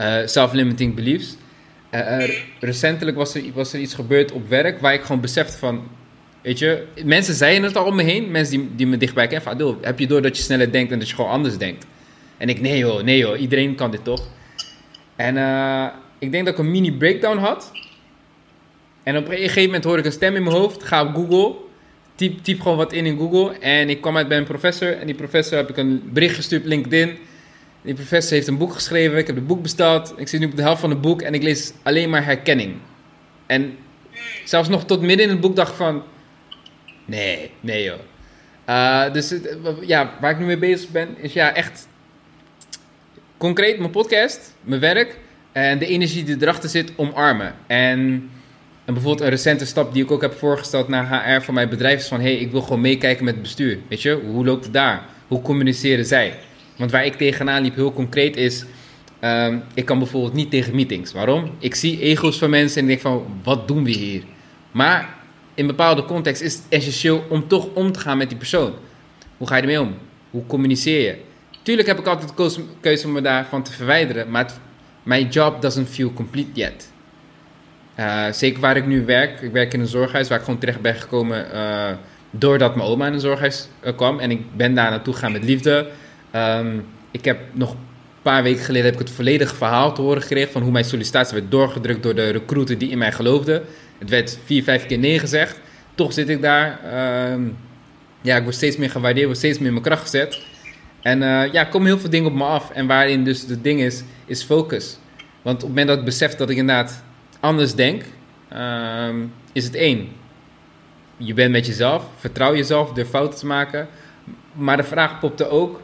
Uh, 0.00 0.16
self-limiting 0.24 0.94
beliefs. 0.94 1.36
Uh, 1.90 2.28
recentelijk 2.60 3.16
was 3.16 3.34
er, 3.34 3.42
was 3.54 3.72
er 3.72 3.80
iets 3.80 3.94
gebeurd 3.94 4.32
op 4.32 4.48
werk 4.48 4.80
waar 4.80 4.94
ik 4.94 5.02
gewoon 5.02 5.20
besefte 5.20 5.58
van... 5.58 5.88
Weet 6.42 6.58
je, 6.58 6.86
mensen 7.04 7.34
zeiden 7.34 7.62
het 7.62 7.76
al 7.76 7.84
om 7.84 7.96
me 7.96 8.02
heen. 8.02 8.30
Mensen 8.30 8.58
die, 8.58 8.70
die 8.76 8.86
me 8.86 8.96
dichtbij 8.96 9.26
kennen. 9.26 9.58
Van, 9.58 9.78
heb 9.80 9.98
je 9.98 10.06
door 10.06 10.22
dat 10.22 10.36
je 10.36 10.42
sneller 10.42 10.72
denkt 10.72 10.92
en 10.92 10.98
dat 10.98 11.08
je 11.08 11.14
gewoon 11.14 11.30
anders 11.30 11.58
denkt? 11.58 11.86
En 12.36 12.48
ik, 12.48 12.60
nee 12.60 12.78
joh, 12.78 13.02
nee 13.02 13.18
joh, 13.18 13.40
iedereen 13.40 13.74
kan 13.74 13.90
dit 13.90 14.04
toch? 14.04 14.28
En 15.16 15.36
ik 16.18 16.32
denk 16.32 16.44
dat 16.44 16.54
ik 16.54 16.60
een 16.60 16.70
mini 16.70 16.92
breakdown 16.92 17.38
had. 17.38 17.72
En 19.08 19.16
op 19.16 19.28
een 19.28 19.36
gegeven 19.36 19.64
moment 19.64 19.84
hoor 19.84 19.98
ik 19.98 20.04
een 20.04 20.12
stem 20.12 20.36
in 20.36 20.42
mijn 20.42 20.56
hoofd. 20.56 20.82
Ga 20.82 21.02
op 21.02 21.14
Google. 21.14 21.54
Typ, 22.14 22.42
typ 22.42 22.60
gewoon 22.60 22.76
wat 22.76 22.92
in 22.92 23.06
in 23.06 23.18
Google. 23.18 23.58
En 23.58 23.88
ik 23.88 24.00
kwam 24.00 24.16
uit 24.16 24.28
bij 24.28 24.38
een 24.38 24.44
professor. 24.44 24.98
En 24.98 25.06
die 25.06 25.14
professor 25.14 25.56
heb 25.56 25.68
ik 25.68 25.76
een 25.76 26.10
bericht 26.12 26.34
gestuurd 26.34 26.62
op 26.62 26.68
LinkedIn. 26.68 27.18
Die 27.82 27.94
professor 27.94 28.32
heeft 28.32 28.46
een 28.46 28.58
boek 28.58 28.72
geschreven. 28.72 29.18
Ik 29.18 29.26
heb 29.26 29.36
het 29.36 29.46
boek 29.46 29.62
besteld. 29.62 30.14
Ik 30.16 30.28
zit 30.28 30.40
nu 30.40 30.46
op 30.46 30.56
de 30.56 30.62
helft 30.62 30.80
van 30.80 30.90
het 30.90 31.00
boek. 31.00 31.22
En 31.22 31.34
ik 31.34 31.42
lees 31.42 31.72
alleen 31.82 32.10
maar 32.10 32.24
herkenning. 32.24 32.74
En 33.46 33.76
zelfs 34.44 34.68
nog 34.68 34.84
tot 34.84 35.00
midden 35.00 35.26
in 35.26 35.32
het 35.32 35.40
boek 35.40 35.56
dacht 35.56 35.76
van... 35.76 36.02
Nee, 37.04 37.50
nee 37.60 37.84
joh. 37.84 37.98
Uh, 38.68 39.12
dus 39.12 39.34
ja, 39.80 40.14
waar 40.20 40.30
ik 40.30 40.38
nu 40.38 40.44
mee 40.44 40.58
bezig 40.58 40.90
ben, 40.90 41.08
is 41.18 41.32
ja 41.32 41.54
echt 41.54 41.88
concreet 43.36 43.78
mijn 43.78 43.90
podcast, 43.90 44.54
mijn 44.60 44.80
werk 44.80 45.18
en 45.52 45.78
de 45.78 45.86
energie 45.86 46.24
die 46.24 46.36
erachter 46.40 46.68
zit 46.68 46.92
omarmen. 46.96 47.54
En, 47.66 48.30
en 48.88 48.94
bijvoorbeeld 48.94 49.24
een 49.24 49.34
recente 49.34 49.66
stap 49.66 49.92
die 49.92 50.02
ik 50.02 50.10
ook 50.10 50.20
heb 50.20 50.34
voorgesteld 50.34 50.88
naar 50.88 51.34
HR 51.34 51.42
van 51.42 51.54
mijn 51.54 51.68
bedrijf 51.68 52.00
is 52.00 52.08
van... 52.08 52.20
hey, 52.20 52.36
ik 52.36 52.50
wil 52.50 52.62
gewoon 52.62 52.80
meekijken 52.80 53.24
met 53.24 53.34
het 53.34 53.42
bestuur. 53.42 53.78
Weet 53.88 54.02
je, 54.02 54.20
hoe 54.24 54.44
loopt 54.44 54.64
het 54.64 54.72
daar? 54.72 55.04
Hoe 55.26 55.42
communiceren 55.42 56.04
zij? 56.04 56.38
Want 56.76 56.90
waar 56.90 57.04
ik 57.04 57.14
tegenaan 57.14 57.62
liep 57.62 57.74
heel 57.74 57.92
concreet 57.92 58.36
is... 58.36 58.64
Um, 59.24 59.62
ik 59.74 59.84
kan 59.84 59.98
bijvoorbeeld 59.98 60.32
niet 60.32 60.50
tegen 60.50 60.74
meetings. 60.74 61.12
Waarom? 61.12 61.50
Ik 61.58 61.74
zie 61.74 62.00
ego's 62.00 62.38
van 62.38 62.50
mensen 62.50 62.76
en 62.76 62.82
ik 62.82 62.88
denk 62.88 63.00
van, 63.00 63.40
wat 63.42 63.68
doen 63.68 63.84
we 63.84 63.90
hier? 63.90 64.22
Maar 64.70 65.14
in 65.54 65.66
bepaalde 65.66 66.04
context 66.04 66.42
is 66.42 66.54
het 66.54 66.64
essentieel 66.68 67.24
om 67.28 67.48
toch 67.48 67.68
om 67.74 67.92
te 67.92 68.00
gaan 68.00 68.18
met 68.18 68.28
die 68.28 68.38
persoon. 68.38 68.72
Hoe 69.36 69.46
ga 69.46 69.56
je 69.56 69.62
ermee 69.62 69.80
om? 69.80 69.94
Hoe 70.30 70.46
communiceer 70.46 71.00
je? 71.00 71.16
Tuurlijk 71.62 71.88
heb 71.88 71.98
ik 71.98 72.06
altijd 72.06 72.36
de 72.36 72.64
keuze 72.80 73.06
om 73.06 73.12
me 73.12 73.20
daarvan 73.20 73.62
te 73.62 73.72
verwijderen, 73.72 74.30
maar 74.30 74.44
het, 74.44 74.60
mijn 75.02 75.28
job 75.28 75.62
doesn't 75.62 75.88
feel 75.88 76.12
complete 76.12 76.50
yet. 76.52 76.96
Uh, 77.98 78.32
zeker 78.32 78.60
waar 78.60 78.76
ik 78.76 78.86
nu 78.86 79.04
werk, 79.04 79.40
ik 79.40 79.52
werk 79.52 79.74
in 79.74 79.80
een 79.80 79.86
zorghuis 79.86 80.28
waar 80.28 80.38
ik 80.38 80.44
gewoon 80.44 80.60
terecht 80.60 80.80
ben 80.80 80.94
gekomen 80.94 81.46
uh, 81.54 81.90
doordat 82.30 82.76
mijn 82.76 82.88
oma 82.88 83.06
in 83.06 83.12
een 83.12 83.20
zorghuis 83.20 83.68
uh, 83.84 83.96
kwam. 83.96 84.18
En 84.18 84.30
ik 84.30 84.56
ben 84.56 84.74
daar 84.74 84.90
naartoe 84.90 85.14
gegaan 85.14 85.32
met 85.32 85.44
liefde. 85.44 85.86
Um, 86.34 86.86
ik 87.10 87.24
heb 87.24 87.38
nog 87.52 87.70
een 87.70 87.78
paar 88.22 88.42
weken 88.42 88.64
geleden 88.64 88.84
heb 88.84 89.00
ik 89.00 89.06
het 89.06 89.16
volledige 89.16 89.54
verhaal 89.54 89.94
te 89.94 90.00
horen 90.00 90.22
gekregen 90.22 90.52
van 90.52 90.62
hoe 90.62 90.70
mijn 90.70 90.84
sollicitatie 90.84 91.34
werd 91.34 91.50
doorgedrukt 91.50 92.02
door 92.02 92.14
de 92.14 92.28
recruiter 92.28 92.78
die 92.78 92.90
in 92.90 92.98
mij 92.98 93.12
geloofde. 93.12 93.62
Het 93.98 94.10
werd 94.10 94.38
vier, 94.44 94.62
vijf 94.62 94.86
keer 94.86 94.98
nee 94.98 95.18
gezegd. 95.18 95.60
Toch 95.94 96.12
zit 96.12 96.28
ik 96.28 96.42
daar. 96.42 96.80
Um, 97.32 97.56
ja, 98.20 98.36
ik 98.36 98.42
word 98.42 98.54
steeds 98.54 98.76
meer 98.76 98.90
gewaardeerd, 98.90 99.26
word 99.26 99.38
steeds 99.38 99.58
meer 99.58 99.66
in 99.66 99.72
mijn 99.72 99.84
kracht 99.84 100.02
gezet. 100.02 100.40
En 101.02 101.22
uh, 101.22 101.52
ja, 101.52 101.64
komen 101.64 101.86
heel 101.86 101.98
veel 101.98 102.10
dingen 102.10 102.30
op 102.30 102.36
me 102.36 102.44
af. 102.44 102.70
En 102.70 102.86
waarin 102.86 103.24
dus 103.24 103.46
het 103.48 103.64
ding 103.64 103.80
is, 103.80 104.02
is 104.26 104.42
focus. 104.42 104.98
Want 105.42 105.56
op 105.56 105.60
het 105.60 105.68
moment 105.68 105.88
dat 105.88 105.98
ik 105.98 106.04
besef 106.04 106.34
dat 106.34 106.50
ik 106.50 106.56
inderdaad 106.56 107.02
anders 107.40 107.74
denk, 107.74 108.02
um, 108.56 109.32
is 109.52 109.64
het 109.64 109.74
één. 109.74 110.08
Je 111.16 111.34
bent 111.34 111.52
met 111.52 111.66
jezelf, 111.66 112.04
vertrouw 112.16 112.54
jezelf, 112.56 112.92
durf 112.92 113.08
fouten 113.08 113.38
te 113.38 113.46
maken. 113.46 113.88
Maar 114.52 114.76
de 114.76 114.82
vraag 114.82 115.18
popte 115.18 115.48
ook, 115.48 115.80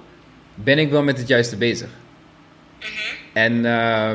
ben 0.55 0.79
ik 0.79 0.91
wel 0.91 1.03
met 1.03 1.19
het 1.19 1.29
juiste 1.29 1.57
bezig? 1.57 1.89
En 3.33 3.53
uh, 3.53 4.13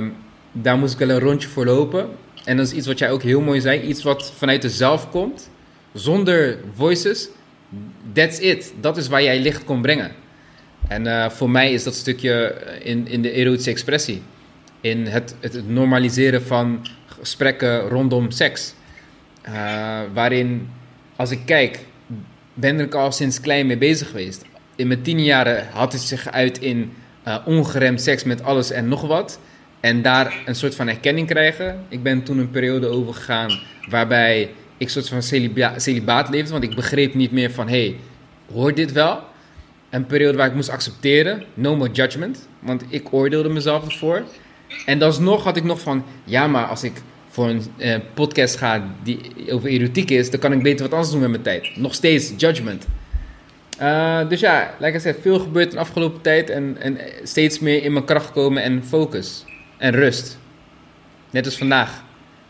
daar 0.52 0.78
moest 0.78 0.94
ik 0.94 1.00
wel 1.00 1.10
een 1.10 1.20
rondje 1.20 1.48
voor 1.48 1.66
lopen. 1.66 2.10
En 2.46 2.58
dat 2.58 2.66
is 2.66 2.74
iets 2.74 2.88
wat 2.88 3.00
jij 3.00 3.12
ook 3.12 3.22
heel 3.22 3.42
mooi 3.42 3.62
zei. 3.62 3.82
Iets 3.82 4.04
wat 4.04 4.32
vanuit 4.32 4.62
de 4.62 4.70
zelf 4.70 5.10
komt. 5.10 5.50
Zonder 5.94 6.60
voices. 6.76 7.30
That's 8.14 8.40
it. 8.40 8.74
Dat 8.80 8.98
is 8.98 9.08
waar 9.08 9.24
jij 9.24 9.40
licht 9.40 9.64
kon 9.64 9.82
brengen. 9.82 10.12
En 10.88 11.06
uh, 11.06 11.30
voor 11.30 11.50
mij 11.50 11.74
is 11.74 11.84
dat 11.84 11.96
stukje 11.96 12.62
in, 12.84 13.08
in 13.08 13.22
de 13.22 13.32
erotische 13.32 13.70
expressie. 13.70 14.22
In 14.82 15.06
het, 15.06 15.36
het 15.40 15.70
normaliseren 15.70 16.44
van 16.44 16.88
gesprekken 17.20 17.80
rondom 17.80 18.32
seks. 18.32 18.74
Uh, 19.48 20.00
waarin, 20.14 20.70
als 21.16 21.32
ik 21.32 21.40
kijk, 21.46 21.80
ben 22.54 22.80
ik 22.80 22.94
al 22.94 23.12
sinds 23.12 23.40
klein 23.40 23.68
mee 23.68 23.78
bezig 23.78 24.08
geweest. 24.08 24.46
In 24.76 24.88
mijn 24.88 25.02
tien 25.02 25.24
jaren 25.24 25.68
had 25.72 25.94
het 25.94 26.02
zich 26.02 26.32
uit 26.32 26.60
in 26.60 26.94
eh, 27.24 27.38
ongeremd 27.46 28.02
seks 28.02 28.24
met 28.24 28.44
alles 28.44 28.72
en 28.72 28.88
nog 28.88 29.02
wat. 29.02 29.40
En 29.80 30.02
daar 30.02 30.34
een 30.46 30.56
soort 30.56 30.76
van 30.76 30.88
erkenning 30.88 31.28
krijgen. 31.28 31.86
Ik 31.90 32.04
ben 32.04 32.24
toen 32.24 32.38
een 32.38 32.50
periode 32.50 32.88
overgegaan 32.88 33.60
waarbij 33.90 34.42
ik 34.78 34.86
een 34.86 34.90
soort 34.90 35.10
van 35.10 35.24
celiba- 35.24 35.80
celibaat 35.80 36.30
leefde. 36.30 36.52
Want 36.52 36.64
ik 36.64 36.76
begreep 36.76 37.14
niet 37.14 37.32
meer 37.32 37.52
van, 37.52 37.70
hey, 37.70 37.96
hoort 38.54 38.76
dit 38.76 38.92
wel? 38.92 39.24
Een 39.90 40.06
periode 40.06 40.38
waar 40.38 40.48
ik 40.48 40.54
moest 40.54 40.70
accepteren. 40.70 41.44
No 41.54 41.76
more 41.76 41.92
judgment. 41.92 42.48
Want 42.60 42.84
ik 42.90 43.14
oordeelde 43.14 43.50
mezelf 43.50 43.86
ervoor. 43.86 44.24
En 44.86 45.02
alsnog 45.02 45.44
had 45.44 45.58
ik 45.58 45.64
nog 45.64 45.82
van, 45.82 46.04
ja, 46.24 46.48
maar 46.48 46.66
als 46.66 46.84
ik 46.84 46.94
voor 47.30 47.50
een 47.50 47.64
eh, 47.78 48.00
podcast 48.14 48.56
ga 48.56 48.84
die 49.04 49.20
over 49.52 49.70
erotiek 49.70 50.10
is, 50.10 50.30
dan 50.30 50.40
kan 50.40 50.52
ik 50.52 50.64
beter 50.64 50.82
wat 50.84 50.94
anders 50.94 51.12
doen 51.12 51.20
met 51.20 51.30
mijn 51.30 51.42
tijd. 51.42 51.78
Nog 51.78 51.94
steeds 51.94 52.34
judgment. 52.38 52.88
Uh, 53.82 54.30
dus 54.30 54.40
ja, 54.40 54.74
like 54.80 54.98
I 54.98 55.00
said, 55.00 55.18
veel 55.22 55.40
gebeurd 55.40 55.70
in 55.70 55.74
de 55.74 55.80
afgelopen 55.80 56.22
tijd 56.22 56.50
en, 56.50 56.78
en 56.80 56.98
steeds 57.24 57.60
meer 57.60 57.84
in 57.84 57.94
mijn 57.94 58.06
kracht 58.06 58.32
komen 58.32 58.64
en 58.64 58.84
focus 58.86 59.46
en 59.78 59.92
rust. 59.92 60.38
Net 61.30 61.46
als 61.46 61.58
vandaag. 61.58 62.04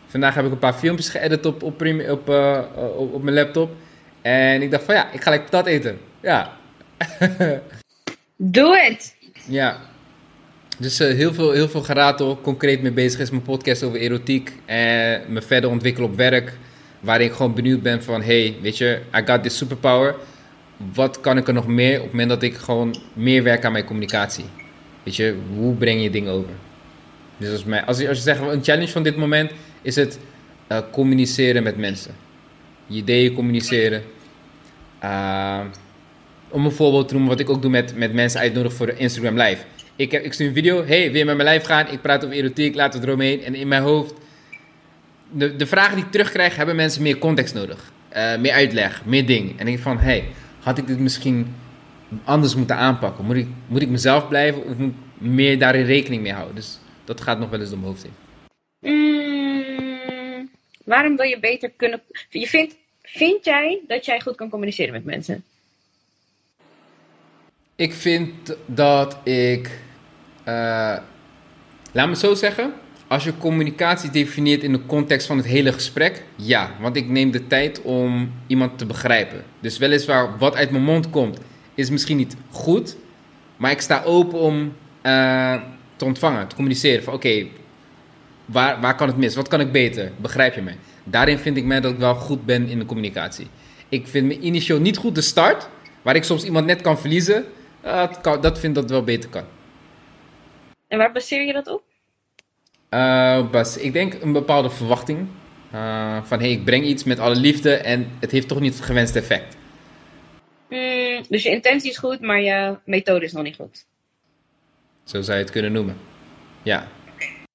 Vandaag 0.06 0.34
heb 0.34 0.44
ik 0.44 0.50
een 0.50 0.58
paar 0.58 0.74
filmpjes 0.74 1.08
geëdit 1.08 1.46
op, 1.46 1.62
op, 1.62 1.82
op, 2.08 2.28
uh, 2.28 2.58
op, 2.96 3.14
op 3.14 3.22
mijn 3.22 3.34
laptop. 3.34 3.70
En 4.22 4.62
ik 4.62 4.70
dacht 4.70 4.84
van 4.84 4.94
ja, 4.94 5.10
ik 5.12 5.22
ga 5.22 5.30
lekker 5.30 5.50
dat 5.50 5.66
eten. 5.66 5.98
Ja. 6.20 6.56
Doe 8.36 8.78
het! 8.78 9.16
Ja. 9.46 9.89
Dus 10.80 11.00
uh, 11.00 11.14
heel, 11.14 11.34
veel, 11.34 11.50
heel 11.50 11.68
veel 11.68 11.82
geratel. 11.82 12.38
Concreet 12.42 12.82
mee 12.82 12.92
bezig 12.92 13.20
is 13.20 13.30
mijn 13.30 13.42
podcast 13.42 13.82
over 13.82 13.98
erotiek. 13.98 14.52
En 14.64 15.22
me 15.28 15.42
verder 15.42 15.70
ontwikkelen 15.70 16.10
op 16.10 16.16
werk. 16.16 16.52
Waar 17.00 17.20
ik 17.20 17.32
gewoon 17.32 17.54
benieuwd 17.54 17.82
ben 17.82 18.02
van... 18.02 18.22
Hey, 18.22 18.56
weet 18.62 18.78
je, 18.78 19.00
I 19.16 19.22
got 19.24 19.42
this 19.42 19.56
superpower. 19.56 20.14
Wat 20.94 21.20
kan 21.20 21.36
ik 21.36 21.48
er 21.48 21.54
nog 21.54 21.66
meer 21.66 21.96
op 21.96 22.02
het 22.02 22.10
moment 22.10 22.28
dat 22.28 22.42
ik 22.42 22.54
gewoon 22.54 22.96
meer 23.12 23.42
werk 23.42 23.64
aan 23.64 23.72
mijn 23.72 23.84
communicatie? 23.84 24.44
Weet 25.02 25.16
je, 25.16 25.34
hoe 25.56 25.74
breng 25.74 26.02
je 26.02 26.10
dingen 26.10 26.32
over? 26.32 26.52
Dus 27.36 27.52
als, 27.52 27.64
mij, 27.64 27.84
als, 27.84 27.98
je, 27.98 28.08
als 28.08 28.16
je 28.16 28.22
zegt, 28.22 28.40
een 28.40 28.64
challenge 28.64 28.88
van 28.88 29.02
dit 29.02 29.16
moment 29.16 29.50
is 29.82 29.96
het 29.96 30.18
uh, 30.68 30.78
communiceren 30.92 31.62
met 31.62 31.76
mensen. 31.76 32.14
Je 32.86 32.96
ideeën 32.96 33.32
communiceren. 33.32 34.02
Uh, 35.04 35.60
om 36.48 36.64
een 36.64 36.72
voorbeeld 36.72 37.08
te 37.08 37.14
noemen 37.14 37.30
wat 37.30 37.40
ik 37.40 37.50
ook 37.50 37.62
doe 37.62 37.70
met, 37.70 37.96
met 37.96 38.12
mensen 38.12 38.40
uitnodigen 38.40 38.76
voor 38.76 38.88
Instagram 38.88 39.38
live. 39.38 39.64
Ik, 40.00 40.10
heb, 40.10 40.24
ik 40.24 40.32
stuur 40.32 40.46
een 40.46 40.54
video, 40.54 40.84
hey, 40.84 41.10
wil 41.10 41.18
je 41.18 41.24
met 41.24 41.36
mijn 41.36 41.48
live 41.48 41.66
gaan? 41.66 41.88
Ik 41.88 42.00
praat 42.00 42.24
over 42.24 42.36
erotiek, 42.36 42.74
laten 42.74 43.00
we 43.00 43.06
eromheen. 43.06 43.44
En 43.44 43.54
in 43.54 43.68
mijn 43.68 43.82
hoofd, 43.82 44.14
de, 45.30 45.56
de 45.56 45.66
vragen 45.66 45.96
die 45.96 46.04
ik 46.04 46.10
terugkrijg, 46.10 46.56
hebben 46.56 46.76
mensen 46.76 47.02
meer 47.02 47.18
context 47.18 47.54
nodig. 47.54 47.92
Uh, 48.16 48.38
meer 48.38 48.52
uitleg, 48.52 49.04
meer 49.04 49.26
ding. 49.26 49.50
En 49.50 49.58
ik 49.58 49.66
denk 49.66 49.78
van, 49.78 49.98
hey, 49.98 50.24
had 50.60 50.78
ik 50.78 50.86
dit 50.86 50.98
misschien 50.98 51.54
anders 52.24 52.54
moeten 52.54 52.76
aanpakken? 52.76 53.24
Moet 53.24 53.36
ik, 53.36 53.46
moet 53.66 53.82
ik 53.82 53.88
mezelf 53.88 54.28
blijven 54.28 54.64
of 54.64 54.76
moet 54.76 54.92
ik 54.92 55.28
meer 55.28 55.58
daarin 55.58 55.84
rekening 55.84 56.22
mee 56.22 56.32
houden? 56.32 56.54
Dus 56.54 56.78
dat 57.04 57.20
gaat 57.20 57.38
nog 57.38 57.50
wel 57.50 57.60
eens 57.60 57.68
door 57.68 57.78
mijn 57.78 57.90
hoofd 57.90 58.02
heen. 58.02 58.14
Mm, 58.92 60.50
waarom 60.84 61.16
wil 61.16 61.26
je 61.26 61.40
beter 61.40 61.70
kunnen... 61.76 62.00
Je 62.30 62.46
vindt, 62.46 62.74
vind 63.02 63.44
jij 63.44 63.80
dat 63.88 64.04
jij 64.04 64.20
goed 64.20 64.36
kan 64.36 64.50
communiceren 64.50 64.92
met 64.92 65.04
mensen? 65.04 65.44
Ik 67.76 67.92
vind 67.92 68.56
dat 68.66 69.18
ik... 69.24 69.88
Uh, 70.50 70.96
laat 71.92 72.08
me 72.08 72.16
zo 72.16 72.34
zeggen. 72.34 72.72
Als 73.06 73.24
je 73.24 73.38
communicatie 73.38 74.10
definieert 74.10 74.62
in 74.62 74.72
de 74.72 74.86
context 74.86 75.26
van 75.26 75.36
het 75.36 75.46
hele 75.46 75.72
gesprek, 75.72 76.24
ja. 76.36 76.70
Want 76.80 76.96
ik 76.96 77.08
neem 77.08 77.30
de 77.30 77.46
tijd 77.46 77.82
om 77.82 78.32
iemand 78.46 78.78
te 78.78 78.86
begrijpen. 78.86 79.44
Dus 79.60 79.78
weliswaar 79.78 80.38
wat 80.38 80.56
uit 80.56 80.70
mijn 80.70 80.84
mond 80.84 81.10
komt, 81.10 81.38
is 81.74 81.90
misschien 81.90 82.16
niet 82.16 82.36
goed. 82.50 82.96
Maar 83.56 83.70
ik 83.70 83.80
sta 83.80 84.02
open 84.04 84.38
om 84.38 84.72
uh, 85.02 85.54
te 85.96 86.04
ontvangen, 86.04 86.48
te 86.48 86.54
communiceren. 86.54 87.04
Van 87.04 87.14
oké, 87.14 87.46
waar, 88.44 88.80
waar 88.80 88.96
kan 88.96 89.08
het 89.08 89.16
mis? 89.16 89.34
Wat 89.34 89.48
kan 89.48 89.60
ik 89.60 89.72
beter? 89.72 90.12
Begrijp 90.16 90.54
je 90.54 90.62
me? 90.62 90.72
Daarin 91.04 91.38
vind 91.38 91.56
ik 91.56 91.64
mij 91.64 91.80
dat 91.80 91.92
ik 91.92 91.98
wel 91.98 92.14
goed 92.14 92.46
ben 92.46 92.68
in 92.68 92.78
de 92.78 92.84
communicatie. 92.84 93.46
Ik 93.88 94.06
vind 94.06 94.26
me 94.26 94.38
initieel 94.38 94.80
niet 94.80 94.96
goed 94.96 95.14
de 95.14 95.20
start, 95.20 95.68
waar 96.02 96.16
ik 96.16 96.24
soms 96.24 96.44
iemand 96.44 96.66
net 96.66 96.80
kan 96.80 96.98
verliezen. 96.98 97.44
Uh, 97.84 97.98
dat, 97.98 98.20
kan, 98.20 98.40
dat 98.40 98.58
vind 98.58 98.74
dat 98.74 98.90
wel 98.90 99.04
beter 99.04 99.30
kan. 99.30 99.44
En 100.90 100.98
waar 100.98 101.12
baseer 101.12 101.42
je 101.46 101.52
dat 101.52 101.66
op? 101.66 101.82
Uh, 102.90 103.50
bas, 103.50 103.76
ik 103.76 103.92
denk 103.92 104.14
een 104.14 104.32
bepaalde 104.32 104.70
verwachting. 104.70 105.28
Uh, 105.74 106.22
van 106.22 106.38
hey, 106.38 106.50
ik 106.50 106.64
breng 106.64 106.84
iets 106.84 107.04
met 107.04 107.18
alle 107.18 107.36
liefde 107.36 107.74
en 107.74 108.10
het 108.20 108.30
heeft 108.30 108.48
toch 108.48 108.60
niet 108.60 108.74
het 108.74 108.84
gewenste 108.84 109.18
effect. 109.18 109.56
Mm, 110.68 111.24
dus 111.28 111.42
je 111.42 111.50
intentie 111.50 111.90
is 111.90 111.98
goed, 111.98 112.20
maar 112.20 112.40
je 112.40 112.78
methode 112.84 113.24
is 113.24 113.32
nog 113.32 113.42
niet 113.42 113.56
goed. 113.56 113.86
Zo 115.04 115.20
zou 115.20 115.38
je 115.38 115.42
het 115.42 115.52
kunnen 115.52 115.72
noemen. 115.72 115.96
Ja. 116.62 116.88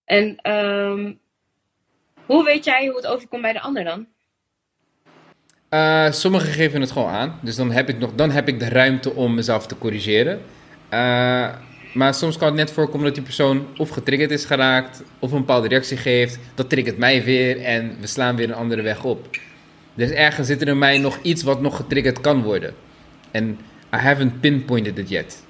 En 0.05 0.51
um, 0.51 1.19
hoe 2.25 2.43
weet 2.43 2.65
jij 2.65 2.87
hoe 2.87 2.95
het 2.95 3.07
overkomt 3.07 3.41
bij 3.41 3.53
de 3.53 3.61
ander 3.61 3.83
dan? 3.83 4.07
Uh, 5.69 6.11
sommigen 6.11 6.49
geven 6.49 6.81
het 6.81 6.91
gewoon 6.91 7.09
aan. 7.09 7.39
Dus 7.41 7.55
dan 7.55 7.71
heb 7.71 7.89
ik, 7.89 7.99
nog, 7.99 8.13
dan 8.15 8.31
heb 8.31 8.47
ik 8.47 8.59
de 8.59 8.69
ruimte 8.69 9.13
om 9.13 9.33
mezelf 9.33 9.67
te 9.67 9.77
corrigeren. 9.77 10.41
Uh, 10.93 11.55
maar 11.95 12.13
soms 12.13 12.37
kan 12.37 12.47
het 12.47 12.55
net 12.55 12.71
voorkomen 12.71 13.05
dat 13.05 13.15
die 13.15 13.23
persoon 13.23 13.67
of 13.77 13.89
getriggerd 13.89 14.31
is 14.31 14.45
geraakt, 14.45 15.03
of 15.19 15.31
een 15.31 15.37
bepaalde 15.37 15.67
reactie 15.67 15.97
geeft. 15.97 16.39
Dat 16.55 16.69
triggert 16.69 16.97
mij 16.97 17.23
weer 17.23 17.61
en 17.61 17.97
we 17.99 18.07
slaan 18.07 18.35
weer 18.35 18.49
een 18.49 18.55
andere 18.55 18.81
weg 18.81 19.03
op. 19.03 19.27
Dus 19.93 20.09
ergens 20.09 20.47
zit 20.47 20.61
er 20.61 20.67
in 20.67 20.77
mij 20.77 20.97
nog 20.97 21.19
iets 21.21 21.43
wat 21.43 21.61
nog 21.61 21.75
getriggerd 21.75 22.21
kan 22.21 22.43
worden. 22.43 22.73
En 23.31 23.59
I 23.93 23.97
haven't 23.97 24.39
pinpointed 24.39 24.97
it 24.97 25.09
yet. 25.09 25.43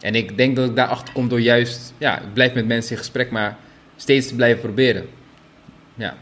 En 0.00 0.14
ik 0.14 0.36
denk 0.36 0.56
dat 0.56 0.68
ik 0.68 0.76
daarachter 0.76 1.14
kom 1.14 1.28
door 1.28 1.40
juist, 1.40 1.94
ja, 1.98 2.20
ik 2.20 2.32
blijf 2.32 2.54
met 2.54 2.66
mensen 2.66 2.90
in 2.90 2.98
gesprek, 2.98 3.30
maar 3.30 3.56
steeds 3.96 4.28
te 4.28 4.34
blijven 4.34 4.60
proberen. 4.60 5.08
Ja. 5.94 6.16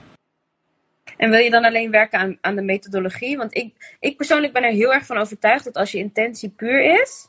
En 1.16 1.30
wil 1.30 1.38
je 1.38 1.50
dan 1.50 1.64
alleen 1.64 1.90
werken 1.90 2.18
aan, 2.18 2.38
aan 2.40 2.56
de 2.56 2.62
methodologie? 2.62 3.36
Want 3.36 3.56
ik, 3.56 3.96
ik 4.00 4.16
persoonlijk 4.16 4.52
ben 4.52 4.64
er 4.64 4.72
heel 4.72 4.94
erg 4.94 5.06
van 5.06 5.16
overtuigd 5.16 5.64
dat 5.64 5.76
als 5.76 5.92
je 5.92 5.98
intentie 5.98 6.48
puur 6.48 7.00
is, 7.00 7.28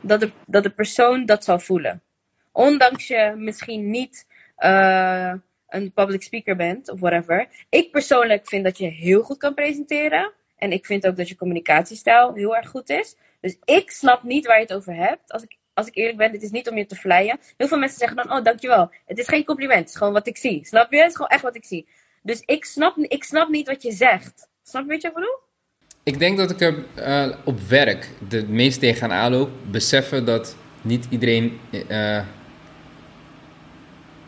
dat 0.00 0.20
de, 0.20 0.30
dat 0.46 0.62
de 0.62 0.70
persoon 0.70 1.26
dat 1.26 1.44
zal 1.44 1.58
voelen. 1.58 2.02
Ondanks 2.52 3.06
je 3.06 3.34
misschien 3.36 3.90
niet 3.90 4.26
uh, 4.58 5.34
een 5.68 5.92
public 5.92 6.22
speaker 6.22 6.56
bent 6.56 6.90
of 6.90 7.00
whatever. 7.00 7.48
Ik 7.68 7.90
persoonlijk 7.90 8.48
vind 8.48 8.64
dat 8.64 8.78
je 8.78 8.86
heel 8.86 9.22
goed 9.22 9.38
kan 9.38 9.54
presenteren. 9.54 10.32
En 10.56 10.72
ik 10.72 10.86
vind 10.86 11.06
ook 11.06 11.16
dat 11.16 11.28
je 11.28 11.36
communicatiestijl 11.36 12.34
heel 12.34 12.56
erg 12.56 12.68
goed 12.68 12.90
is. 12.90 13.16
Dus 13.40 13.56
ik 13.64 13.90
snap 13.90 14.22
niet 14.22 14.46
waar 14.46 14.56
je 14.56 14.62
het 14.62 14.74
over 14.74 14.94
hebt. 14.94 15.32
Als 15.32 15.42
ik, 15.42 15.56
als 15.74 15.86
ik 15.86 15.96
eerlijk 15.96 16.16
ben, 16.16 16.32
dit 16.32 16.42
is 16.42 16.50
niet 16.50 16.68
om 16.68 16.76
je 16.76 16.86
te 16.86 16.96
vleien. 16.96 17.38
Heel 17.56 17.68
veel 17.68 17.78
mensen 17.78 17.98
zeggen 17.98 18.16
dan, 18.16 18.38
oh 18.38 18.44
dankjewel. 18.44 18.90
Het 19.06 19.18
is 19.18 19.28
geen 19.28 19.44
compliment, 19.44 19.80
het 19.80 19.88
is 19.88 19.96
gewoon 19.96 20.12
wat 20.12 20.26
ik 20.26 20.36
zie. 20.36 20.64
Snap 20.66 20.92
je? 20.92 20.98
Het 20.98 21.08
is 21.08 21.16
gewoon 21.16 21.30
echt 21.30 21.42
wat 21.42 21.56
ik 21.56 21.64
zie. 21.64 21.88
Dus 22.22 22.40
ik 22.44 22.64
snap, 22.64 22.96
ik 22.96 23.24
snap 23.24 23.48
niet 23.48 23.66
wat 23.66 23.82
je 23.82 23.92
zegt. 23.92 24.48
Snap 24.62 24.82
je 24.82 24.88
wat 24.88 25.04
ik 25.04 25.14
bedoel? 25.14 25.38
Ik 26.04 26.18
denk 26.18 26.36
dat 26.36 26.50
ik 26.50 26.60
er 26.60 26.84
uh, 26.98 27.36
op 27.44 27.60
werk 27.60 28.08
de 28.28 28.46
meest 28.48 28.80
tegenaan 28.80 29.12
aanloop. 29.12 29.50
Beseffen 29.70 30.24
dat 30.24 30.56
niet 30.80 31.06
iedereen 31.10 31.60
uh, 31.90 32.22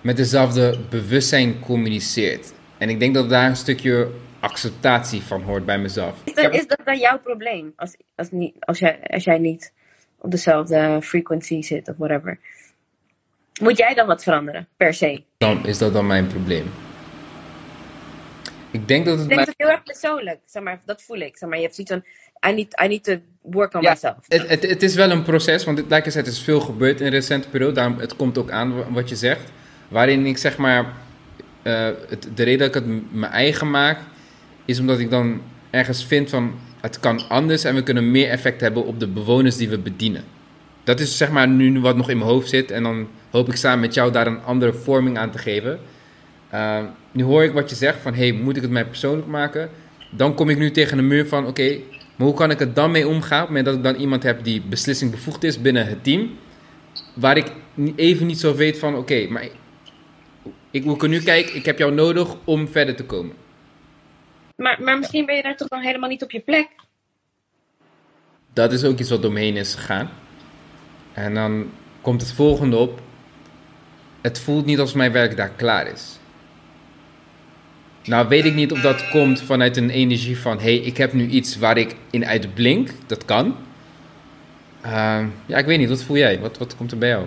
met 0.01 0.17
dezelfde 0.17 0.79
bewustzijn 0.91 1.61
communiceert. 1.61 2.53
En 2.79 2.89
ik 2.89 3.01
denk 3.01 3.15
dat 3.15 3.29
daar 3.29 3.49
een 3.49 3.57
stukje 3.57 4.11
acceptatie 4.41 5.23
van 5.23 5.43
hoort 5.43 5.65
bij 5.65 5.79
mezelf. 5.79 6.21
Is 6.25 6.35
dat, 6.35 6.55
is 6.55 6.67
dat 6.67 6.81
dan 6.85 6.99
jouw 6.99 7.19
probleem? 7.19 7.73
Als, 7.77 7.97
als, 8.15 8.31
niet, 8.31 8.55
als, 8.61 8.79
jij, 8.79 9.01
als 9.07 9.25
jij 9.25 9.39
niet 9.39 9.73
op 10.19 10.31
dezelfde 10.31 10.99
frequency 11.03 11.63
zit 11.63 11.89
of 11.89 11.97
whatever. 11.97 12.39
Moet 13.61 13.79
jij 13.79 13.95
dan 13.95 14.07
wat 14.07 14.23
veranderen, 14.23 14.69
per 14.77 14.95
se? 14.95 15.23
Dan 15.39 15.67
is 15.67 15.79
dat 15.79 15.93
dan 15.93 16.07
mijn 16.07 16.27
probleem. 16.27 16.67
Ik 18.75 18.89
denk 18.89 19.05
dat 19.05 19.19
het. 19.19 19.23
Ik 19.23 19.29
denk 19.29 19.39
dat 19.39 19.49
het 19.49 19.67
heel 19.67 19.71
erg 19.71 19.83
persoonlijk, 19.83 20.39
zeg 20.47 20.63
maar, 20.63 20.81
dat 20.85 21.03
voel 21.03 21.19
ik. 21.19 21.37
Zeg 21.37 21.49
maar, 21.49 21.59
je 21.59 21.65
hebt 21.65 21.75
zoiets 21.75 21.93
van, 21.93 22.05
I 22.51 22.55
need, 22.55 22.81
I 22.85 22.89
need 22.89 23.05
to 23.05 23.17
work 23.43 23.75
on 23.75 23.83
ja, 23.83 23.91
myself. 23.91 24.17
Het, 24.29 24.49
het, 24.49 24.63
het 24.63 24.83
is 24.83 24.95
wel 24.95 25.11
een 25.11 25.23
proces, 25.23 25.65
want 25.65 25.79
like 25.79 26.09
I 26.09 26.11
said, 26.11 26.27
is 26.27 26.43
veel 26.43 26.61
gebeurd 26.61 27.01
in 27.01 27.11
de 27.11 27.17
recente 27.17 27.49
periode. 27.49 27.75
Daarom, 27.75 27.99
het 27.99 28.17
komt 28.17 28.39
ook 28.39 28.51
aan 28.51 28.93
wat 28.93 29.09
je 29.09 29.17
zegt. 29.17 29.53
Waarin 29.89 30.27
ik 30.27 30.37
zeg 30.37 30.57
maar, 30.57 30.85
uh, 31.63 31.89
het, 32.09 32.29
de 32.35 32.43
reden 32.43 32.59
dat 32.59 32.69
ik 32.69 32.75
het 32.75 33.13
mijn 33.13 33.33
eigen 33.33 33.71
maak, 33.71 33.99
is 34.65 34.81
omdat 34.81 34.99
ik 34.99 35.11
dan 35.11 35.43
ergens 35.71 36.05
vind 36.05 36.31
van, 36.31 36.55
het 36.81 37.01
kan 37.01 37.29
anders 37.29 37.65
en 37.65 37.75
we 37.75 37.83
kunnen 37.83 38.11
meer 38.11 38.29
effect 38.29 38.61
hebben 38.61 38.85
op 38.85 39.01
de 39.01 39.09
bewoners 39.09 39.57
die 39.57 39.69
we 39.69 39.79
bedienen. 39.79 40.25
Dat 40.85 41.01
is 41.01 41.17
zeg 41.17 41.31
maar 41.31 41.49
nu 41.49 41.81
wat 41.81 41.97
nog 41.97 42.11
in 42.11 42.19
mijn 42.19 42.31
hoofd 42.31 42.49
zit 42.49 42.71
en 42.71 42.83
dan 42.83 43.09
hoop 43.31 43.49
ik 43.49 43.57
samen 43.57 43.81
met 43.81 43.95
jou 43.95 44.13
daar 44.13 44.27
een 44.27 44.43
andere 44.43 44.73
vorming 44.73 45.19
aan 45.19 45.31
te 45.31 45.39
geven. 45.39 45.81
Uh, 46.55 46.79
nu 47.15 47.23
hoor 47.23 47.45
ik 47.45 47.53
wat 47.53 47.71
je 47.71 47.77
zegt 47.77 48.01
van, 48.01 48.15
hey, 48.15 48.33
moet 48.33 48.57
ik 48.57 48.63
het 48.63 48.71
mij 48.71 48.87
persoonlijk 48.87 49.27
maken? 49.27 49.71
Dan 50.11 50.35
kom 50.35 50.49
ik 50.49 50.59
nu 50.59 50.71
tegen 50.71 50.97
de 50.97 51.03
muur 51.03 51.27
van, 51.27 51.47
oké, 51.47 51.49
okay, 51.49 51.85
maar 52.17 52.27
hoe 52.27 52.37
kan 52.37 52.51
ik 52.51 52.61
er 52.61 52.75
dan 52.75 52.91
mee 52.91 53.09
omgaan? 53.09 53.43
Op 53.43 53.49
het 53.49 53.57
moment 53.57 53.65
dat 53.65 53.75
ik 53.75 53.83
dan 53.83 54.03
iemand 54.03 54.23
heb 54.23 54.45
die 54.45 54.63
beslissingbevoegd 54.63 55.45
is 55.45 55.61
binnen 55.61 55.87
het 55.87 56.05
team, 56.05 56.31
waar 57.15 57.37
ik 57.37 57.53
even 57.97 58.27
niet 58.27 58.39
zo 58.39 58.55
weet 58.55 58.79
van, 58.79 58.93
oké, 58.93 59.01
okay, 59.01 59.27
maar 59.27 59.49
ik 60.71 60.85
moet 60.85 61.03
er 61.03 61.09
nu 61.09 61.21
kijken, 61.21 61.57
ik 61.57 61.65
heb 61.65 61.79
jou 61.79 61.93
nodig 61.93 62.37
om 62.45 62.69
verder 62.69 62.97
te 62.97 63.05
komen. 63.05 63.35
Maar, 64.57 64.83
maar 64.83 64.99
misschien 64.99 65.27
ben 65.27 65.37
je 65.37 65.43
daar 65.43 65.57
toch 65.57 65.69
dan 65.69 65.81
helemaal 65.81 66.09
niet 66.09 66.23
op 66.23 66.31
je 66.31 66.41
plek? 66.41 66.69
dat 68.55 68.73
is 68.73 68.85
ook 68.85 68.99
iets 68.99 69.11
wat 69.11 69.25
omheen 69.25 69.57
is 69.57 69.75
gegaan. 69.75 70.11
En 71.13 71.35
dan 71.35 71.71
komt 72.01 72.21
het 72.21 72.33
volgende 72.33 72.77
op. 72.77 73.01
Het 74.21 74.41
voelt 74.41 74.65
niet 74.65 74.79
alsof 74.79 74.97
mijn 74.97 75.13
werk 75.13 75.37
daar 75.37 75.51
klaar 75.51 75.87
is. 75.87 76.19
Nou 78.05 78.29
weet 78.29 78.45
ik 78.45 78.55
niet 78.55 78.73
of 78.73 78.81
dat 78.81 79.09
komt 79.09 79.43
vanuit 79.43 79.77
een 79.77 79.91
energie 79.91 80.39
van... 80.39 80.57
hé, 80.57 80.63
hey, 80.63 80.77
ik 80.77 80.97
heb 80.97 81.13
nu 81.13 81.27
iets 81.29 81.59
waar 81.59 81.79
ik 81.79 81.97
in 82.11 82.27
uitblink. 82.27 82.91
Dat 83.07 83.25
kan. 83.25 83.57
Uh, 84.85 85.27
ja, 85.47 85.59
ik 85.59 85.67
weet 85.67 85.79
niet. 85.79 85.89
Wat 85.89 86.03
voel 86.03 86.17
jij? 86.17 86.41
Wat, 86.41 86.59
wat 86.59 86.77
komt 86.77 86.93
er 86.93 86.99
bij 86.99 87.09
jou? 87.09 87.27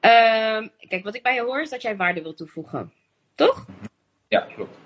Ehm, 0.00 0.68
kijk, 0.88 1.04
wat 1.04 1.14
ik 1.14 1.22
bij 1.22 1.34
je 1.34 1.42
hoor 1.42 1.60
is 1.60 1.70
dat 1.70 1.82
jij 1.82 1.96
waarde 1.96 2.22
wil 2.22 2.34
toevoegen. 2.34 2.92
Toch? 3.34 3.66
Ja, 4.28 4.40
klopt. 4.40 4.78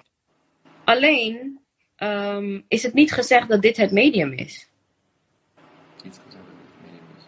Alleen 0.85 1.61
um, 1.99 2.65
is 2.69 2.83
het 2.83 2.95
niet 2.95 3.13
gezegd 3.13 3.49
dat 3.49 3.63
dit 3.63 3.77
het 3.77 3.91
medium 3.91 4.33
is. 4.33 4.69
Iets 6.05 6.19
gezegd 6.19 6.25
dat 6.25 6.35
het 6.35 6.83
medium 6.83 7.05
is. 7.17 7.25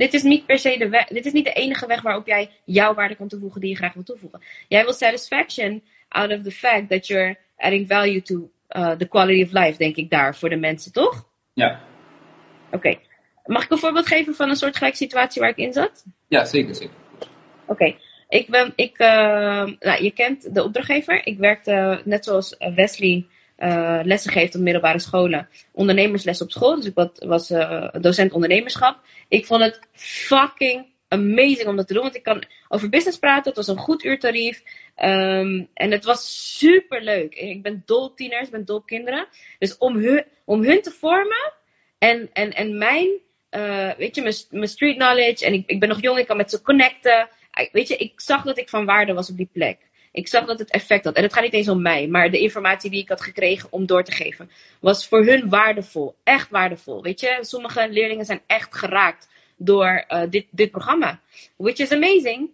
Dit 0.00 0.14
is 0.14 0.22
niet 0.22 0.46
per 0.46 0.58
se 0.58 0.78
de 0.78 0.88
weg. 0.88 1.06
Dit 1.06 1.26
is 1.26 1.32
niet 1.32 1.44
de 1.44 1.52
enige 1.52 1.86
weg 1.86 2.02
waarop 2.02 2.26
jij 2.26 2.50
jouw 2.64 2.94
waarde 2.94 3.16
kan 3.16 3.28
toevoegen 3.28 3.60
die 3.60 3.70
je 3.70 3.76
graag 3.76 3.94
wil 3.94 4.02
toevoegen. 4.02 4.40
Jij 4.68 4.84
wil 4.84 4.92
satisfaction 4.92 5.82
out 6.08 6.32
of 6.32 6.42
the 6.42 6.50
fact 6.50 6.88
that 6.88 7.06
you're 7.06 7.38
adding 7.56 7.88
value 7.88 8.22
to 8.22 8.50
uh, 8.70 8.90
the 8.90 9.08
quality 9.08 9.42
of 9.42 9.52
life, 9.52 9.78
denk 9.78 9.96
ik 9.96 10.10
daar 10.10 10.36
voor 10.36 10.48
de 10.48 10.56
mensen, 10.56 10.92
toch? 10.92 11.28
Ja, 11.52 11.80
Oké. 12.70 12.98
Mag 13.44 13.64
ik 13.64 13.70
een 13.70 13.78
voorbeeld 13.78 14.06
geven 14.06 14.34
van 14.34 14.48
een 14.48 14.56
soortgelijke 14.56 14.96
situatie 14.96 15.40
waar 15.40 15.50
ik 15.50 15.56
in 15.56 15.72
zat? 15.72 16.04
ja 16.28 16.44
zeker, 16.44 16.74
zeker. 16.74 16.94
Oké. 17.66 17.94
Ik 18.28 18.48
ben, 18.48 18.72
ik, 18.76 18.98
uh, 18.98 19.08
nou, 19.78 20.02
je 20.02 20.10
kent 20.10 20.54
de 20.54 20.64
opdrachtgever. 20.64 21.26
Ik 21.26 21.38
werkte 21.38 22.02
net 22.04 22.24
zoals 22.24 22.56
Wesley 22.74 23.26
uh, 23.60 24.00
lessen 24.02 24.32
geeft 24.32 24.54
op 24.54 24.60
middelbare 24.60 24.98
scholen, 24.98 25.48
ondernemersles 25.72 26.42
op 26.42 26.50
school. 26.50 26.76
Dus 26.76 26.86
ik 26.86 26.94
was, 26.94 27.10
was 27.18 27.50
uh, 27.50 27.88
docent 28.00 28.32
ondernemerschap. 28.32 28.98
Ik 29.28 29.46
vond 29.46 29.62
het 29.62 29.80
fucking 29.92 30.86
amazing 31.08 31.66
om 31.66 31.76
dat 31.76 31.86
te 31.86 31.92
doen, 31.92 32.02
want 32.02 32.16
ik 32.16 32.22
kan 32.22 32.44
over 32.68 32.88
business 32.88 33.18
praten. 33.18 33.44
Het 33.44 33.56
was 33.56 33.68
een 33.68 33.82
goed 33.82 34.04
uurtarief. 34.04 34.62
Um, 34.96 35.68
en 35.74 35.90
het 35.90 36.04
was 36.04 36.58
super 36.58 37.02
leuk. 37.02 37.34
Ik 37.34 37.62
ben 37.62 37.82
dol 37.86 38.14
tieners, 38.14 38.46
ik 38.46 38.50
ben 38.50 38.64
dol 38.64 38.80
kinderen. 38.80 39.26
Dus 39.58 39.78
om 39.78 39.96
hun, 39.96 40.24
om 40.44 40.64
hun 40.64 40.82
te 40.82 40.90
vormen 40.90 41.52
en, 41.98 42.30
en, 42.32 42.52
en 42.52 42.78
mijn, 42.78 43.08
uh, 43.50 43.90
weet 43.96 44.14
je, 44.14 44.46
mijn 44.50 44.68
street 44.68 44.96
knowledge. 44.96 45.44
En 45.44 45.52
ik, 45.52 45.62
ik 45.66 45.80
ben 45.80 45.88
nog 45.88 46.00
jong, 46.00 46.18
ik 46.18 46.26
kan 46.26 46.36
met 46.36 46.50
ze 46.50 46.62
connecten. 46.62 47.28
Weet 47.72 47.88
je, 47.88 47.96
ik 47.96 48.20
zag 48.20 48.42
dat 48.42 48.58
ik 48.58 48.68
van 48.68 48.84
waarde 48.84 49.12
was 49.12 49.30
op 49.30 49.36
die 49.36 49.50
plek. 49.52 49.78
Ik 50.12 50.28
zag 50.28 50.46
dat 50.46 50.58
het 50.58 50.70
effect 50.70 51.04
had. 51.04 51.14
En 51.14 51.22
het 51.22 51.32
gaat 51.32 51.42
niet 51.42 51.52
eens 51.52 51.68
om 51.68 51.82
mij, 51.82 52.06
maar 52.06 52.30
de 52.30 52.38
informatie 52.40 52.90
die 52.90 53.02
ik 53.02 53.08
had 53.08 53.20
gekregen 53.20 53.72
om 53.72 53.86
door 53.86 54.04
te 54.04 54.12
geven, 54.12 54.50
was 54.80 55.08
voor 55.08 55.24
hun 55.24 55.48
waardevol. 55.48 56.14
Echt 56.24 56.50
waardevol. 56.50 57.02
Weet 57.02 57.20
je, 57.20 57.38
sommige 57.40 57.88
leerlingen 57.90 58.24
zijn 58.24 58.42
echt 58.46 58.76
geraakt 58.76 59.28
door 59.56 60.04
uh, 60.08 60.22
dit, 60.30 60.46
dit 60.50 60.70
programma. 60.70 61.20
Which 61.56 61.78
is 61.78 61.92
amazing. 61.92 62.50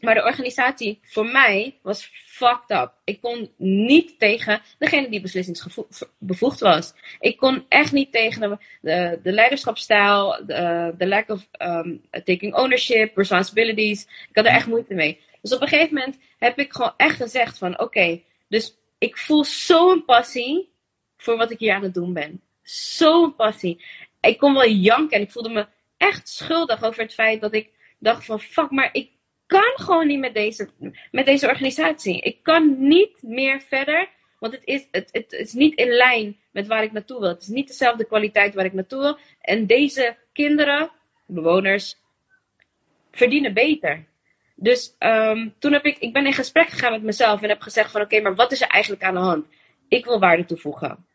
Maar 0.00 0.14
de 0.14 0.24
organisatie 0.24 1.00
voor 1.02 1.26
mij 1.26 1.78
was 1.82 2.10
fucked 2.26 2.70
up. 2.70 2.92
Ik 3.04 3.20
kon 3.20 3.50
niet 3.56 4.18
tegen 4.18 4.62
degene 4.78 5.08
die 5.08 5.20
beslissingsbevoegd 5.20 6.60
was. 6.60 6.94
Ik 7.20 7.36
kon 7.36 7.64
echt 7.68 7.92
niet 7.92 8.12
tegen 8.12 8.40
de, 8.40 8.58
de, 8.80 9.20
de 9.22 9.32
leiderschapsstijl, 9.32 10.44
de, 10.46 10.94
de 10.98 11.06
lack 11.06 11.28
of 11.28 11.48
um, 11.58 12.02
taking 12.10 12.54
ownership, 12.54 13.16
responsibilities. 13.16 14.02
Ik 14.02 14.36
had 14.36 14.44
er 14.44 14.52
echt 14.52 14.66
moeite 14.66 14.94
mee. 14.94 15.20
Dus 15.46 15.54
op 15.54 15.62
een 15.62 15.68
gegeven 15.68 15.94
moment 15.94 16.18
heb 16.38 16.58
ik 16.58 16.72
gewoon 16.72 16.94
echt 16.96 17.16
gezegd 17.16 17.58
van 17.58 17.80
oké, 17.80 18.22
dus 18.48 18.76
ik 18.98 19.16
voel 19.16 19.44
zo'n 19.44 20.04
passie 20.04 20.72
voor 21.16 21.36
wat 21.36 21.50
ik 21.50 21.58
hier 21.58 21.74
aan 21.74 21.82
het 21.82 21.94
doen 21.94 22.12
ben. 22.12 22.42
Zo'n 22.62 23.34
passie. 23.34 23.84
Ik 24.20 24.38
kon 24.38 24.54
wel 24.54 24.68
janken 24.68 25.16
en 25.16 25.22
ik 25.22 25.30
voelde 25.30 25.48
me 25.48 25.66
echt 25.96 26.28
schuldig 26.28 26.82
over 26.82 27.02
het 27.02 27.14
feit 27.14 27.40
dat 27.40 27.54
ik 27.54 27.70
dacht 27.98 28.24
van 28.24 28.40
fuck, 28.40 28.70
maar 28.70 28.88
ik 28.92 29.10
kan 29.46 29.72
gewoon 29.74 30.06
niet 30.06 30.18
met 30.18 30.34
deze, 30.34 30.68
met 31.10 31.26
deze 31.26 31.48
organisatie. 31.48 32.20
Ik 32.20 32.42
kan 32.42 32.88
niet 32.88 33.22
meer 33.22 33.60
verder, 33.60 34.08
want 34.38 34.52
het 34.52 34.64
is, 34.64 34.88
het, 34.90 35.08
het 35.12 35.32
is 35.32 35.52
niet 35.52 35.78
in 35.78 35.88
lijn 35.88 36.36
met 36.50 36.66
waar 36.66 36.82
ik 36.82 36.92
naartoe 36.92 37.20
wil. 37.20 37.28
Het 37.28 37.42
is 37.42 37.48
niet 37.48 37.68
dezelfde 37.68 38.06
kwaliteit 38.06 38.54
waar 38.54 38.64
ik 38.64 38.72
naartoe 38.72 39.00
wil. 39.00 39.18
En 39.40 39.66
deze 39.66 40.16
kinderen, 40.32 40.90
bewoners, 41.26 41.96
verdienen 43.10 43.54
beter. 43.54 44.06
Dus 44.58 44.96
um, 44.98 45.54
toen 45.58 45.72
heb 45.72 45.84
ik, 45.84 45.98
ik 45.98 46.12
ben 46.12 46.26
in 46.26 46.32
gesprek 46.32 46.68
gegaan 46.68 46.92
met 46.92 47.02
mezelf 47.02 47.42
en 47.42 47.48
heb 47.48 47.60
gezegd 47.60 47.90
van 47.90 48.00
oké, 48.00 48.20
maar 48.20 48.34
wat 48.34 48.52
is 48.52 48.60
er 48.60 48.68
eigenlijk 48.68 49.02
aan 49.02 49.14
de 49.14 49.20
hand? 49.20 49.46
Ik 49.88 50.04
wil 50.04 50.20
waarde 50.20 50.44
toevoegen. 50.44 51.06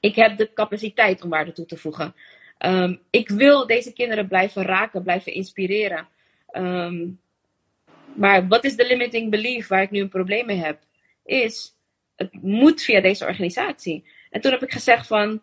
Ik 0.00 0.14
heb 0.14 0.36
de 0.36 0.52
capaciteit 0.52 1.22
om 1.22 1.30
waarde 1.30 1.52
toe 1.52 1.66
te 1.66 1.76
voegen. 1.76 2.14
Um, 2.58 3.00
ik 3.10 3.28
wil 3.28 3.66
deze 3.66 3.92
kinderen 3.92 4.28
blijven 4.28 4.62
raken, 4.62 5.02
blijven 5.02 5.32
inspireren. 5.32 6.08
Um, 6.52 7.20
maar 8.14 8.48
wat 8.48 8.64
is 8.64 8.76
de 8.76 8.86
limiting 8.86 9.30
belief 9.30 9.68
waar 9.68 9.82
ik 9.82 9.90
nu 9.90 10.00
een 10.00 10.08
probleem 10.08 10.46
mee 10.46 10.56
heb? 10.56 10.78
Is, 11.24 11.76
het 12.16 12.42
moet 12.42 12.82
via 12.82 13.00
deze 13.00 13.24
organisatie. 13.24 14.04
En 14.30 14.40
toen 14.40 14.52
heb 14.52 14.62
ik 14.62 14.72
gezegd 14.72 15.06
van, 15.06 15.40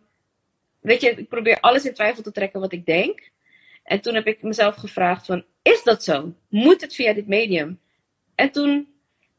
weet 0.80 1.02
je, 1.02 1.10
ik 1.10 1.30
probeer 1.30 1.60
alles 1.60 1.86
in 1.86 1.94
twijfel 1.94 2.24
te 2.24 2.32
trekken 2.32 2.60
wat 2.60 2.74
ik 2.74 2.86
denk. 2.86 3.32
En 3.84 4.02
toen 4.02 4.16
heb 4.16 4.28
ik 4.28 4.42
mezelf 4.42 4.76
gevraagd 4.76 5.26
van, 5.26 5.46
is 5.62 5.84
dat 5.84 6.04
zo? 6.04 6.34
Moet 6.50 6.82
het 6.82 6.96
via 6.96 7.14
dit 7.14 7.28
medium? 7.28 7.80
En 8.36 8.52
toen 8.52 8.88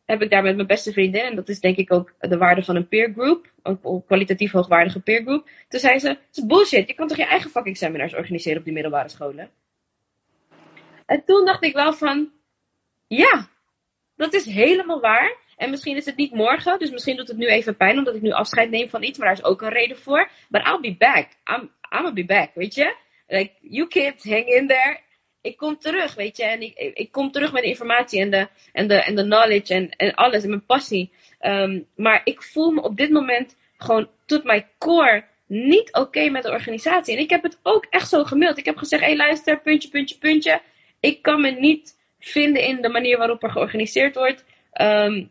heb 0.04 0.22
ik 0.22 0.30
daar 0.30 0.42
met 0.42 0.54
mijn 0.54 0.66
beste 0.66 0.92
vriendin, 0.92 1.22
en 1.22 1.36
dat 1.36 1.48
is 1.48 1.60
denk 1.60 1.76
ik 1.76 1.92
ook 1.92 2.14
de 2.18 2.36
waarde 2.36 2.62
van 2.62 2.76
een 2.76 2.88
peer 2.88 3.12
group, 3.12 3.52
een 3.62 4.04
kwalitatief 4.06 4.52
hoogwaardige 4.52 5.00
peer 5.00 5.22
group. 5.22 5.48
Toen 5.68 5.80
zei 5.80 5.98
ze, 5.98 6.08
het 6.08 6.36
is 6.36 6.46
bullshit, 6.46 6.88
je 6.88 6.94
kan 6.94 7.08
toch 7.08 7.16
je 7.16 7.24
eigen 7.24 7.50
fucking 7.50 7.76
seminars 7.76 8.14
organiseren 8.14 8.58
op 8.58 8.64
die 8.64 8.72
middelbare 8.72 9.08
scholen? 9.08 9.50
En 11.06 11.24
toen 11.24 11.44
dacht 11.44 11.64
ik 11.64 11.74
wel 11.74 11.92
van, 11.92 12.30
ja, 13.06 13.48
dat 14.16 14.34
is 14.34 14.44
helemaal 14.44 15.00
waar. 15.00 15.40
En 15.56 15.70
misschien 15.70 15.96
is 15.96 16.06
het 16.06 16.16
niet 16.16 16.34
morgen, 16.34 16.78
dus 16.78 16.90
misschien 16.90 17.16
doet 17.16 17.28
het 17.28 17.36
nu 17.36 17.46
even 17.46 17.76
pijn 17.76 17.98
omdat 17.98 18.14
ik 18.14 18.22
nu 18.22 18.30
afscheid 18.30 18.70
neem 18.70 18.88
van 18.88 19.02
iets, 19.02 19.18
maar 19.18 19.26
daar 19.26 19.36
is 19.36 19.44
ook 19.44 19.62
een 19.62 19.68
reden 19.68 19.96
voor. 19.96 20.30
But 20.48 20.66
I'll 20.66 20.80
be 20.80 20.96
back. 20.98 21.28
I'm, 21.44 21.70
I'm 21.90 22.14
be 22.14 22.24
back, 22.24 22.54
weet 22.54 22.74
je? 22.74 22.96
Like, 23.26 23.52
you 23.60 23.88
kids, 23.88 24.24
hang 24.24 24.46
in 24.46 24.66
there. 24.66 25.00
Ik 25.42 25.56
kom 25.56 25.78
terug, 25.78 26.14
weet 26.14 26.36
je? 26.36 26.44
En 26.44 26.60
ik, 26.60 26.74
ik 26.94 27.12
kom 27.12 27.30
terug 27.30 27.52
met 27.52 27.62
de 27.62 27.68
informatie 27.68 28.20
en 28.20 28.30
de, 28.30 28.48
en 28.72 28.88
de, 28.88 28.94
en 28.94 29.14
de 29.14 29.22
knowledge 29.22 29.74
en, 29.74 29.90
en 29.96 30.14
alles 30.14 30.42
en 30.42 30.48
mijn 30.48 30.66
passie. 30.66 31.10
Um, 31.40 31.86
maar 31.96 32.20
ik 32.24 32.42
voel 32.42 32.70
me 32.70 32.82
op 32.82 32.96
dit 32.96 33.10
moment 33.10 33.56
gewoon 33.76 34.08
tot 34.26 34.44
mijn 34.44 34.66
core 34.78 35.24
niet 35.46 35.92
oké 35.92 36.28
met 36.28 36.42
de 36.42 36.50
organisatie. 36.50 37.16
En 37.16 37.22
ik 37.22 37.30
heb 37.30 37.42
het 37.42 37.58
ook 37.62 37.86
echt 37.90 38.08
zo 38.08 38.24
gemaild. 38.24 38.58
Ik 38.58 38.64
heb 38.64 38.76
gezegd, 38.76 39.02
hé 39.02 39.08
hey, 39.08 39.16
luister, 39.16 39.60
puntje, 39.60 39.88
puntje, 39.88 40.18
puntje. 40.18 40.60
Ik 41.00 41.22
kan 41.22 41.40
me 41.40 41.50
niet 41.50 41.98
vinden 42.20 42.62
in 42.62 42.82
de 42.82 42.88
manier 42.88 43.18
waarop 43.18 43.42
er 43.42 43.50
georganiseerd 43.50 44.14
wordt. 44.14 44.44
Um, 44.80 45.30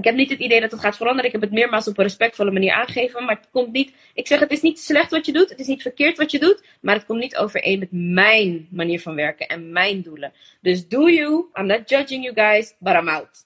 ik 0.00 0.06
heb 0.06 0.14
niet 0.14 0.30
het 0.30 0.38
idee 0.38 0.60
dat 0.60 0.70
het 0.70 0.80
gaat 0.80 0.96
veranderen. 0.96 1.26
Ik 1.26 1.32
heb 1.32 1.40
het 1.40 1.50
meermaals 1.50 1.88
op 1.88 1.98
een 1.98 2.04
respectvolle 2.04 2.50
manier 2.50 2.72
aangegeven. 2.72 3.24
Maar 3.24 3.36
het 3.36 3.48
komt 3.50 3.72
niet. 3.72 3.92
Ik 4.14 4.26
zeg, 4.26 4.40
het 4.40 4.50
is 4.50 4.60
niet 4.60 4.78
slecht 4.78 5.10
wat 5.10 5.26
je 5.26 5.32
doet. 5.32 5.48
Het 5.48 5.58
is 5.58 5.66
niet 5.66 5.82
verkeerd 5.82 6.16
wat 6.16 6.30
je 6.30 6.38
doet. 6.38 6.62
Maar 6.80 6.94
het 6.94 7.04
komt 7.04 7.20
niet 7.20 7.36
overeen 7.36 7.78
met 7.78 7.88
mijn 7.92 8.68
manier 8.70 9.00
van 9.00 9.14
werken 9.14 9.46
en 9.46 9.72
mijn 9.72 10.02
doelen. 10.02 10.32
Dus 10.60 10.88
do 10.88 11.08
you. 11.08 11.44
I'm 11.54 11.66
not 11.66 11.88
judging 11.88 12.24
you 12.24 12.34
guys, 12.34 12.74
but 12.78 12.94
I'm 12.94 13.08
out. 13.08 13.44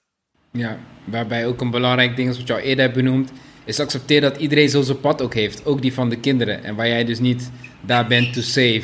Ja, 0.51 0.79
waarbij 1.05 1.45
ook 1.45 1.61
een 1.61 1.71
belangrijk 1.71 2.15
ding 2.15 2.29
is 2.29 2.37
wat 2.37 2.47
je 2.47 2.53
al 2.53 2.59
eerder 2.59 2.83
hebt 2.83 2.97
benoemd. 2.97 3.31
Is 3.65 3.79
accepteer 3.79 4.21
dat 4.21 4.37
iedereen 4.37 4.69
zo 4.69 4.81
zijn 4.81 4.99
pad 4.99 5.21
ook 5.21 5.33
heeft. 5.33 5.65
Ook 5.65 5.81
die 5.81 5.93
van 5.93 6.09
de 6.09 6.19
kinderen. 6.19 6.63
En 6.63 6.75
waar 6.75 6.87
jij 6.87 7.05
dus 7.05 7.19
niet 7.19 7.51
daar 7.81 8.07
bent 8.07 8.33
to 8.33 8.41
save. 8.41 8.83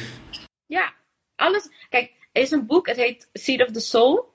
Ja, 0.66 0.94
alles. 1.36 1.70
Kijk, 1.90 2.12
er 2.32 2.42
is 2.42 2.52
een 2.52 2.66
boek. 2.66 2.88
Het 2.88 2.98
heet 2.98 3.30
Seed 3.34 3.62
of 3.62 3.72
the 3.72 3.80
Soul. 3.80 4.31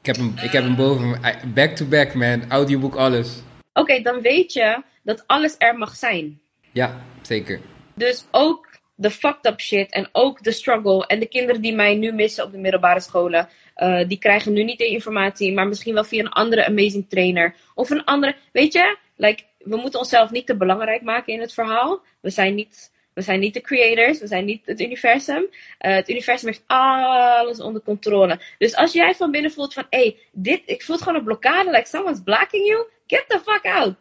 Ik 0.00 0.06
heb 0.06 0.16
hem, 0.16 0.34
ik 0.42 0.52
heb 0.52 0.62
hem 0.62 0.76
boven 0.76 1.20
back 1.54 1.76
to 1.76 1.84
back, 1.84 2.14
man. 2.14 2.50
Audioboek, 2.50 2.94
alles. 2.94 3.38
Oké, 3.72 3.80
okay, 3.80 4.02
dan 4.02 4.20
weet 4.20 4.52
je 4.52 4.82
dat 5.02 5.24
alles 5.26 5.54
er 5.58 5.78
mag 5.78 5.96
zijn. 5.96 6.40
Ja, 6.72 7.00
zeker. 7.22 7.60
Dus 7.94 8.24
ook 8.30 8.68
de 8.94 9.10
fucked 9.10 9.46
up 9.46 9.60
shit 9.60 9.92
en 9.92 10.08
ook 10.12 10.42
de 10.42 10.52
struggle. 10.52 11.06
En 11.06 11.20
de 11.20 11.26
kinderen 11.26 11.62
die 11.62 11.74
mij 11.74 11.94
nu 11.94 12.12
missen 12.12 12.44
op 12.44 12.52
de 12.52 12.58
middelbare 12.58 13.00
scholen, 13.00 13.48
uh, 13.76 14.08
die 14.08 14.18
krijgen 14.18 14.52
nu 14.52 14.64
niet 14.64 14.78
de 14.78 14.86
informatie, 14.86 15.52
maar 15.52 15.68
misschien 15.68 15.94
wel 15.94 16.04
via 16.04 16.20
een 16.20 16.28
andere 16.28 16.66
amazing 16.66 17.08
trainer. 17.08 17.54
Of 17.74 17.90
een 17.90 18.04
andere, 18.04 18.36
weet 18.52 18.72
je, 18.72 18.96
like, 19.16 19.42
we 19.58 19.76
moeten 19.76 19.98
onszelf 19.98 20.30
niet 20.30 20.46
te 20.46 20.56
belangrijk 20.56 21.02
maken 21.02 21.32
in 21.32 21.40
het 21.40 21.52
verhaal. 21.52 22.00
We 22.20 22.30
zijn 22.30 22.54
niet 22.54 22.90
we 23.20 23.26
zijn 23.26 23.40
niet 23.40 23.54
de 23.54 23.60
creators, 23.60 24.20
we 24.20 24.26
zijn 24.26 24.44
niet 24.44 24.66
het 24.66 24.80
universum. 24.80 25.42
Uh, 25.42 25.94
het 25.94 26.08
universum 26.08 26.48
heeft 26.48 26.62
alles 26.66 27.60
onder 27.60 27.82
controle. 27.82 28.40
Dus 28.58 28.74
als 28.74 28.92
jij 28.92 29.14
van 29.14 29.30
binnen 29.30 29.50
voelt 29.50 29.74
van, 29.74 29.86
hé, 29.90 29.98
hey, 29.98 30.18
dit, 30.32 30.62
ik 30.64 30.82
voel 30.82 30.96
gewoon 30.96 31.14
een 31.14 31.24
blokkade, 31.24 31.70
like 31.70 31.88
someone's 31.88 32.22
blocking 32.22 32.66
you, 32.66 32.86
get 33.06 33.24
the 33.28 33.38
fuck 33.38 33.64
out. 33.64 33.94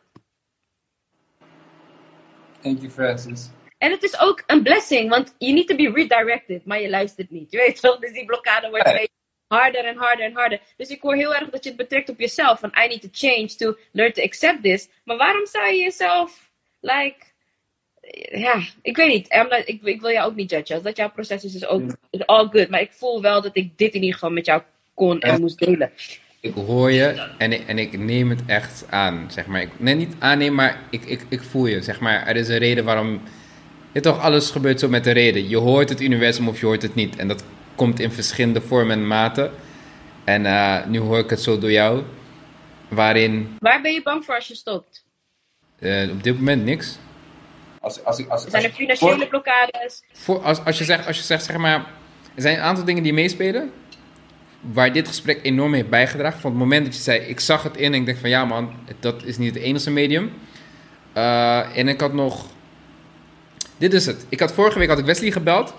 Thank 2.61 2.80
you, 2.80 2.91
Francis. 2.91 3.49
En 3.78 3.91
het 3.91 4.03
is 4.03 4.20
ook 4.20 4.43
een 4.47 4.63
blessing, 4.63 5.09
want 5.09 5.36
you 5.38 5.53
need 5.53 5.67
to 5.67 5.76
be 5.76 5.91
redirected, 5.93 6.65
maar 6.65 6.82
je 6.82 6.89
luistert 6.89 7.30
niet. 7.30 7.51
Je 7.51 7.57
weet 7.57 7.80
wel, 7.80 7.99
dus 7.99 8.11
die 8.11 8.26
blokkade 8.26 8.70
wordt 8.70 8.86
hey. 8.86 9.09
harder 9.47 9.86
en 9.86 9.97
harder 9.97 10.26
en 10.26 10.34
harder. 10.34 10.61
Dus 10.78 10.89
ik 10.89 11.01
hoor 11.01 11.15
heel 11.15 11.36
erg 11.36 11.49
dat 11.49 11.63
je 11.63 11.70
het 11.70 11.78
betrekt 11.78 12.09
op 12.09 12.20
jezelf, 12.20 12.59
van 12.59 12.72
I 12.84 12.88
need 12.88 13.01
to 13.01 13.09
change 13.11 13.47
to 13.47 13.76
learn 13.91 14.13
to 14.13 14.24
accept 14.24 14.63
this. 14.63 14.89
Maar 15.03 15.17
waarom 15.17 15.45
zou 15.45 15.65
je 15.65 15.78
jezelf, 15.78 16.51
like, 16.80 17.29
ja, 18.32 18.62
ik 18.82 18.95
weet 18.95 19.07
niet. 19.07 19.28
Not- 19.49 19.62
ik, 19.68 19.80
ik 19.84 20.01
wil 20.01 20.12
jou 20.12 20.30
ook 20.30 20.36
niet 20.36 20.49
judgen. 20.51 20.76
Als 20.76 20.84
dat 20.84 20.97
jouw 20.97 21.10
proces 21.12 21.43
is, 21.43 21.55
is 21.55 21.66
ook 21.66 21.82
is 22.10 22.26
all 22.26 22.47
good. 22.51 22.70
Maar 22.70 22.82
ik 22.82 22.91
voel 22.91 23.22
wel 23.22 23.41
dat 23.41 23.55
ik 23.57 23.78
dit 23.78 23.93
in 23.93 23.99
ieder 24.01 24.14
geval 24.14 24.32
met 24.32 24.45
jou 24.45 24.62
kon 24.93 25.20
en 25.20 25.39
moest 25.39 25.60
delen. 25.60 25.91
Ik 26.41 26.53
hoor 26.53 26.91
je 26.91 27.28
en 27.38 27.51
ik, 27.51 27.68
en 27.68 27.78
ik 27.78 27.97
neem 27.97 28.30
het 28.30 28.41
echt 28.45 28.86
aan, 28.89 29.32
zeg 29.32 29.45
maar. 29.45 29.62
Ik, 29.62 29.70
nee, 29.78 29.95
niet 29.95 30.16
aannemen, 30.20 30.55
maar 30.55 30.80
ik, 30.89 31.05
ik, 31.05 31.26
ik 31.30 31.41
voel 31.41 31.66
je, 31.66 31.82
zeg 31.82 31.99
maar. 31.99 32.28
Er 32.28 32.36
is 32.36 32.47
een 32.47 32.57
reden 32.57 32.86
waarom... 32.86 33.22
Je 33.91 33.99
toch, 33.99 34.20
alles 34.20 34.49
gebeurt 34.51 34.80
zo 34.80 34.89
met 34.89 35.05
een 35.05 35.14
reden. 35.14 35.49
Je 35.49 35.57
hoort 35.57 35.89
het 35.89 36.01
universum 36.01 36.47
of 36.47 36.60
je 36.60 36.66
hoort 36.66 36.82
het 36.82 36.95
niet. 36.95 37.16
En 37.16 37.28
dat 37.28 37.43
komt 37.76 37.99
in 37.99 38.12
verschillende 38.12 38.62
vormen 38.62 38.97
en 38.97 39.07
maten. 39.07 39.51
En 40.24 40.45
eh, 40.45 40.86
nu 40.86 40.99
hoor 40.99 41.20
ik 41.20 41.30
het 41.30 41.41
zo 41.41 41.57
door 41.60 41.72
jou. 41.72 42.03
Waarin 42.88 43.55
Waar 43.60 43.82
ben 43.82 43.93
je 43.93 44.01
bang 44.03 44.26
voor 44.26 44.36
als 44.36 44.47
je 44.47 44.55
stopt? 44.55 45.05
eh, 45.80 46.10
op 46.12 46.24
dit 46.24 46.36
moment 46.36 46.64
niks. 46.66 46.97
Als, 47.80 48.04
als, 48.04 48.18
als, 48.18 48.28
als, 48.30 48.44
Zijn 48.52 48.64
er 48.64 48.72
financiële 48.72 49.28
blokkades? 49.28 50.04
Voor, 50.14 50.40
als, 50.40 50.66
als, 50.66 50.78
je 50.78 50.84
zegt, 50.84 51.08
als 51.08 51.18
je 51.18 51.24
zegt, 51.24 51.44
zeg 51.44 51.58
maar... 51.58 51.86
Er 52.36 52.42
zijn 52.42 52.58
een 52.58 52.64
aantal 52.64 52.86
dingen 52.86 53.04
die 53.04 53.14
meespelen... 53.14 53.72
Waar 54.62 54.94
dit 54.94 55.08
gesprek 55.08 55.40
enorm 55.44 55.74
heeft 55.74 55.90
bijgedragen. 55.90 56.40
Van 56.40 56.50
het 56.50 56.60
moment 56.60 56.86
dat 56.86 56.96
je 56.96 57.02
zei, 57.02 57.20
ik 57.20 57.40
zag 57.40 57.64
het 57.64 57.78
in 57.78 57.94
en 57.94 58.00
ik 58.00 58.06
denk 58.06 58.18
van... 58.18 58.30
Ja 58.30 58.46
man, 58.46 58.74
dat 59.00 59.24
is 59.24 59.38
niet 59.38 59.54
het 59.54 59.64
enige 59.64 59.92
medium. 59.92 60.32
Eh, 61.14 61.78
en 61.78 61.88
ik 61.88 62.02
had 62.02 62.14
nog... 62.14 62.46
Dit 63.78 63.94
is 63.94 64.06
het. 64.06 64.26
Ik 64.30 64.40
had 64.40 64.52
vorige 64.52 64.80
week 64.80 64.90
had 64.90 65.00
ik 65.00 65.06
Wesley 65.06 65.32
gebeld. 65.32 65.74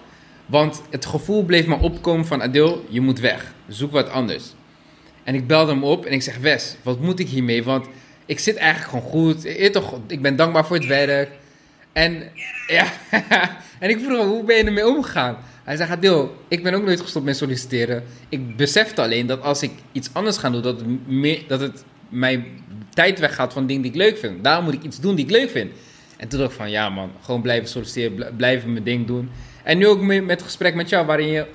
Want 0.47 0.83
het 0.91 1.07
gevoel 1.07 1.45
bleef 1.45 1.67
me 1.67 1.79
opkomen 1.79 2.27
van... 2.27 2.43
Adil, 2.43 2.85
je 2.89 3.01
moet 3.01 3.21
weg. 3.21 3.55
Zoek 3.69 3.93
wat 3.93 4.09
anders. 4.09 4.45
En 5.25 5.35
ik 5.35 5.47
belde 5.47 5.73
hem 5.73 5.85
op 5.85 6.05
en 6.05 6.13
ik 6.13 6.23
zeg... 6.23 6.39
Wes, 6.39 6.77
wat 6.83 7.01
moet 7.01 7.19
ik 7.19 7.29
hiermee? 7.29 7.65
Want 7.65 7.87
ik 8.27 8.39
zit 8.39 8.57
eigenlijk 8.57 8.91
gewoon 8.91 9.11
goed. 9.11 9.43
Weet 9.43 9.73
toch, 9.73 9.99
ik 10.07 10.23
ben 10.23 10.37
dankbaar 10.37 10.67
voor 10.67 10.77
het 10.77 10.87
werk. 10.87 11.31
En 11.93 12.30
ja, 12.66 12.86
en 13.80 13.91
ik 13.91 13.99
vroeg 13.99 14.18
hem, 14.18 14.28
hoe 14.28 14.45
ben 14.45 14.57
je 14.57 14.64
ermee 14.64 14.88
omgegaan? 14.88 15.36
Hij 15.64 15.76
zei, 15.76 15.91
Adil, 15.91 16.36
ik 16.49 16.62
ben 16.62 16.74
ook 16.74 16.84
nooit 16.84 17.01
gestopt 17.01 17.24
met 17.24 17.36
solliciteren. 17.36 18.05
Ik 18.28 18.57
besefte 18.57 19.03
alleen 19.03 19.26
dat 19.26 19.43
als 19.43 19.62
ik 19.62 19.70
iets 19.93 20.09
anders 20.12 20.36
ga 20.36 20.51
doen, 20.51 20.62
dat 20.62 20.80
het, 20.80 21.09
meer, 21.09 21.43
dat 21.47 21.61
het 21.61 21.84
mijn 22.09 22.45
tijd 22.95 23.18
weggaat 23.18 23.53
van 23.53 23.66
dingen 23.66 23.82
die 23.82 23.91
ik 23.91 23.97
leuk 23.97 24.18
vind. 24.18 24.45
Daarom 24.45 24.64
moet 24.64 24.74
ik 24.74 24.82
iets 24.82 25.01
doen 25.01 25.14
die 25.14 25.24
ik 25.24 25.30
leuk 25.30 25.51
vind. 25.51 25.72
En 26.16 26.28
toen 26.28 26.38
dacht 26.38 26.51
ik 26.51 26.57
van, 26.57 26.70
ja 26.70 26.88
man, 26.88 27.11
gewoon 27.22 27.43
blijven 27.43 27.68
solliciteren, 27.68 28.14
bl- 28.14 28.36
blijven 28.36 28.72
mijn 28.72 28.84
ding 28.84 29.07
doen. 29.07 29.30
En 29.64 29.78
nu 29.78 29.86
ook 29.86 30.01
met 30.01 30.30
het 30.30 30.43
gesprek 30.43 30.74
met 30.74 30.88
jou, 30.88 31.07
waarin 31.07 31.28
je 31.28 31.47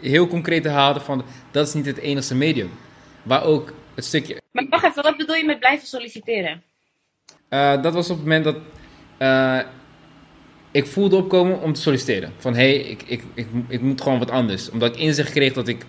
heel 0.00 0.26
concreet 0.26 0.66
haalde 0.66 1.00
van, 1.00 1.24
dat 1.50 1.66
is 1.66 1.74
niet 1.74 1.86
het 1.86 1.98
enige 1.98 2.34
medium. 2.34 2.70
Waar 3.22 3.44
ook 3.44 3.72
het 3.94 4.04
stukje 4.04 4.36
Maar 4.52 4.66
wacht 4.68 4.84
even, 4.84 5.02
wat 5.02 5.16
bedoel 5.16 5.34
je 5.34 5.44
met 5.44 5.58
blijven 5.58 5.86
solliciteren? 5.86 6.62
Eh, 7.48 7.82
dat 7.82 7.94
was 7.94 8.10
op 8.10 8.16
het 8.16 8.24
moment 8.24 8.44
dat 8.44 8.56
eh, 9.20 9.58
ik 10.70 10.86
voelde 10.86 11.16
opkomen 11.16 11.60
om 11.60 11.72
te 11.72 11.80
solliciteren. 11.80 12.32
Van 12.38 12.54
hé, 12.54 12.60
hey, 12.60 12.76
ik, 12.76 13.02
ik, 13.06 13.22
ik, 13.34 13.46
ik 13.68 13.80
moet 13.80 14.00
gewoon 14.00 14.18
wat 14.18 14.30
anders. 14.30 14.70
Omdat 14.70 14.94
ik 14.94 15.00
inzicht 15.00 15.30
kreeg 15.32 15.52
dat 15.52 15.68
ik. 15.68 15.84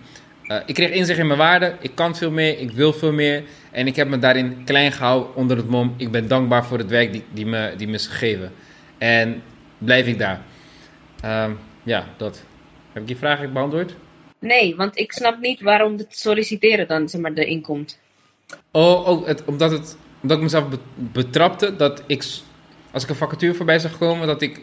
eh, 0.47 0.57
ik 0.65 0.73
kreeg 0.75 0.89
inzicht 0.89 1.19
in 1.19 1.27
mijn 1.27 1.39
waarde. 1.39 1.75
Ik 1.79 1.91
kan 1.95 2.15
veel 2.15 2.31
meer. 2.31 2.59
Ik 2.59 2.71
wil 2.71 2.93
veel 2.93 3.11
meer. 3.11 3.43
En 3.71 3.87
ik 3.87 3.95
heb 3.95 4.07
me 4.07 4.19
daarin 4.19 4.61
klein 4.65 4.91
gehouden 4.91 5.35
onder 5.35 5.57
het 5.57 5.69
mom. 5.69 5.93
Ik 5.97 6.11
ben 6.11 6.27
dankbaar 6.27 6.65
voor 6.65 6.77
het 6.77 6.89
werk 6.89 7.11
die, 7.11 7.23
die, 7.33 7.45
me, 7.45 7.73
die 7.77 7.87
me 7.87 7.93
is 7.93 8.07
gegeven. 8.07 8.51
En 8.97 9.41
blijf 9.77 10.07
ik 10.07 10.17
daar. 10.19 10.41
Ehm, 11.21 11.51
ja, 11.83 12.05
dat. 12.17 12.43
Heb 12.91 13.03
ik 13.03 13.09
je 13.09 13.15
vraag 13.15 13.37
eigenlijk 13.37 13.53
beantwoord? 13.53 13.95
Nee, 14.39 14.75
want 14.75 14.97
ik 14.97 15.11
snap 15.11 15.39
niet 15.39 15.61
waarom 15.61 15.97
het 15.97 16.07
solliciteren 16.09 16.87
dan 16.87 17.09
zeg 17.09 17.21
maar, 17.21 17.31
erin 17.33 17.61
komt. 17.61 17.99
Oh, 18.71 19.07
oh 19.07 19.27
het, 19.27 19.45
omdat, 19.45 19.71
het, 19.71 19.97
omdat 20.21 20.37
ik 20.37 20.43
mezelf 20.43 20.69
be- 20.69 20.77
betrapte 20.95 21.75
dat 21.75 22.03
ik, 22.07 22.23
als 22.91 23.03
ik 23.03 23.09
een 23.09 23.15
vacature 23.15 23.53
voorbij 23.53 23.79
zag 23.79 23.97
komen, 23.97 24.27
dat 24.27 24.41
ik 24.41 24.61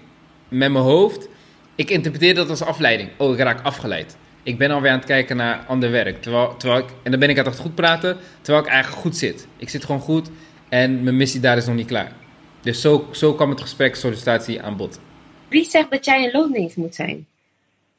met 0.48 0.72
mijn 0.72 0.84
hoofd, 0.84 1.28
ik 1.74 1.90
interpreteerde 1.90 2.40
dat 2.40 2.50
als 2.50 2.62
afleiding. 2.62 3.10
Oh, 3.16 3.32
ik 3.32 3.38
raak 3.38 3.64
afgeleid. 3.64 4.16
Ik 4.42 4.58
ben 4.58 4.70
alweer 4.70 4.90
aan 4.90 4.98
het 4.98 5.06
kijken 5.06 5.36
naar 5.36 5.64
ander 5.66 5.90
werk. 5.90 6.22
Terwijl, 6.22 6.56
terwijl 6.56 6.80
ik, 6.80 6.88
en 7.02 7.10
dan 7.10 7.20
ben 7.20 7.28
ik 7.28 7.38
aan 7.38 7.44
het 7.44 7.58
goed 7.58 7.74
praten, 7.74 8.16
terwijl 8.40 8.64
ik 8.64 8.70
eigenlijk 8.70 9.02
goed 9.02 9.16
zit. 9.16 9.46
Ik 9.56 9.68
zit 9.68 9.84
gewoon 9.84 10.00
goed 10.00 10.30
en 10.68 11.02
mijn 11.02 11.16
missie 11.16 11.40
daar 11.40 11.56
is 11.56 11.66
nog 11.66 11.74
niet 11.74 11.86
klaar. 11.86 12.12
Dus 12.60 12.80
zo, 12.80 13.08
zo 13.12 13.34
kwam 13.34 13.50
het 13.50 13.60
gesprek 13.60 13.94
sollicitatie 13.94 14.62
aan 14.62 14.76
bod. 14.76 15.00
Wie 15.48 15.64
zegt 15.64 15.90
dat 15.90 16.04
jij 16.04 16.24
een 16.24 16.30
loondienst 16.32 16.76
moet 16.76 16.94
zijn? 16.94 17.26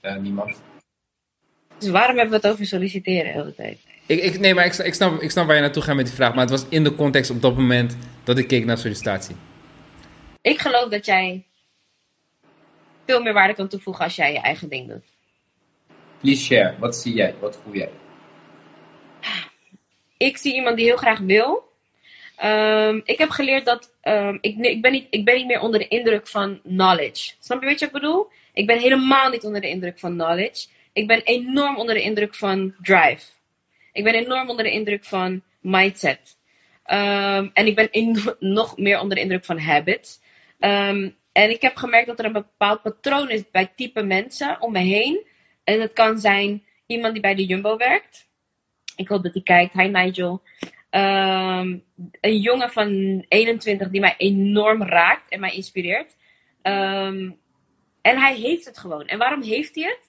Eh, 0.02 0.16
niemand. 0.16 0.62
Dus 1.78 1.90
waarom 1.90 2.18
hebben 2.18 2.40
we 2.40 2.48
het 2.48 2.54
over 2.54 2.66
solliciteren 2.66 3.34
de 3.34 3.40
hele 3.40 3.56
tijd? 3.56 3.80
Ik, 4.06 4.24
ik, 4.24 4.40
nee, 4.40 4.54
maar 4.54 4.66
ik, 4.66 4.74
ik, 4.74 4.94
snap, 4.94 5.22
ik 5.22 5.32
snap 5.32 5.46
waar 5.46 5.56
je 5.56 5.62
naartoe 5.62 5.84
gaat 5.84 5.96
met 5.96 6.06
die 6.06 6.16
vraag, 6.16 6.34
maar 6.34 6.42
het 6.42 6.50
was 6.50 6.66
in 6.70 6.84
de 6.84 6.96
context 6.96 7.32
op 7.32 7.42
dat 7.42 7.56
moment 7.56 7.98
dat 8.24 8.38
ik 8.38 8.48
keek 8.48 8.66
naar 8.66 8.78
sollicitatie. 8.78 9.36
Ik 10.42 10.60
geloof 10.60 10.90
dat 10.90 11.06
jij 11.06 11.46
veel 13.06 13.22
meer 13.22 13.34
waarde 13.34 13.54
kan 13.54 13.68
toevoegen 13.68 14.04
als 14.04 14.16
jij 14.16 14.34
je 14.34 14.40
eigen 14.40 14.70
ding 14.70 14.88
doet. 14.88 15.06
Please 16.20 16.44
share. 16.44 16.76
Wat 16.80 16.96
zie 16.96 17.14
jij? 17.14 17.36
Wat 17.40 17.60
voel 17.64 17.74
jij? 17.74 17.92
ik 20.18 20.38
zie 20.38 20.54
iemand 20.54 20.78
die 20.78 20.86
heel 20.86 20.98
graag 20.98 21.20
wil. 21.20 21.68
Ehm, 22.36 23.00
ik 23.04 23.18
heb 23.18 23.30
geleerd 23.30 23.66
dat 23.66 23.94
ehm, 24.02 24.38
ik, 24.42 24.58
ik, 24.58 24.82
ben 24.82 24.92
niet, 24.92 25.08
ik 25.10 25.26
ben 25.26 25.36
niet 25.36 25.46
meer 25.46 25.60
onder 25.60 25.80
de 25.80 25.88
indruk 25.88 26.28
van 26.28 26.62
knowledge. 26.62 27.34
Snap 27.40 27.62
je 27.62 27.70
wat 27.70 27.82
ik 27.82 27.92
bedoel? 27.92 28.28
Ik 28.54 28.68
ben 28.68 28.80
helemaal 28.80 29.30
niet 29.30 29.44
onder 29.44 29.62
de 29.62 29.70
indruk 29.70 30.00
van 30.00 30.14
knowledge. 30.14 30.68
Ik 30.94 31.08
ben 31.08 31.22
enorm 31.24 31.78
onder 31.78 31.96
de 31.96 32.02
indruk 32.02 32.36
van 32.36 32.76
drive. 32.82 33.26
Ik 33.94 34.04
ben 34.04 34.14
enorm 34.14 34.50
onder 34.50 34.66
de 34.66 34.72
indruk 34.72 35.06
van 35.06 35.44
mindset. 35.62 36.38
Ehm, 36.84 37.48
en 37.54 37.68
ik 37.68 37.76
ben 37.76 37.90
nog 38.40 38.78
meer 38.78 39.00
onder 39.00 39.16
de 39.16 39.22
indruk 39.22 39.46
van 39.46 39.60
habits. 39.60 40.20
Ehm, 40.60 41.10
en 41.32 41.50
ik 41.50 41.62
heb 41.62 41.76
gemerkt 41.76 42.08
dat 42.08 42.20
er 42.20 42.26
een 42.26 42.32
bepaald 42.32 42.82
patroon 42.82 43.30
is 43.30 43.52
bij 43.52 43.72
type 43.76 44.04
mensen 44.04 44.62
om 44.62 44.72
me 44.72 44.80
heen. 44.80 45.26
En 45.64 45.82
het 45.82 45.94
kan 45.94 46.20
zijn 46.20 46.64
iemand 46.86 47.14
die 47.14 47.22
bij 47.22 47.36
de 47.36 47.46
Jumbo 47.46 47.78
werkt. 47.78 48.28
Ik 48.96 49.08
hoop 49.08 49.24
dat 49.24 49.34
hij 49.34 49.44
kijkt. 49.44 49.74
Hi 49.74 49.88
Nigel. 49.88 50.42
Ehm, 50.90 51.78
een 52.22 52.38
jongen 52.38 52.72
van 52.72 53.26
21 53.28 53.90
die 53.90 54.02
mij 54.02 54.16
enorm 54.18 54.84
raakt 54.84 55.32
en 55.32 55.40
mij 55.40 55.52
inspireert. 55.52 56.16
Ehm, 56.62 57.32
en 58.02 58.20
hij 58.20 58.36
heeft 58.36 58.66
het 58.66 58.78
gewoon. 58.78 59.08
En 59.08 59.18
waarom 59.18 59.42
heeft 59.42 59.76
hij 59.76 59.84
het? 59.84 60.08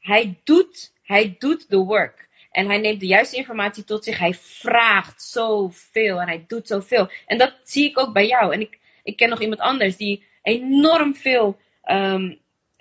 Hij, 0.00 0.40
doet, 0.44 0.92
hij 1.02 1.36
doet 1.38 1.70
de 1.70 1.76
work. 1.76 2.28
En 2.50 2.66
hij 2.66 2.78
neemt 2.78 3.00
de 3.00 3.06
juiste 3.06 3.36
informatie 3.36 3.84
tot 3.84 4.04
zich. 4.04 4.18
Hij 4.18 4.34
vraagt 4.34 5.22
zoveel 5.22 6.20
en 6.20 6.26
hij 6.26 6.44
doet 6.46 6.66
zoveel. 6.66 7.10
En 7.26 7.38
dat 7.38 7.54
zie 7.62 7.88
ik 7.88 7.98
ook 7.98 8.12
bij 8.12 8.26
jou. 8.26 8.52
En 8.52 8.60
ik, 8.60 8.79
ik 9.10 9.16
ken 9.16 9.28
nog 9.28 9.40
iemand 9.40 9.60
anders 9.60 9.96
die 9.96 10.24
enorm 10.42 11.14
veel 11.14 11.58
ehm, 11.82 12.34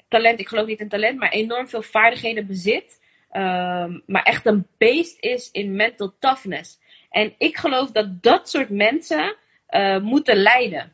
talent, 0.08 0.40
ik 0.40 0.48
geloof 0.48 0.68
niet 0.68 0.80
in 0.80 0.90
talent, 0.90 1.20
maar 1.20 1.30
enorm 1.30 1.68
veel 1.68 1.82
vaardigheden 1.82 2.48
bezit. 2.48 3.00
Ehm, 3.30 4.00
maar 4.06 4.24
echt 4.24 4.46
een 4.46 4.68
beest 4.78 5.18
is 5.20 5.52
in 5.52 5.76
mental 5.76 6.16
toughness. 6.20 6.80
En 7.10 7.34
ik 7.38 7.58
geloof 7.58 7.92
dat 7.92 8.24
dat 8.24 8.50
soort 8.50 8.70
mensen 8.70 9.36
eh, 9.66 10.00
moeten 10.00 10.36
leiden. 10.36 10.94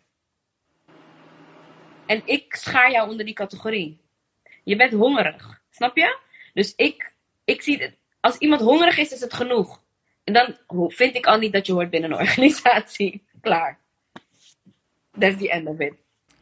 En 2.06 2.22
ik 2.26 2.56
schaar 2.56 2.92
jou 2.92 3.10
onder 3.10 3.26
die 3.26 3.34
categorie. 3.34 4.00
Je 4.64 4.76
bent 4.76 4.94
hongerig, 4.94 5.62
snap 5.70 5.98
je? 5.98 6.18
Dus 6.54 6.74
ik, 6.76 7.14
ik 7.46 7.62
zie. 7.62 7.98
Als 8.20 8.38
iemand 8.38 8.62
hongerig 8.62 8.98
is, 8.98 9.12
is 9.12 9.22
het 9.22 9.34
genoeg. 9.34 9.84
En 10.24 10.34
dan 10.34 10.58
vind 10.88 11.16
ik 11.16 11.26
al 11.26 11.38
niet 11.38 11.54
dat 11.54 11.66
je 11.66 11.74
hoort 11.74 11.90
binnen 11.90 12.12
een 12.12 12.20
organisatie. 12.26 13.24
Klaar. 13.42 13.80
That's 15.20 15.38
the 15.38 15.49
end 15.49 15.68
of 15.68 15.80
it. 15.80 15.93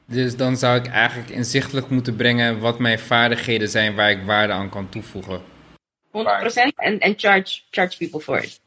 Dus 0.05 0.35
dan 0.35 0.57
zou 0.57 0.79
ik 0.79 0.87
eigenlijk 0.87 1.29
inzichtelijk 1.29 1.89
moeten 1.89 2.15
brengen 2.15 2.59
wat 2.59 2.79
mijn 2.79 2.99
vaardigheden 2.99 3.69
zijn 3.69 3.95
waar 3.95 4.11
ik 4.11 4.25
waarde 4.25 4.53
aan 4.53 4.69
kan 4.69 4.89
toevoegen. 4.89 5.41
100% 6.07 6.11
en, 6.75 6.99
en 6.99 7.13
charge, 7.17 7.61
charge 7.69 7.97
people 7.97 8.19
for 8.19 8.43
it. 8.43 8.61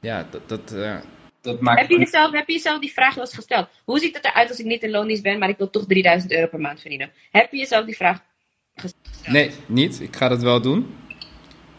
Ja, 0.00 0.26
dat, 0.30 0.48
dat, 0.48 0.72
eh, 0.72 0.96
Dat 1.40 1.60
maakt 1.60 1.80
Heb 1.80 1.90
je, 1.90 1.98
jezelf, 1.98 2.32
heb 2.32 2.46
je 2.46 2.52
jezelf 2.52 2.80
die 2.80 2.92
vraag 2.92 3.14
wel 3.14 3.24
eens 3.24 3.34
gesteld? 3.34 3.68
Hoe 3.84 3.98
ziet 3.98 4.14
het 4.14 4.24
eruit 4.24 4.48
als 4.48 4.58
ik 4.58 4.66
niet 4.66 4.82
in 4.82 4.90
loondienst 4.90 5.22
ben, 5.22 5.38
maar 5.38 5.48
ik 5.48 5.58
wil 5.58 5.70
toch 5.70 5.86
3000 5.86 6.32
euro 6.32 6.46
per 6.46 6.60
maand 6.60 6.80
verdienen? 6.80 7.10
Heb 7.30 7.50
je 7.50 7.58
jezelf 7.58 7.84
die 7.84 7.96
vraag 7.96 8.18
Nee, 9.26 9.50
niet. 9.66 10.00
Ik 10.00 10.16
ga 10.16 10.28
dat 10.28 10.42
wel 10.42 10.60
doen. 10.60 10.94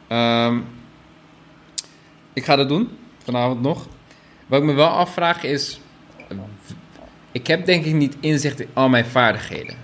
Ehm, 0.07 0.61
ik 2.33 2.43
ga 2.43 2.55
dat 2.55 2.69
doen, 2.69 2.97
vanavond 3.23 3.61
nog. 3.61 3.87
Wat 4.47 4.59
ik 4.59 4.65
me 4.65 4.73
wel 4.73 4.87
afvraag 4.87 5.43
is... 5.43 5.80
Ik 7.31 7.47
heb 7.47 7.65
denk 7.65 7.85
ik 7.85 7.93
niet 7.93 8.17
inzicht 8.19 8.59
in 8.59 8.69
al 8.73 8.89
mijn 8.89 9.05
vaardigheden. 9.05 9.75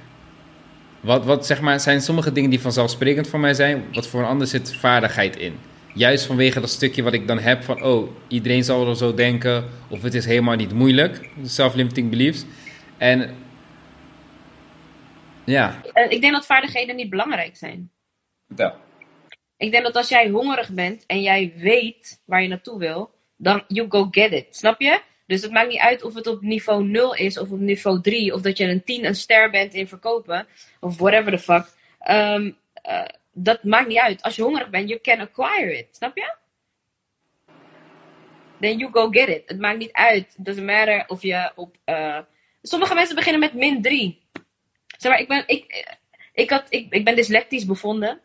Wat, 0.99 1.25
wat 1.25 1.45
zeg 1.45 1.61
maar, 1.61 1.79
zijn 1.79 2.01
sommige 2.01 2.31
dingen 2.31 2.49
die 2.49 2.61
vanzelfsprekend 2.61 3.27
voor 3.27 3.39
mij 3.39 3.53
zijn, 3.53 3.85
wat 3.93 4.07
voor 4.07 4.19
een 4.19 4.25
ander 4.25 4.47
zit 4.47 4.75
vaardigheid 4.75 5.35
in. 5.35 5.59
Juist 5.93 6.25
vanwege 6.25 6.59
dat 6.59 6.69
stukje 6.69 7.03
wat 7.03 7.13
ik 7.13 7.27
dan 7.27 7.39
heb 7.39 7.63
van, 7.63 7.83
oh, 7.83 8.09
iedereen 8.27 8.63
zal 8.63 8.85
wel 8.85 8.95
zo 8.95 9.13
denken, 9.13 9.65
of 9.89 10.01
het 10.01 10.13
is 10.13 10.25
helemaal 10.25 10.55
niet 10.55 10.73
moeilijk, 10.73 11.29
self-limiting 11.43 12.09
beliefs. 12.09 12.45
En 12.97 13.35
ja, 15.43 15.81
Eh, 15.93 16.11
ik 16.11 16.21
denk 16.21 16.33
dat 16.33 16.45
vaardigheden 16.45 16.95
niet 16.95 17.09
belangrijk 17.09 17.55
zijn. 17.57 17.91
Vertel. 18.47 18.73
Ik 19.57 19.71
denk 19.71 19.83
dat 19.83 19.95
als 19.95 20.09
jij 20.09 20.29
hongerig 20.29 20.69
bent 20.69 21.05
en 21.05 21.21
jij 21.21 21.53
weet 21.57 22.21
waar 22.25 22.41
je 22.41 22.47
naartoe 22.47 22.79
wil, 22.79 23.11
dan 23.37 23.63
you 23.67 23.85
go 23.89 24.07
get 24.11 24.31
it. 24.31 24.55
Snap 24.55 24.81
je? 24.81 25.01
Dus 25.27 25.41
het 25.41 25.51
maakt 25.51 25.69
niet 25.69 25.79
uit 25.79 26.03
of 26.03 26.13
het 26.13 26.27
op 26.27 26.41
niveau 26.41 26.83
0 26.83 27.15
is 27.15 27.37
of 27.39 27.51
op 27.51 27.59
niveau 27.59 28.01
3. 28.01 28.33
Of 28.33 28.41
dat 28.41 28.57
je 28.57 28.65
een 28.65 28.83
10 28.83 29.05
een 29.05 29.15
ster 29.15 29.49
bent 29.49 29.73
in 29.73 29.87
verkopen. 29.87 30.47
Of 30.79 30.97
whatever 30.97 31.31
the 31.31 31.39
fuck. 31.39 31.65
Ehm, 31.99 32.51
eh, 32.73 33.05
dat 33.31 33.63
maakt 33.63 33.87
niet 33.87 33.97
uit. 33.97 34.21
Als 34.21 34.35
je 34.35 34.41
hongerig 34.41 34.69
bent, 34.69 34.89
you 34.89 35.01
can 35.01 35.19
acquire 35.19 35.77
it. 35.77 35.87
Snap 35.91 36.17
je? 36.17 36.35
Then 38.59 38.77
you 38.77 38.91
go 38.91 39.09
get 39.09 39.27
it. 39.27 39.43
Het 39.45 39.59
maakt 39.59 39.77
niet 39.77 39.91
uit. 39.91 40.35
It 40.37 40.45
doesn't 40.45 40.65
matter 40.65 41.03
of 41.07 41.21
je 41.21 41.51
op... 41.55 41.75
eh, 41.83 42.19
sommige 42.61 42.93
mensen 42.93 43.15
beginnen 43.15 43.39
met 43.41 43.53
min 43.53 43.81
3. 43.81 44.21
Zeg 44.97 45.11
maar, 45.11 45.21
ik 45.21 45.27
ben, 45.27 45.43
ik, 45.47 45.95
ik, 46.33 46.49
had, 46.49 46.65
ik, 46.69 46.93
ik 46.93 47.05
ben 47.05 47.15
dyslectisch 47.15 47.65
bevonden. 47.65 48.21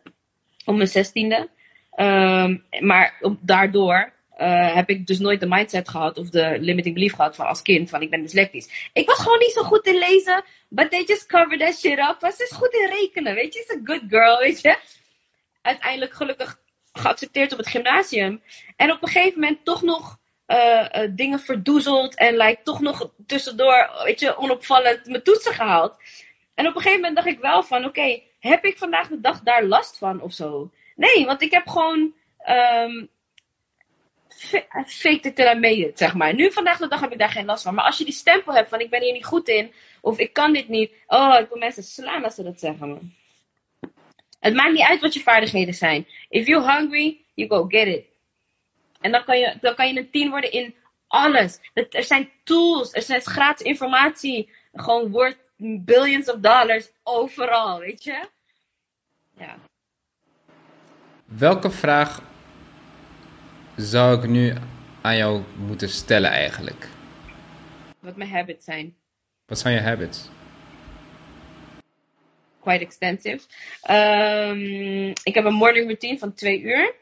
Op 0.65 0.75
mijn 0.75 0.87
zestiende. 0.87 1.49
Ehm, 1.91 2.57
maar 2.79 3.21
daardoor 3.41 4.13
eh, 4.35 4.73
heb 4.75 4.89
ik 4.89 5.07
dus 5.07 5.19
nooit 5.19 5.39
de 5.39 5.47
mindset 5.47 5.89
gehad 5.89 6.17
of 6.17 6.29
de 6.29 6.57
limiting 6.59 6.93
belief 6.93 7.13
gehad 7.13 7.35
van 7.35 7.45
als 7.47 7.61
kind 7.61 7.89
van 7.89 8.01
ik 8.01 8.09
ben 8.09 8.21
dyslectisch. 8.21 8.89
Ik 8.93 9.07
was 9.07 9.19
gewoon 9.19 9.39
niet 9.39 9.51
zo 9.51 9.63
goed 9.63 9.87
in 9.87 9.97
lezen, 9.97 10.43
but 10.69 10.91
they 10.91 11.03
just 11.03 11.25
cover 11.25 11.57
that 11.57 11.79
shit 11.79 11.99
up. 11.99 12.17
Ze 12.19 12.43
is 12.43 12.57
goed 12.57 12.73
in 12.73 12.89
rekenen, 12.89 13.35
weet 13.35 13.53
je. 13.53 13.59
Is 13.59 13.75
een 13.75 13.85
good 13.85 14.01
girl, 14.09 14.37
weet 14.37 14.61
je. 14.61 14.77
Uiteindelijk 15.61 16.13
gelukkig 16.13 16.59
geaccepteerd 16.93 17.51
op 17.51 17.57
het 17.57 17.67
gymnasium. 17.67 18.41
En 18.75 18.91
op 18.91 19.01
een 19.01 19.07
gegeven 19.07 19.39
moment 19.39 19.65
toch 19.65 19.81
nog 19.81 20.19
eh, 20.45 21.03
eh, 21.03 21.11
dingen 21.15 21.39
verdoezeld 21.39 22.15
en 22.15 22.37
like, 22.37 22.61
toch 22.63 22.81
nog 22.81 23.09
tussendoor, 23.27 24.01
weet 24.03 24.19
je, 24.19 24.37
onopvallend 24.37 25.05
mijn 25.05 25.23
toetsen 25.23 25.53
gehaald. 25.53 25.97
En 26.53 26.67
op 26.67 26.75
een 26.75 26.81
gegeven 26.81 27.01
moment 27.01 27.15
dacht 27.15 27.27
ik 27.27 27.39
wel 27.39 27.63
van, 27.63 27.85
oké, 27.85 28.21
heb 28.39 28.65
ik 28.65 28.77
vandaag 28.77 29.07
de 29.07 29.19
dag 29.19 29.41
daar 29.41 29.63
last 29.63 29.97
van 29.97 30.21
of 30.21 30.33
zo? 30.33 30.71
Nee, 30.95 31.25
want 31.25 31.41
ik 31.41 31.51
heb 31.51 31.67
gewoon 31.67 32.13
ehm 32.37 33.05
fa- 34.35 34.83
faked 34.85 35.25
it 35.25 35.35
till 35.35 35.47
I 35.47 35.53
made 35.53 35.87
it, 35.87 35.97
zeg 35.97 36.13
maar. 36.13 36.33
Nu 36.33 36.51
vandaag 36.51 36.77
de 36.77 36.87
dag 36.87 36.99
heb 36.99 37.11
ik 37.11 37.17
daar 37.17 37.29
geen 37.29 37.45
last 37.45 37.63
van. 37.63 37.73
Maar 37.73 37.85
als 37.85 37.97
je 37.97 38.03
die 38.03 38.13
stempel 38.13 38.53
hebt 38.53 38.69
van 38.69 38.79
ik 38.79 38.89
ben 38.89 39.01
hier 39.01 39.13
niet 39.13 39.25
goed 39.25 39.47
in, 39.47 39.73
of 40.01 40.17
ik 40.17 40.33
kan 40.33 40.53
dit 40.53 40.67
niet. 40.67 40.91
Oh, 41.07 41.37
ik 41.39 41.47
wil 41.49 41.57
mensen 41.57 41.83
slaan 41.83 42.23
als 42.23 42.35
ze 42.35 42.43
dat 42.43 42.59
zeggen, 42.59 42.89
man. 42.89 43.13
Het 44.39 44.53
maakt 44.53 44.71
niet 44.71 44.87
uit 44.87 45.01
wat 45.01 45.13
je 45.13 45.19
vaardigheden 45.19 45.73
zijn. 45.73 46.07
If 46.29 46.47
you're 46.47 46.71
hungry, 46.71 47.25
you 47.33 47.49
go 47.49 47.65
get 47.67 47.87
it. 47.87 48.05
En 49.01 49.11
dan 49.11 49.23
kan 49.23 49.39
je, 49.39 49.57
dan 49.61 49.75
kan 49.75 49.93
je 49.93 49.99
een 49.99 50.09
tien 50.09 50.29
worden 50.29 50.51
in 50.51 50.75
alles. 51.07 51.59
Er 51.73 52.03
zijn 52.03 52.29
tools, 52.43 52.93
er 52.93 53.01
zijn 53.01 53.21
gratis 53.21 53.65
informatie. 53.65 54.49
Gewoon 54.73 55.11
worth 55.11 55.37
billions 55.57 56.31
of 56.31 56.39
dollars 56.39 56.91
overal, 57.03 57.79
weet 57.79 58.03
je? 58.03 58.27
Ja. 59.37 59.57
Welke 61.25 61.71
vraag 61.71 62.21
zou 63.75 64.17
ik 64.17 64.29
nu 64.29 64.53
aan 65.01 65.17
jou 65.17 65.41
moeten 65.57 65.89
stellen 65.89 66.29
eigenlijk? 66.29 66.87
Wat 67.99 68.15
mijn 68.15 68.29
habits 68.29 68.65
zijn. 68.65 68.95
Wat 69.45 69.59
zijn 69.59 69.73
je 69.73 69.81
habits? 69.81 70.29
quite 72.63 72.83
extensive. 72.83 73.47
Ehm, 73.81 75.07
ik 75.23 75.33
heb 75.33 75.45
een 75.45 75.53
morning 75.53 75.85
routine 75.85 76.17
van 76.17 76.33
twee 76.33 76.61
uur. 76.61 76.93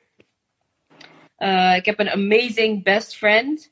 Eh, 1.37 1.75
ik 1.75 1.85
heb 1.85 1.99
een 1.99 2.09
amazing 2.09 2.83
best 2.83 3.17
friend. 3.17 3.71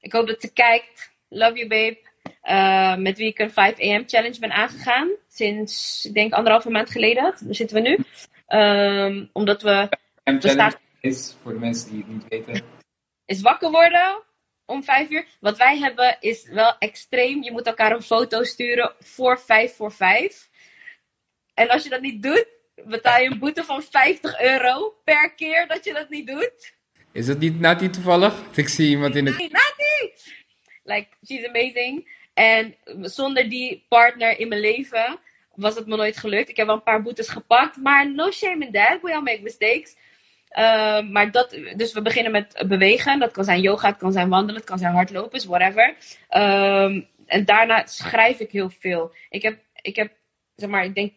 Ik 0.00 0.12
hoop 0.12 0.26
dat 0.26 0.40
ze 0.40 0.52
kijkt. 0.52 1.12
Love 1.28 1.54
you, 1.54 1.68
babe. 1.68 1.98
Eh, 2.42 2.96
met 2.96 3.18
wie 3.18 3.26
ik 3.28 3.38
een 3.38 3.50
5 3.50 3.80
am 3.80 4.04
challenge 4.06 4.38
ben 4.38 4.52
aangegaan. 4.52 5.10
Sinds, 5.28 6.04
ik 6.04 6.14
denk, 6.14 6.32
anderhalve 6.32 6.70
maand 6.70 6.90
geleden. 6.90 7.22
Daar 7.22 7.54
zitten 7.54 7.82
we 7.82 7.88
nu. 7.88 7.98
Ehm, 8.46 9.24
omdat 9.32 9.62
we 9.62 9.88
staat- 10.24 10.42
challenge 10.42 10.76
is, 11.04 11.36
voor 11.42 11.52
de 11.52 11.58
mensen 11.58 11.90
die 11.90 11.98
het 11.98 12.08
niet 12.08 12.28
weten, 12.28 12.62
is 13.24 13.40
wakker 13.40 13.70
worden 13.70 14.22
om 14.64 14.84
vijf 14.84 15.10
uur. 15.10 15.26
Wat 15.40 15.58
wij 15.58 15.78
hebben 15.78 16.16
is 16.20 16.48
wel 16.48 16.78
extreem. 16.78 17.42
Je 17.42 17.52
moet 17.52 17.66
elkaar 17.66 17.92
een 17.92 18.02
foto 18.02 18.42
sturen 18.42 18.94
voor 18.98 19.40
vijf 19.40 19.76
voor 19.76 19.92
vijf. 19.92 20.48
En 21.54 21.68
als 21.68 21.82
je 21.82 21.88
dat 21.88 22.00
niet 22.00 22.22
doet, 22.22 22.46
betaal 22.84 23.20
je 23.20 23.30
een 23.30 23.38
boete 23.38 23.64
van 23.64 23.82
50 23.82 24.40
euro 24.40 24.94
per 25.04 25.34
keer 25.34 25.66
dat 25.68 25.84
je 25.84 25.92
dat 25.92 26.08
niet 26.08 26.26
doet. 26.26 26.74
Is 27.12 27.26
dat 27.26 27.38
niet 27.38 27.60
Nati 27.60 27.90
toevallig? 27.90 28.56
Ik 28.56 28.68
zie 28.68 28.88
iemand 28.88 29.16
in 29.16 29.26
het... 29.26 29.38
Nati! 29.38 30.12
Like, 30.82 31.08
she's 31.26 31.46
amazing. 31.46 32.22
En 32.34 32.76
zonder 33.00 33.48
die 33.48 33.84
partner 33.88 34.38
in 34.38 34.48
mijn 34.48 34.60
leven 34.60 35.18
was 35.54 35.74
het 35.74 35.86
me 35.86 35.96
nooit 35.96 36.16
gelukt. 36.16 36.48
Ik 36.48 36.56
heb 36.56 36.66
wel 36.66 36.74
een 36.74 36.82
paar 36.82 37.02
boetes 37.02 37.28
gepakt, 37.28 37.76
maar 37.76 38.12
no 38.12 38.30
shame 38.30 38.66
in 38.66 38.72
that. 38.72 39.00
We 39.02 39.14
all 39.14 39.22
make 39.22 39.42
mistakes. 39.42 39.96
Ehm, 40.54 41.12
maar 41.12 41.30
dat, 41.30 41.50
dus 41.76 41.92
we 41.92 42.02
beginnen 42.02 42.32
met 42.32 42.64
bewegen. 42.68 43.18
Dat 43.18 43.32
kan 43.32 43.44
zijn 43.44 43.60
yoga, 43.60 43.88
het 43.88 43.96
kan 43.96 44.12
zijn 44.12 44.28
wandelen, 44.28 44.56
het 44.60 44.64
kan 44.70 44.78
zijn 44.78 44.92
hardlopen, 44.94 45.48
whatever. 45.48 45.96
Ehm, 46.28 47.00
en 47.26 47.44
daarna 47.44 47.86
schrijf 47.86 48.38
ik 48.40 48.50
heel 48.50 48.70
veel. 48.70 49.14
Ik 49.28 49.42
heb, 49.42 49.58
ik 49.82 49.96
heb, 49.96 50.12
zeg 50.54 50.68
maar, 50.70 50.84
ik 50.84 50.94
denk 50.94 51.12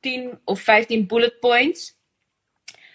10 0.00 0.40
of 0.44 0.60
15 0.60 1.06
bullet 1.06 1.40
points. 1.40 1.94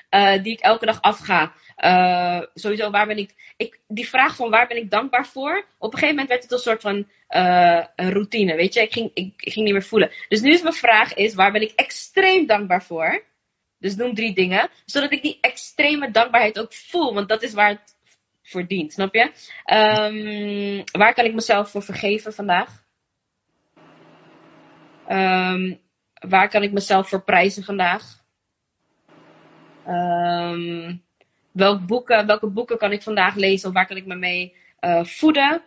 eh, 0.09 0.43
die 0.43 0.53
ik 0.53 0.59
elke 0.59 0.85
dag 0.85 1.01
afga. 1.01 1.53
Eh, 1.75 2.41
sowieso, 2.53 2.89
waar 2.89 3.07
ben 3.07 3.17
ik, 3.17 3.53
ik. 3.57 3.79
Die 3.87 4.07
vraag 4.09 4.35
van 4.35 4.49
waar 4.49 4.67
ben 4.67 4.77
ik 4.77 4.91
dankbaar 4.91 5.27
voor. 5.27 5.65
Op 5.77 5.93
een 5.93 5.99
gegeven 5.99 6.09
moment 6.09 6.27
werd 6.29 6.43
het 6.43 6.51
een 6.51 6.57
soort 6.59 6.81
van 6.81 7.09
eh, 7.27 7.83
routine. 7.95 8.55
Weet 8.55 8.73
je, 8.73 8.81
ik 8.81 8.93
ging, 8.93 9.11
ik 9.13 9.33
ging 9.35 9.65
niet 9.65 9.73
meer 9.73 9.83
voelen. 9.83 10.11
Dus 10.29 10.41
nu 10.41 10.51
is 10.51 10.61
mijn 10.61 10.73
vraag: 10.73 11.13
is, 11.13 11.33
waar 11.33 11.51
ben 11.51 11.61
ik 11.61 11.71
extreem 11.75 12.45
dankbaar 12.45 12.83
voor? 12.83 13.23
Dus 13.81 13.95
noem 13.95 14.13
drie 14.13 14.33
dingen. 14.33 14.69
Zodat 14.85 15.11
ik 15.11 15.21
die 15.21 15.37
extreme 15.41 16.11
dankbaarheid 16.11 16.59
ook 16.59 16.73
voel. 16.73 17.13
Want 17.13 17.29
dat 17.29 17.43
is 17.43 17.53
waar 17.53 17.69
het 17.69 17.95
voor 18.43 18.67
dient, 18.67 18.93
snap 18.93 19.13
je? 19.13 19.31
Ehm, 19.65 20.83
waar 20.91 21.13
kan 21.13 21.25
ik 21.25 21.33
mezelf 21.33 21.69
voor 21.69 21.83
vergeven 21.83 22.33
vandaag? 22.33 22.83
Ehm, 25.07 25.75
waar 26.13 26.49
kan 26.49 26.63
ik 26.63 26.71
mezelf 26.71 27.09
voor 27.09 27.23
prijzen 27.23 27.63
vandaag? 27.63 28.19
Welk 31.51 31.85
boeken, 31.85 32.25
welke 32.25 32.47
boeken 32.47 32.77
kan 32.77 32.91
ik 32.91 33.01
vandaag 33.01 33.35
lezen 33.35 33.67
of 33.67 33.73
waar 33.73 33.87
kan 33.87 33.97
ik 33.97 34.05
me 34.05 34.15
mee 34.15 34.55
eh, 34.79 35.03
voeden? 35.03 35.61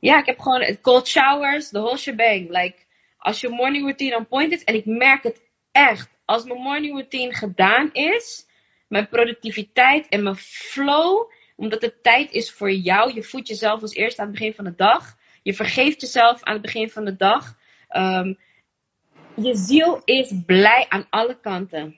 Ja, 0.00 0.18
ik 0.18 0.26
heb 0.26 0.38
gewoon 0.38 0.80
cold 0.80 1.08
showers, 1.08 1.68
the 1.68 1.78
whole 1.78 1.96
shebang. 1.96 2.48
Like, 2.50 2.76
als 3.18 3.40
je 3.40 3.48
morning 3.48 3.84
routine 3.84 4.16
on 4.16 4.26
point 4.26 4.52
is, 4.52 4.64
en 4.64 4.74
ik 4.74 4.86
merk 4.86 5.22
het 5.22 5.40
echt, 5.72 6.17
als 6.28 6.44
mijn 6.44 6.60
morning 6.60 6.92
routine 6.92 7.34
gedaan 7.34 7.92
is, 7.92 8.46
mijn 8.88 9.08
productiviteit 9.08 10.08
en 10.08 10.22
mijn 10.22 10.36
flow, 10.36 11.30
omdat 11.56 11.82
het 11.82 12.02
tijd 12.02 12.32
is 12.32 12.50
voor 12.50 12.70
jou, 12.70 13.14
je 13.14 13.22
voedt 13.22 13.48
jezelf 13.48 13.82
als 13.82 13.94
eerste 13.94 14.20
aan 14.20 14.26
het 14.26 14.36
begin 14.36 14.54
van 14.54 14.64
de 14.64 14.74
dag, 14.74 15.16
je 15.42 15.54
vergeeft 15.54 16.00
jezelf 16.00 16.42
aan 16.42 16.52
het 16.52 16.62
begin 16.62 16.90
van 16.90 17.04
de 17.04 17.16
dag. 17.16 17.58
Ehm, 17.88 18.34
je 19.34 19.56
ziel 19.56 20.02
is 20.04 20.32
blij 20.46 20.86
aan 20.88 21.06
alle 21.10 21.40
kanten. 21.40 21.96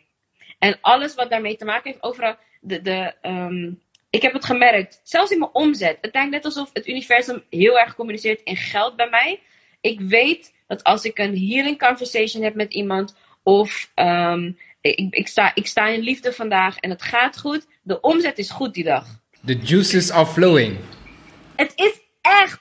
En 0.59 0.79
alles 0.81 1.15
wat 1.15 1.31
daarmee 1.31 1.57
te 1.57 1.65
maken 1.65 1.91
heeft, 1.91 2.03
overal. 2.03 2.37
De, 2.61 2.83
de, 2.83 3.15
ehm, 3.21 3.73
ik 4.11 4.23
heb 4.23 4.33
het 4.33 4.45
gemerkt, 4.45 5.01
zelfs 5.03 5.31
in 5.31 5.39
mijn 5.39 5.55
omzet. 5.55 5.99
Het 6.01 6.15
lijkt 6.15 6.31
net 6.31 6.45
alsof 6.45 6.71
het 6.73 6.89
universum 6.89 7.45
heel 7.51 7.79
erg 7.79 7.95
communiceert 7.95 8.43
in 8.43 8.57
geld 8.57 8.97
bij 8.97 9.09
mij. 9.09 9.41
Ik 9.81 10.01
weet 10.01 10.55
dat 10.67 10.85
als 10.85 11.05
ik 11.05 11.19
een 11.19 11.39
healing 11.39 11.79
conversation 11.79 12.43
heb 12.43 12.55
met 12.55 12.75
iemand, 12.75 13.15
of 13.43 13.91
ehm, 13.95 14.53
ik, 14.81 15.15
ik, 15.15 15.29
sta, 15.29 15.55
ik 15.55 15.67
sta 15.67 15.89
in 15.89 16.01
liefde 16.01 16.33
vandaag 16.33 16.77
en 16.77 16.91
het 16.91 17.03
gaat 17.03 17.39
goed, 17.39 17.67
de 17.83 18.01
omzet 18.01 18.39
is 18.39 18.51
goed 18.51 18.75
die 18.75 18.85
dag. 18.85 19.07
The 19.45 19.59
juices 19.59 20.11
are 20.11 20.27
flowing. 20.27 20.79
Het 21.57 21.73
is 21.75 22.01
echt. 22.21 22.61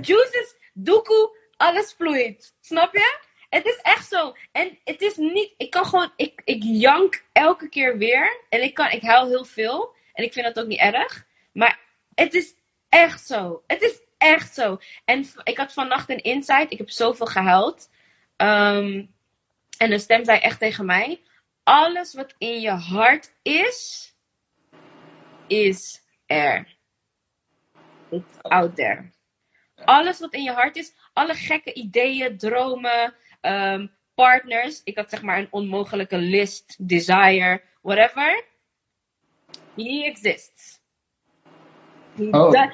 Juices, 0.00 0.54
doekoe, 0.72 1.36
alles 1.56 1.94
vloeit. 1.96 2.54
Snap 2.60 2.92
je? 2.92 3.18
Het 3.48 3.66
is 3.66 3.78
echt 3.82 4.08
zo. 4.08 4.34
En 4.52 4.78
het 4.84 5.00
is 5.00 5.16
niet. 5.16 5.54
Ik 5.56 5.70
kan 5.70 5.84
gewoon. 5.84 6.12
Ik, 6.16 6.42
ik 6.44 6.62
jank 6.62 7.24
elke 7.32 7.68
keer 7.68 7.98
weer. 7.98 8.40
En 8.48 8.62
ik, 8.62 8.74
kan, 8.74 8.90
ik 8.90 9.02
huil 9.02 9.26
heel 9.26 9.44
veel. 9.44 9.94
En 10.12 10.24
ik 10.24 10.32
vind 10.32 10.46
dat 10.46 10.64
ook 10.64 10.68
niet 10.68 10.80
erg. 10.80 11.26
Maar 11.52 11.80
het 12.14 12.34
is 12.34 12.54
echt 12.88 13.26
zo. 13.26 13.62
Het 13.66 13.82
is 13.82 14.00
echt 14.18 14.54
zo. 14.54 14.78
En 15.04 15.26
ik 15.44 15.56
had 15.56 15.72
vannacht 15.72 16.10
een 16.10 16.22
insight. 16.22 16.72
Ik 16.72 16.78
heb 16.78 16.90
zoveel 16.90 17.26
gehuild. 17.26 17.90
Ehm, 18.36 19.04
en 19.78 19.92
een 19.92 20.00
stem 20.00 20.24
zei 20.24 20.38
echt 20.38 20.58
tegen 20.58 20.86
mij: 20.86 21.22
Alles 21.62 22.14
wat 22.14 22.34
in 22.38 22.60
je 22.60 22.70
hart 22.70 23.32
is, 23.42 24.08
is 25.46 26.02
er. 26.26 26.76
It's 28.10 28.38
out 28.42 28.76
there. 28.76 29.10
Alles 29.84 30.20
wat 30.20 30.34
in 30.34 30.42
je 30.42 30.52
hart 30.52 30.76
is, 30.76 30.94
alle 31.12 31.34
gekke 31.34 31.72
ideeën, 31.72 32.38
dromen, 32.38 33.14
ehm, 33.40 33.86
partners. 34.14 34.80
Ik 34.84 34.96
had 34.96 35.10
zeg 35.10 35.22
maar 35.22 35.38
een 35.38 35.48
onmogelijke 35.50 36.18
list, 36.18 36.88
desire, 36.88 37.62
whatever. 37.82 38.44
He 39.74 40.04
exists. 40.04 40.80
Oh. 42.30 42.66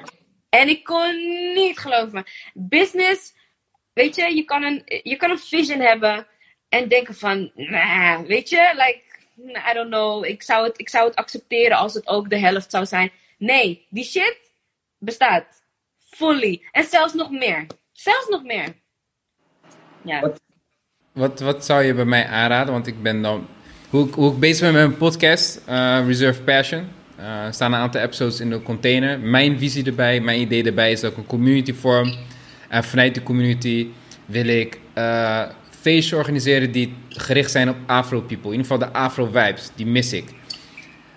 En 0.49 0.69
ik 0.69 0.83
kon 0.83 1.15
niet 1.53 1.79
geloven. 1.79 2.23
Business, 2.53 3.33
weet 3.93 4.15
je, 4.15 4.35
je 4.35 4.43
kan 4.43 4.63
een, 4.63 4.81
je 5.03 5.15
kan 5.15 5.29
een 5.29 5.39
vision 5.39 5.79
hebben 5.79 6.27
en 6.81 6.87
denken 6.87 7.15
van, 7.15 7.51
weet 8.27 8.49
je, 8.49 8.71
like, 8.75 9.01
I 9.69 9.73
don't 9.73 9.89
know, 9.89 10.25
ik 10.25 10.43
zou, 10.43 10.65
het, 10.67 10.79
ik 10.79 10.89
zou 10.89 11.07
het 11.07 11.15
accepteren 11.15 11.77
als 11.77 11.93
het 11.93 12.07
ook 12.07 12.29
de 12.29 12.37
helft 12.39 12.71
zou 12.71 12.85
zijn. 12.85 13.11
Nee, 13.37 13.85
die 13.89 14.03
shit 14.03 14.37
bestaat. 14.97 15.45
Fully. 16.09 16.61
En 16.71 16.83
zelfs 16.83 17.13
nog 17.13 17.31
meer. 17.31 17.65
Zelfs 17.91 18.27
nog 18.29 18.43
meer. 18.43 18.67
Ja. 20.01 20.19
Wat- 20.21 20.41
Wat, 21.11 21.39
wat 21.39 21.65
zou 21.65 21.83
je 21.83 21.93
bij 21.93 22.05
mij 22.05 22.25
aanraden? 22.27 22.73
Want 22.73 22.87
ik 22.87 23.01
ben 23.01 23.21
dan... 23.21 23.47
Hoe 23.89 24.07
hoe 24.13 24.33
ik 24.33 24.39
bezig 24.39 24.61
ben 24.61 24.73
met 24.73 24.85
mijn 24.87 24.97
podcast, 24.97 25.61
eh, 25.65 25.99
Reserve 26.05 26.41
Passion. 26.43 26.87
eh, 27.17 27.51
staan 27.51 27.73
een 27.73 27.79
aantal 27.79 28.01
episodes 28.01 28.39
in 28.39 28.49
de 28.49 28.61
container. 28.61 29.19
Mijn 29.19 29.59
visie 29.59 29.85
erbij, 29.85 30.19
mijn 30.19 30.39
idee 30.41 30.63
erbij 30.63 30.91
is 30.91 31.03
ik 31.03 31.17
een 31.17 31.25
community 31.25 31.73
vorm. 31.73 32.15
En 32.69 32.83
vanuit 32.83 33.13
die 33.13 33.23
community 33.23 33.87
wil 34.25 34.45
ik 34.47 34.79
eh 34.93 35.49
feestjes 35.85 36.13
organiseren 36.19 36.71
die 36.71 36.93
gericht 37.09 37.51
zijn 37.51 37.69
op 37.69 37.75
Afro-people. 37.85 38.51
In 38.51 38.57
ieder 38.57 38.71
geval 38.71 38.77
de 38.77 38.93
Afro-vibes, 38.93 39.69
die 39.75 39.85
mis 39.85 40.13
ik. 40.13 40.25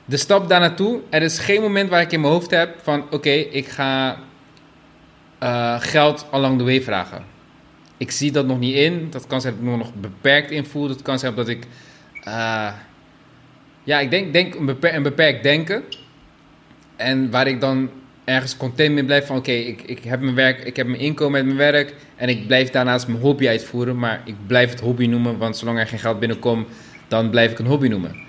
De 0.04 0.16
stap 0.16 0.48
daar 0.48 0.60
naartoe, 0.60 1.00
er 1.10 1.22
is 1.22 1.38
geen 1.38 1.60
moment 1.60 1.90
waar 1.90 2.00
ik 2.00 2.12
in 2.12 2.20
mijn 2.20 2.32
hoofd 2.32 2.50
heb 2.50 2.78
van... 2.82 3.04
Oké, 3.10 3.30
ik 3.30 3.68
ga 3.68 4.18
eh, 5.38 5.80
geld 5.80 6.26
along 6.30 6.58
the 6.58 6.64
way 6.64 6.82
vragen 6.82 7.36
ik 7.98 8.10
zie 8.10 8.32
dat 8.32 8.46
nog 8.46 8.58
niet 8.58 8.74
in. 8.74 9.10
Dat 9.10 9.26
kan 9.26 9.40
zijn 9.40 9.54
dat 9.54 9.62
ik 9.62 9.70
me 9.70 9.76
nog 9.76 9.94
beperkt 9.94 10.50
invoel. 10.50 10.88
Dat 10.88 11.02
kan 11.02 11.18
zijn 11.18 11.34
dat 11.34 11.48
ik. 11.48 11.64
eh, 12.24 12.72
ja, 13.84 14.00
ik 14.00 14.10
denk, 14.10 14.32
denk 14.32 14.54
een, 14.54 14.76
een 14.80 15.02
beperkt 15.02 15.42
denken. 15.42 15.82
En 16.96 17.30
waar 17.30 17.46
ik 17.46 17.60
dan 17.60 17.90
ergens 18.28 18.56
content 18.56 18.94
mee 18.94 19.04
blijf 19.04 19.26
van... 19.26 19.36
Oké, 19.36 19.52
ik, 19.52 19.82
ik 19.82 20.04
heb 20.04 20.20
mijn 20.20 20.34
werk, 20.34 20.64
ik 20.64 20.76
heb 20.76 20.86
mijn 20.86 21.00
inkomen 21.00 21.32
met 21.32 21.56
mijn 21.56 21.72
werk... 21.72 21.94
en 22.16 22.28
ik 22.28 22.46
blijf 22.46 22.70
daarnaast 22.70 23.08
mijn 23.08 23.20
hobby 23.20 23.48
uitvoeren... 23.48 23.98
maar 23.98 24.22
ik 24.24 24.34
blijf 24.46 24.70
het 24.70 24.80
hobby 24.80 25.06
noemen... 25.06 25.38
want 25.38 25.56
zolang 25.56 25.78
er 25.78 25.86
geen 25.86 25.98
geld 25.98 26.18
binnenkomt... 26.18 26.68
dan 27.08 27.30
blijf 27.30 27.50
ik 27.50 27.58
een 27.58 27.66
hobby 27.66 27.88
noemen. 27.88 28.26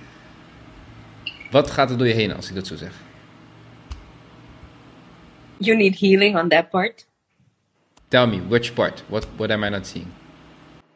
Wat 1.51 1.71
gaat 1.71 1.89
er 1.89 1.97
door 1.97 2.07
je 2.07 2.13
heen 2.13 2.35
als 2.35 2.49
ik 2.49 2.55
dat 2.55 2.67
zo 2.67 2.75
zeg? 2.75 2.93
You 5.57 5.77
need 5.77 5.99
healing 5.99 6.37
on 6.37 6.49
that 6.49 6.69
part. 6.69 7.05
Tell 8.07 8.27
me, 8.27 8.47
which 8.47 8.73
part? 8.73 9.03
What, 9.07 9.27
what 9.35 9.51
am 9.51 9.63
I 9.63 9.69
not 9.69 9.87
seeing? 9.87 10.07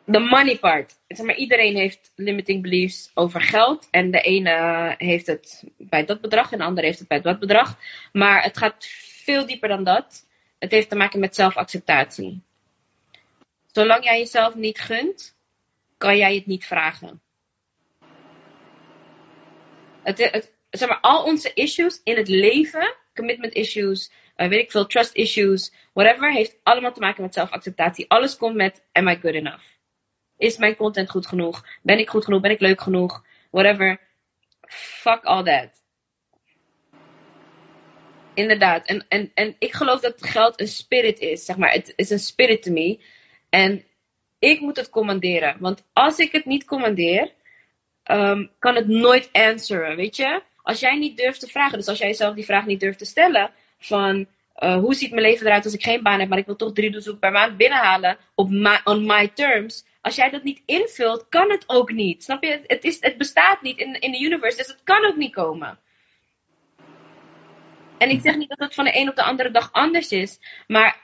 De 0.05 0.19
money 0.19 0.57
part. 0.57 0.99
Zeg 1.07 1.25
maar, 1.25 1.35
iedereen 1.35 1.75
heeft 1.75 2.11
limiting 2.15 2.61
beliefs 2.61 3.11
over 3.13 3.41
geld. 3.41 3.87
En 3.91 4.11
de 4.11 4.21
ene 4.21 4.95
heeft 4.97 5.27
het 5.27 5.63
bij 5.77 6.05
dat 6.05 6.21
bedrag 6.21 6.51
en 6.51 6.57
de 6.57 6.63
andere 6.63 6.87
heeft 6.87 6.99
het 6.99 7.07
bij 7.07 7.21
dat 7.21 7.39
bedrag. 7.39 7.77
Maar 8.11 8.43
het 8.43 8.57
gaat 8.57 8.85
veel 9.23 9.45
dieper 9.45 9.69
dan 9.69 9.83
dat. 9.83 10.27
Het 10.59 10.71
heeft 10.71 10.89
te 10.89 10.95
maken 10.95 11.19
met 11.19 11.35
zelfacceptatie. 11.35 12.41
Zolang 13.71 14.03
jij 14.03 14.17
jezelf 14.17 14.55
niet 14.55 14.79
gunt, 14.79 15.35
kan 15.97 16.17
jij 16.17 16.35
het 16.35 16.45
niet 16.45 16.65
vragen. 16.65 17.21
Het, 20.03 20.51
zeg 20.69 20.89
maar, 20.89 20.99
al 20.99 21.23
onze 21.23 21.53
issues 21.53 22.01
in 22.03 22.17
het 22.17 22.27
leven, 22.27 22.95
commitment 23.13 23.53
issues, 23.53 24.11
eh, 24.35 24.47
weet 24.47 24.59
ik 24.59 24.71
veel, 24.71 24.85
trust 24.85 25.15
issues, 25.15 25.73
whatever, 25.93 26.31
heeft 26.31 26.55
allemaal 26.63 26.93
te 26.93 26.99
maken 26.99 27.21
met 27.21 27.33
zelfacceptatie. 27.33 28.09
Alles 28.09 28.37
komt 28.37 28.55
met, 28.55 28.83
am 28.91 29.07
I 29.07 29.15
good 29.15 29.33
enough? 29.33 29.72
Is 30.37 30.57
mijn 30.57 30.75
content 30.75 31.09
goed 31.09 31.27
genoeg? 31.27 31.65
Ben 31.81 31.99
ik 31.99 32.09
goed 32.09 32.23
genoeg? 32.23 32.41
Ben 32.41 32.51
ik 32.51 32.59
leuk 32.59 32.81
genoeg? 32.81 33.25
Whatever. 33.51 33.99
Fuck 34.67 35.23
all 35.23 35.43
that. 35.43 35.81
Inderdaad. 38.33 38.85
En, 38.85 39.05
en, 39.07 39.31
en 39.33 39.55
ik 39.59 39.73
geloof 39.73 39.99
dat 39.99 40.25
geld 40.25 40.61
een 40.61 40.67
spirit 40.67 41.19
is. 41.19 41.45
Zeg 41.45 41.57
maar, 41.57 41.71
het 41.71 41.93
is 41.95 42.09
een 42.09 42.19
spirit 42.19 42.63
to 42.63 42.71
me. 42.71 42.99
En 43.49 43.83
ik 44.39 44.59
moet 44.59 44.77
het 44.77 44.89
commanderen. 44.89 45.55
Want 45.59 45.83
als 45.93 46.17
ik 46.17 46.31
het 46.31 46.45
niet 46.45 46.65
commandeer, 46.65 47.31
ehm, 48.03 48.45
kan 48.59 48.75
het 48.75 48.87
nooit 48.87 49.29
answeren. 49.31 49.95
Weet 49.95 50.15
je? 50.15 50.41
Als 50.61 50.79
jij 50.79 50.97
niet 50.97 51.17
durft 51.17 51.39
te 51.39 51.47
vragen, 51.47 51.77
dus 51.77 51.87
als 51.87 51.97
jij 51.97 52.07
jezelf 52.07 52.35
die 52.35 52.45
vraag 52.45 52.65
niet 52.65 52.79
durft 52.79 52.97
te 52.97 53.05
stellen: 53.05 53.51
van 53.79 54.27
eh, 54.53 54.75
hoe 54.75 54.93
ziet 54.93 55.11
mijn 55.11 55.23
leven 55.23 55.45
eruit 55.45 55.65
als 55.65 55.73
ik 55.73 55.83
geen 55.83 56.03
baan 56.03 56.19
heb, 56.19 56.29
maar 56.29 56.37
ik 56.37 56.45
wil 56.45 56.55
toch 56.55 56.73
drie 56.73 56.91
doezoek 56.91 57.19
per 57.19 57.31
maand 57.31 57.57
binnenhalen 57.57 58.17
op 58.35 58.49
my, 58.49 58.79
on 58.83 59.05
my 59.05 59.27
terms. 59.27 59.85
Als 60.03 60.15
jij 60.15 60.29
dat 60.29 60.43
niet 60.43 60.61
invult, 60.65 61.25
kan 61.29 61.51
het 61.51 61.63
ook 61.67 61.91
niet. 61.91 62.23
Snap 62.23 62.43
je? 62.43 62.61
Het, 62.67 62.83
is, 62.83 62.97
het 62.99 63.17
bestaat 63.17 63.61
niet 63.61 63.77
in, 63.77 63.99
in 63.99 64.11
de 64.11 64.21
universe, 64.21 64.57
dus 64.57 64.67
het 64.67 64.81
kan 64.83 65.05
ook 65.05 65.15
niet 65.15 65.33
komen. 65.33 65.79
En 67.97 68.09
ik 68.09 68.21
zeg 68.21 68.35
niet 68.35 68.49
dat 68.49 68.59
het 68.59 68.73
van 68.73 68.85
de 68.85 68.97
een 68.97 69.09
op 69.09 69.15
de 69.15 69.23
andere 69.23 69.51
dag 69.51 69.69
anders 69.71 70.11
is, 70.11 70.39
maar 70.67 70.97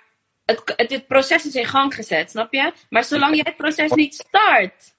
het, 0.45 0.74
het, 0.76 0.91
het 0.91 1.08
proces 1.08 1.45
is 1.45 1.56
in 1.56 1.66
gang 1.66 1.95
gezet, 1.95 2.30
snap 2.30 2.54
je? 2.54 2.74
Maar 2.89 3.04
zolang 3.04 3.36
jij 3.36 3.45
het 3.45 3.58
proces 3.58 3.91
niet 3.91 4.14
start, 4.14 4.95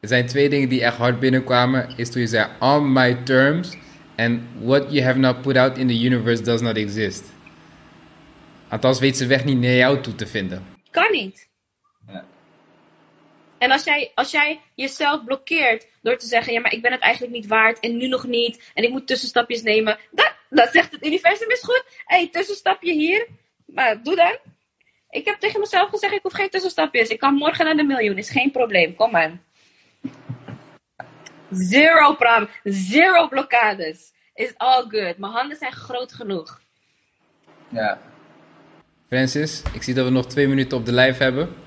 Er 0.00 0.08
zijn 0.08 0.26
twee 0.26 0.48
dingen 0.48 0.68
die 0.68 0.82
echt 0.82 0.96
hard 0.96 1.20
binnenkwamen. 1.20 1.96
Is 1.96 2.10
toen 2.10 2.20
je 2.20 2.26
zei, 2.26 2.50
on 2.60 2.92
my 2.92 3.14
terms. 3.14 3.76
En 4.14 4.48
what 4.60 4.92
you 4.92 5.04
have 5.04 5.18
not 5.18 5.42
put 5.42 5.56
out 5.56 5.78
in 5.78 5.86
the 5.86 6.04
universe 6.04 6.42
does 6.42 6.60
not 6.60 6.76
exist. 6.76 7.24
Althans 8.68 8.98
weet 8.98 9.16
ze 9.16 9.26
weg 9.26 9.44
niet 9.44 9.60
naar 9.60 9.70
jou 9.70 10.00
toe 10.00 10.14
te 10.14 10.26
vinden. 10.26 10.66
kan 10.90 11.10
niet. 11.10 11.45
En 13.58 13.70
als 13.70 13.84
jij, 13.84 14.12
als 14.14 14.30
jij 14.30 14.60
jezelf 14.74 15.24
blokkeert 15.24 15.86
door 16.02 16.16
te 16.16 16.26
zeggen, 16.26 16.52
ja, 16.52 16.60
maar 16.60 16.72
ik 16.72 16.82
ben 16.82 16.92
het 16.92 17.00
eigenlijk 17.00 17.32
niet 17.32 17.46
waard 17.46 17.80
en 17.80 17.96
nu 17.96 18.08
nog 18.08 18.26
niet 18.26 18.70
en 18.74 18.84
ik 18.84 18.90
moet 18.90 19.06
tussenstapjes 19.06 19.62
nemen, 19.62 19.98
dan 20.50 20.68
zegt 20.72 20.92
het 20.92 21.06
universum 21.06 21.50
is 21.50 21.62
goed. 21.62 21.84
Hé, 22.04 22.16
hey, 22.16 22.28
tussenstapje 22.28 22.92
hier, 22.92 23.28
maar 23.66 24.02
doe 24.02 24.16
dan. 24.16 24.38
Ik 25.10 25.24
heb 25.24 25.38
tegen 25.38 25.60
mezelf 25.60 25.88
gezegd, 25.88 26.12
ik 26.12 26.22
hoef 26.22 26.32
geen 26.32 26.50
tussenstapjes. 26.50 27.08
Ik 27.08 27.18
kan 27.18 27.34
morgen 27.34 27.64
naar 27.64 27.76
de 27.76 27.82
miljoen, 27.82 28.18
is 28.18 28.30
geen 28.30 28.50
probleem. 28.50 28.94
Kom 28.94 29.10
maar. 29.10 29.38
Zero 31.50 32.14
problem, 32.14 32.48
zero 32.64 33.28
blokkades. 33.28 34.14
Is 34.34 34.52
all 34.56 34.82
good. 34.82 35.18
Mijn 35.18 35.32
handen 35.32 35.56
zijn 35.56 35.72
groot 35.72 36.12
genoeg. 36.12 36.60
Ja. 37.68 38.00
Francis, 39.08 39.62
ik 39.74 39.82
zie 39.82 39.94
dat 39.94 40.04
we 40.04 40.10
nog 40.10 40.26
twee 40.26 40.48
minuten 40.48 40.78
op 40.78 40.86
de 40.86 40.92
live 40.92 41.22
hebben. 41.22 41.65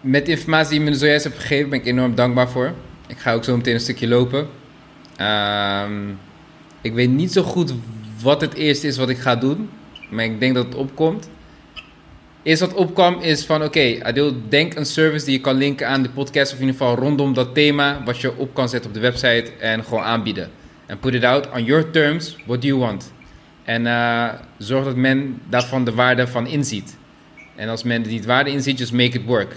Met 0.00 0.26
de 0.26 0.32
informatie 0.32 0.70
die 0.70 0.84
je 0.84 0.90
me 0.90 0.96
zojuist 0.96 1.24
hebt 1.24 1.38
gegeven, 1.38 1.70
ben 1.70 1.78
ik 1.78 1.86
enorm 1.86 2.14
dankbaar 2.14 2.50
voor. 2.50 2.74
Ik 3.06 3.18
ga 3.18 3.32
ook 3.32 3.44
zo 3.44 3.56
meteen 3.56 3.74
een 3.74 3.80
stukje 3.80 4.08
lopen. 4.08 4.48
Ehm, 5.16 6.08
ik 6.80 6.92
weet 6.92 7.10
niet 7.10 7.32
zo 7.32 7.42
goed 7.42 7.74
wat 8.22 8.40
het 8.40 8.54
eerste 8.54 8.86
is 8.86 8.96
wat 8.96 9.08
ik 9.08 9.18
ga 9.18 9.36
doen. 9.36 9.70
Maar 10.10 10.24
ik 10.24 10.40
denk 10.40 10.54
dat 10.54 10.64
het 10.64 10.74
opkomt. 10.74 11.28
Eerst 12.42 12.60
wat 12.60 12.74
opkwam 12.74 13.20
is 13.20 13.46
van, 13.46 13.62
oké, 13.62 13.98
Adil, 14.02 14.34
denk 14.48 14.74
een 14.74 14.86
service 14.86 15.24
die 15.24 15.34
je 15.34 15.40
kan 15.40 15.54
linken 15.54 15.88
aan 15.88 16.02
de 16.02 16.10
podcast. 16.10 16.52
Of 16.52 16.58
in 16.58 16.66
ieder 16.66 16.80
geval 16.80 16.96
rondom 16.96 17.34
dat 17.34 17.54
thema, 17.54 18.02
wat 18.04 18.20
je 18.20 18.36
op 18.36 18.54
kan 18.54 18.68
zetten 18.68 18.90
op 18.90 18.96
de 18.96 19.02
website 19.02 19.52
en 19.60 19.84
gewoon 19.84 20.02
aanbieden. 20.02 20.50
En 20.86 20.98
put 20.98 21.14
it 21.14 21.24
out 21.24 21.50
on 21.50 21.64
your 21.64 21.90
terms, 21.90 22.36
what 22.46 22.62
do 22.62 22.66
you 22.66 22.80
want? 22.80 23.12
En 23.64 23.86
eh, 23.86 24.28
zorg 24.58 24.84
dat 24.84 24.96
men 24.96 25.40
daarvan 25.48 25.84
de 25.84 25.94
waarde 25.94 26.26
van 26.26 26.46
inziet. 26.46 26.96
En 27.56 27.68
als 27.68 27.82
men 27.82 28.02
er 28.02 28.08
niet 28.08 28.24
waarde 28.24 28.50
inziet, 28.50 28.78
just 28.78 28.92
make 28.92 29.18
it 29.18 29.24
work. 29.24 29.56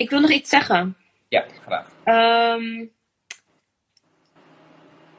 Ik 0.00 0.10
wil 0.10 0.20
nog 0.20 0.30
iets 0.30 0.50
zeggen. 0.50 0.96
Ja, 1.28 1.46
graag. 1.62 1.92
Ehm, 2.04 2.86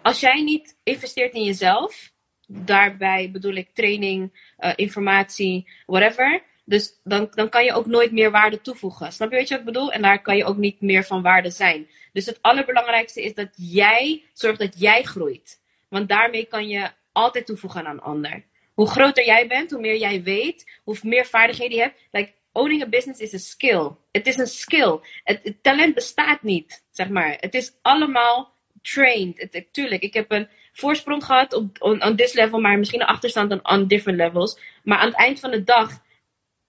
als 0.02 0.20
jij 0.20 0.44
niet 0.44 0.78
investeert 0.84 1.34
in 1.34 1.44
jezelf, 1.44 2.12
daarbij 2.48 3.32
bedoel 3.32 3.54
ik 3.54 3.74
training, 3.74 4.50
eh, 4.58 4.74
informatie, 4.76 5.72
whatever. 5.86 6.44
Dus 6.66 7.00
dan, 7.04 7.28
dan 7.32 7.50
kan 7.50 7.66
je 7.66 7.74
ook 7.74 7.86
nooit 7.86 8.12
meer 8.12 8.32
waarde 8.32 8.62
toevoegen. 8.62 9.14
Snap 9.14 9.32
je 9.32 9.38
wat 9.38 9.48
je 9.48 9.54
wat 9.54 9.68
ik 9.68 9.74
bedoel? 9.74 9.92
En 9.92 10.02
daar 10.02 10.22
kan 10.22 10.38
je 10.38 10.46
ook 10.46 10.58
niet 10.58 10.82
meer 10.82 11.04
van 11.04 11.22
waarde 11.22 11.50
zijn. 11.50 11.90
Dus 12.14 12.26
het 12.26 12.42
allerbelangrijkste 12.42 13.24
is 13.24 13.34
dat 13.34 13.50
jij 13.56 14.24
zorgt 14.34 14.60
dat 14.60 14.80
jij 14.80 15.04
groeit. 15.04 15.62
Want 15.90 16.10
daarmee 16.10 16.46
kan 16.46 16.68
je 16.68 16.92
altijd 17.12 17.46
toevoegen 17.46 17.86
aan 17.86 17.94
een 17.94 18.02
ander. 18.02 18.44
Hoe 18.74 18.90
groter 18.90 19.26
jij 19.26 19.48
bent, 19.48 19.72
hoe 19.72 19.82
meer 19.82 19.98
jij 19.98 20.24
weet, 20.24 20.80
hoe 20.84 20.98
meer 21.02 21.26
vaardigheden 21.26 21.78
je 21.78 21.84
hebt. 21.84 22.08
Like, 22.12 22.34
owning 22.52 22.82
a 22.82 22.88
business 22.88 23.20
is 23.20 23.34
een 23.34 23.40
skill. 23.40 23.92
Het 24.12 24.28
is 24.28 24.38
een 24.38 24.48
skill. 24.48 25.00
Het, 25.24 25.58
talent 25.62 25.96
bestaat 25.96 26.42
niet, 26.42 26.84
zeg 26.92 27.10
maar. 27.10 27.38
Het 27.40 27.54
is 27.54 27.74
allemaal 27.82 28.54
trained. 28.82 29.48
Het, 29.52 29.74
tuurlijk, 29.74 30.02
ik 30.02 30.14
heb 30.14 30.32
een 30.32 30.48
voorsprong 30.74 31.24
gehad 31.24 31.54
op 31.54 31.82
on, 31.82 32.16
this 32.16 32.34
level, 32.34 32.60
maar 32.60 32.80
misschien 32.80 33.02
een 33.02 33.08
achterstand 33.08 33.52
on, 33.52 33.70
on 33.70 33.88
different 33.88 34.20
levels. 34.20 34.60
Maar 34.84 34.98
aan 34.98 35.08
het 35.08 35.18
eind 35.18 35.40
van 35.40 35.52
de 35.52 35.64
dag, 35.64 36.02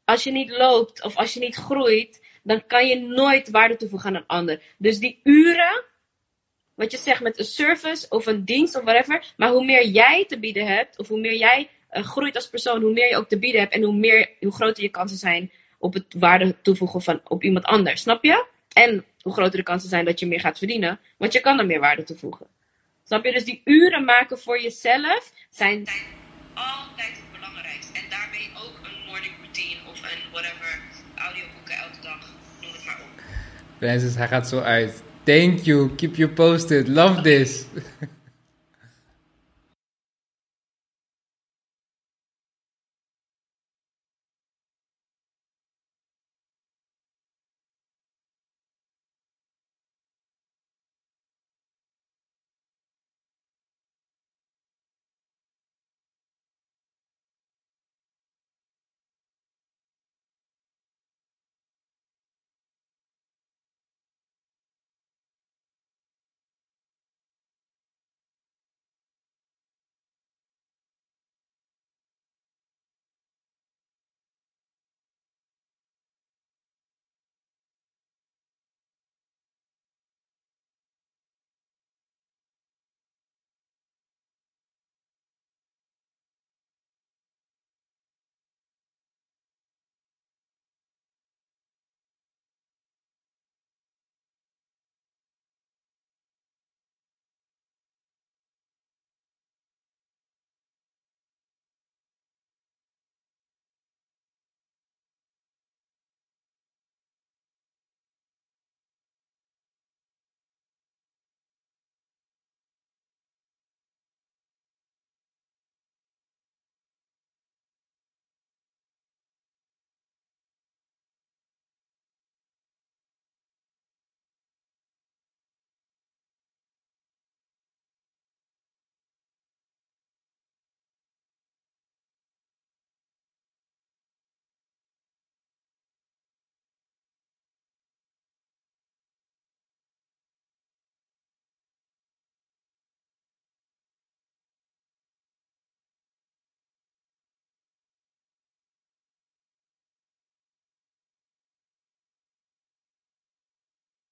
als 0.04 0.24
je 0.24 0.30
niet 0.30 0.50
loopt 0.50 1.04
of 1.04 1.16
als 1.16 1.34
je 1.34 1.40
niet 1.40 1.54
groeit, 1.54 2.20
dan 2.42 2.66
kan 2.66 2.86
je 2.86 3.00
nooit 3.00 3.50
waarde 3.50 3.76
toevoegen 3.76 4.08
aan 4.08 4.16
een 4.16 4.26
ander. 4.26 4.62
Dus 4.78 4.98
die 4.98 5.20
uren, 5.22 5.84
wat 6.74 6.90
je 6.90 6.96
zegt 6.96 7.20
met 7.20 7.38
een 7.38 7.44
service 7.44 8.06
of 8.08 8.26
een 8.26 8.44
dienst 8.44 8.76
of 8.76 8.82
whatever, 8.82 9.32
maar 9.36 9.50
hoe 9.50 9.64
meer 9.64 9.86
jij 9.86 10.24
te 10.24 10.38
bieden 10.38 10.66
hebt, 10.66 10.98
of 10.98 11.08
hoe 11.08 11.20
meer 11.20 11.36
jij 11.36 11.70
eh, 11.88 12.04
groeit 12.04 12.34
als 12.34 12.48
persoon, 12.48 12.82
hoe 12.82 12.92
meer 12.92 13.08
je 13.08 13.16
ook 13.16 13.28
te 13.28 13.38
bieden 13.38 13.60
hebt 13.60 13.72
en 13.74 13.82
hoe, 13.82 13.94
meer, 13.94 14.30
hoe 14.40 14.52
groter 14.52 14.82
je 14.82 14.88
kansen 14.88 15.18
zijn 15.18 15.50
op 15.82 15.94
het 15.94 16.14
waarde 16.18 16.54
toevoegen 16.62 17.02
van 17.02 17.20
op 17.24 17.42
iemand 17.42 17.64
anders. 17.64 18.00
Snap 18.00 18.24
je? 18.24 18.46
En 18.72 19.04
hoe 19.20 19.32
groter 19.32 19.58
de 19.58 19.62
kansen 19.62 19.88
zijn 19.88 20.04
dat 20.04 20.20
je 20.20 20.26
meer 20.26 20.40
gaat 20.40 20.58
verdienen, 20.58 21.00
want 21.16 21.32
je 21.32 21.40
kan 21.40 21.58
er 21.58 21.66
meer 21.66 21.80
waarde 21.80 22.04
toevoegen. 22.04 22.46
Snap 23.04 23.24
je? 23.24 23.32
Dus 23.32 23.44
die 23.44 23.60
uren 23.64 24.04
maken 24.04 24.38
voor 24.38 24.60
jezelf 24.60 25.32
zijn, 25.50 25.86
zijn 25.86 26.04
altijd 26.54 27.16
het 27.16 27.32
belangrijkste. 27.32 27.92
En 27.92 28.04
daarmee 28.10 28.50
ook 28.54 28.86
een 28.86 29.06
morning 29.06 29.34
routine 29.40 29.80
of 29.90 30.02
een 30.02 30.30
whatever, 30.32 30.80
audioboeken 31.14 31.74
elke 31.74 32.00
dag, 32.02 32.34
noem 32.60 32.72
het 32.72 32.84
maar 32.84 33.00
op. 33.00 33.22
Francis, 33.78 34.14
hij 34.14 34.28
gaat 34.28 34.48
zo 34.48 34.60
uit. 34.60 35.02
Thank 35.22 35.58
you, 35.58 35.94
keep 35.94 36.14
you 36.14 36.30
posted, 36.30 36.88
love 36.88 37.20
this. 37.20 37.64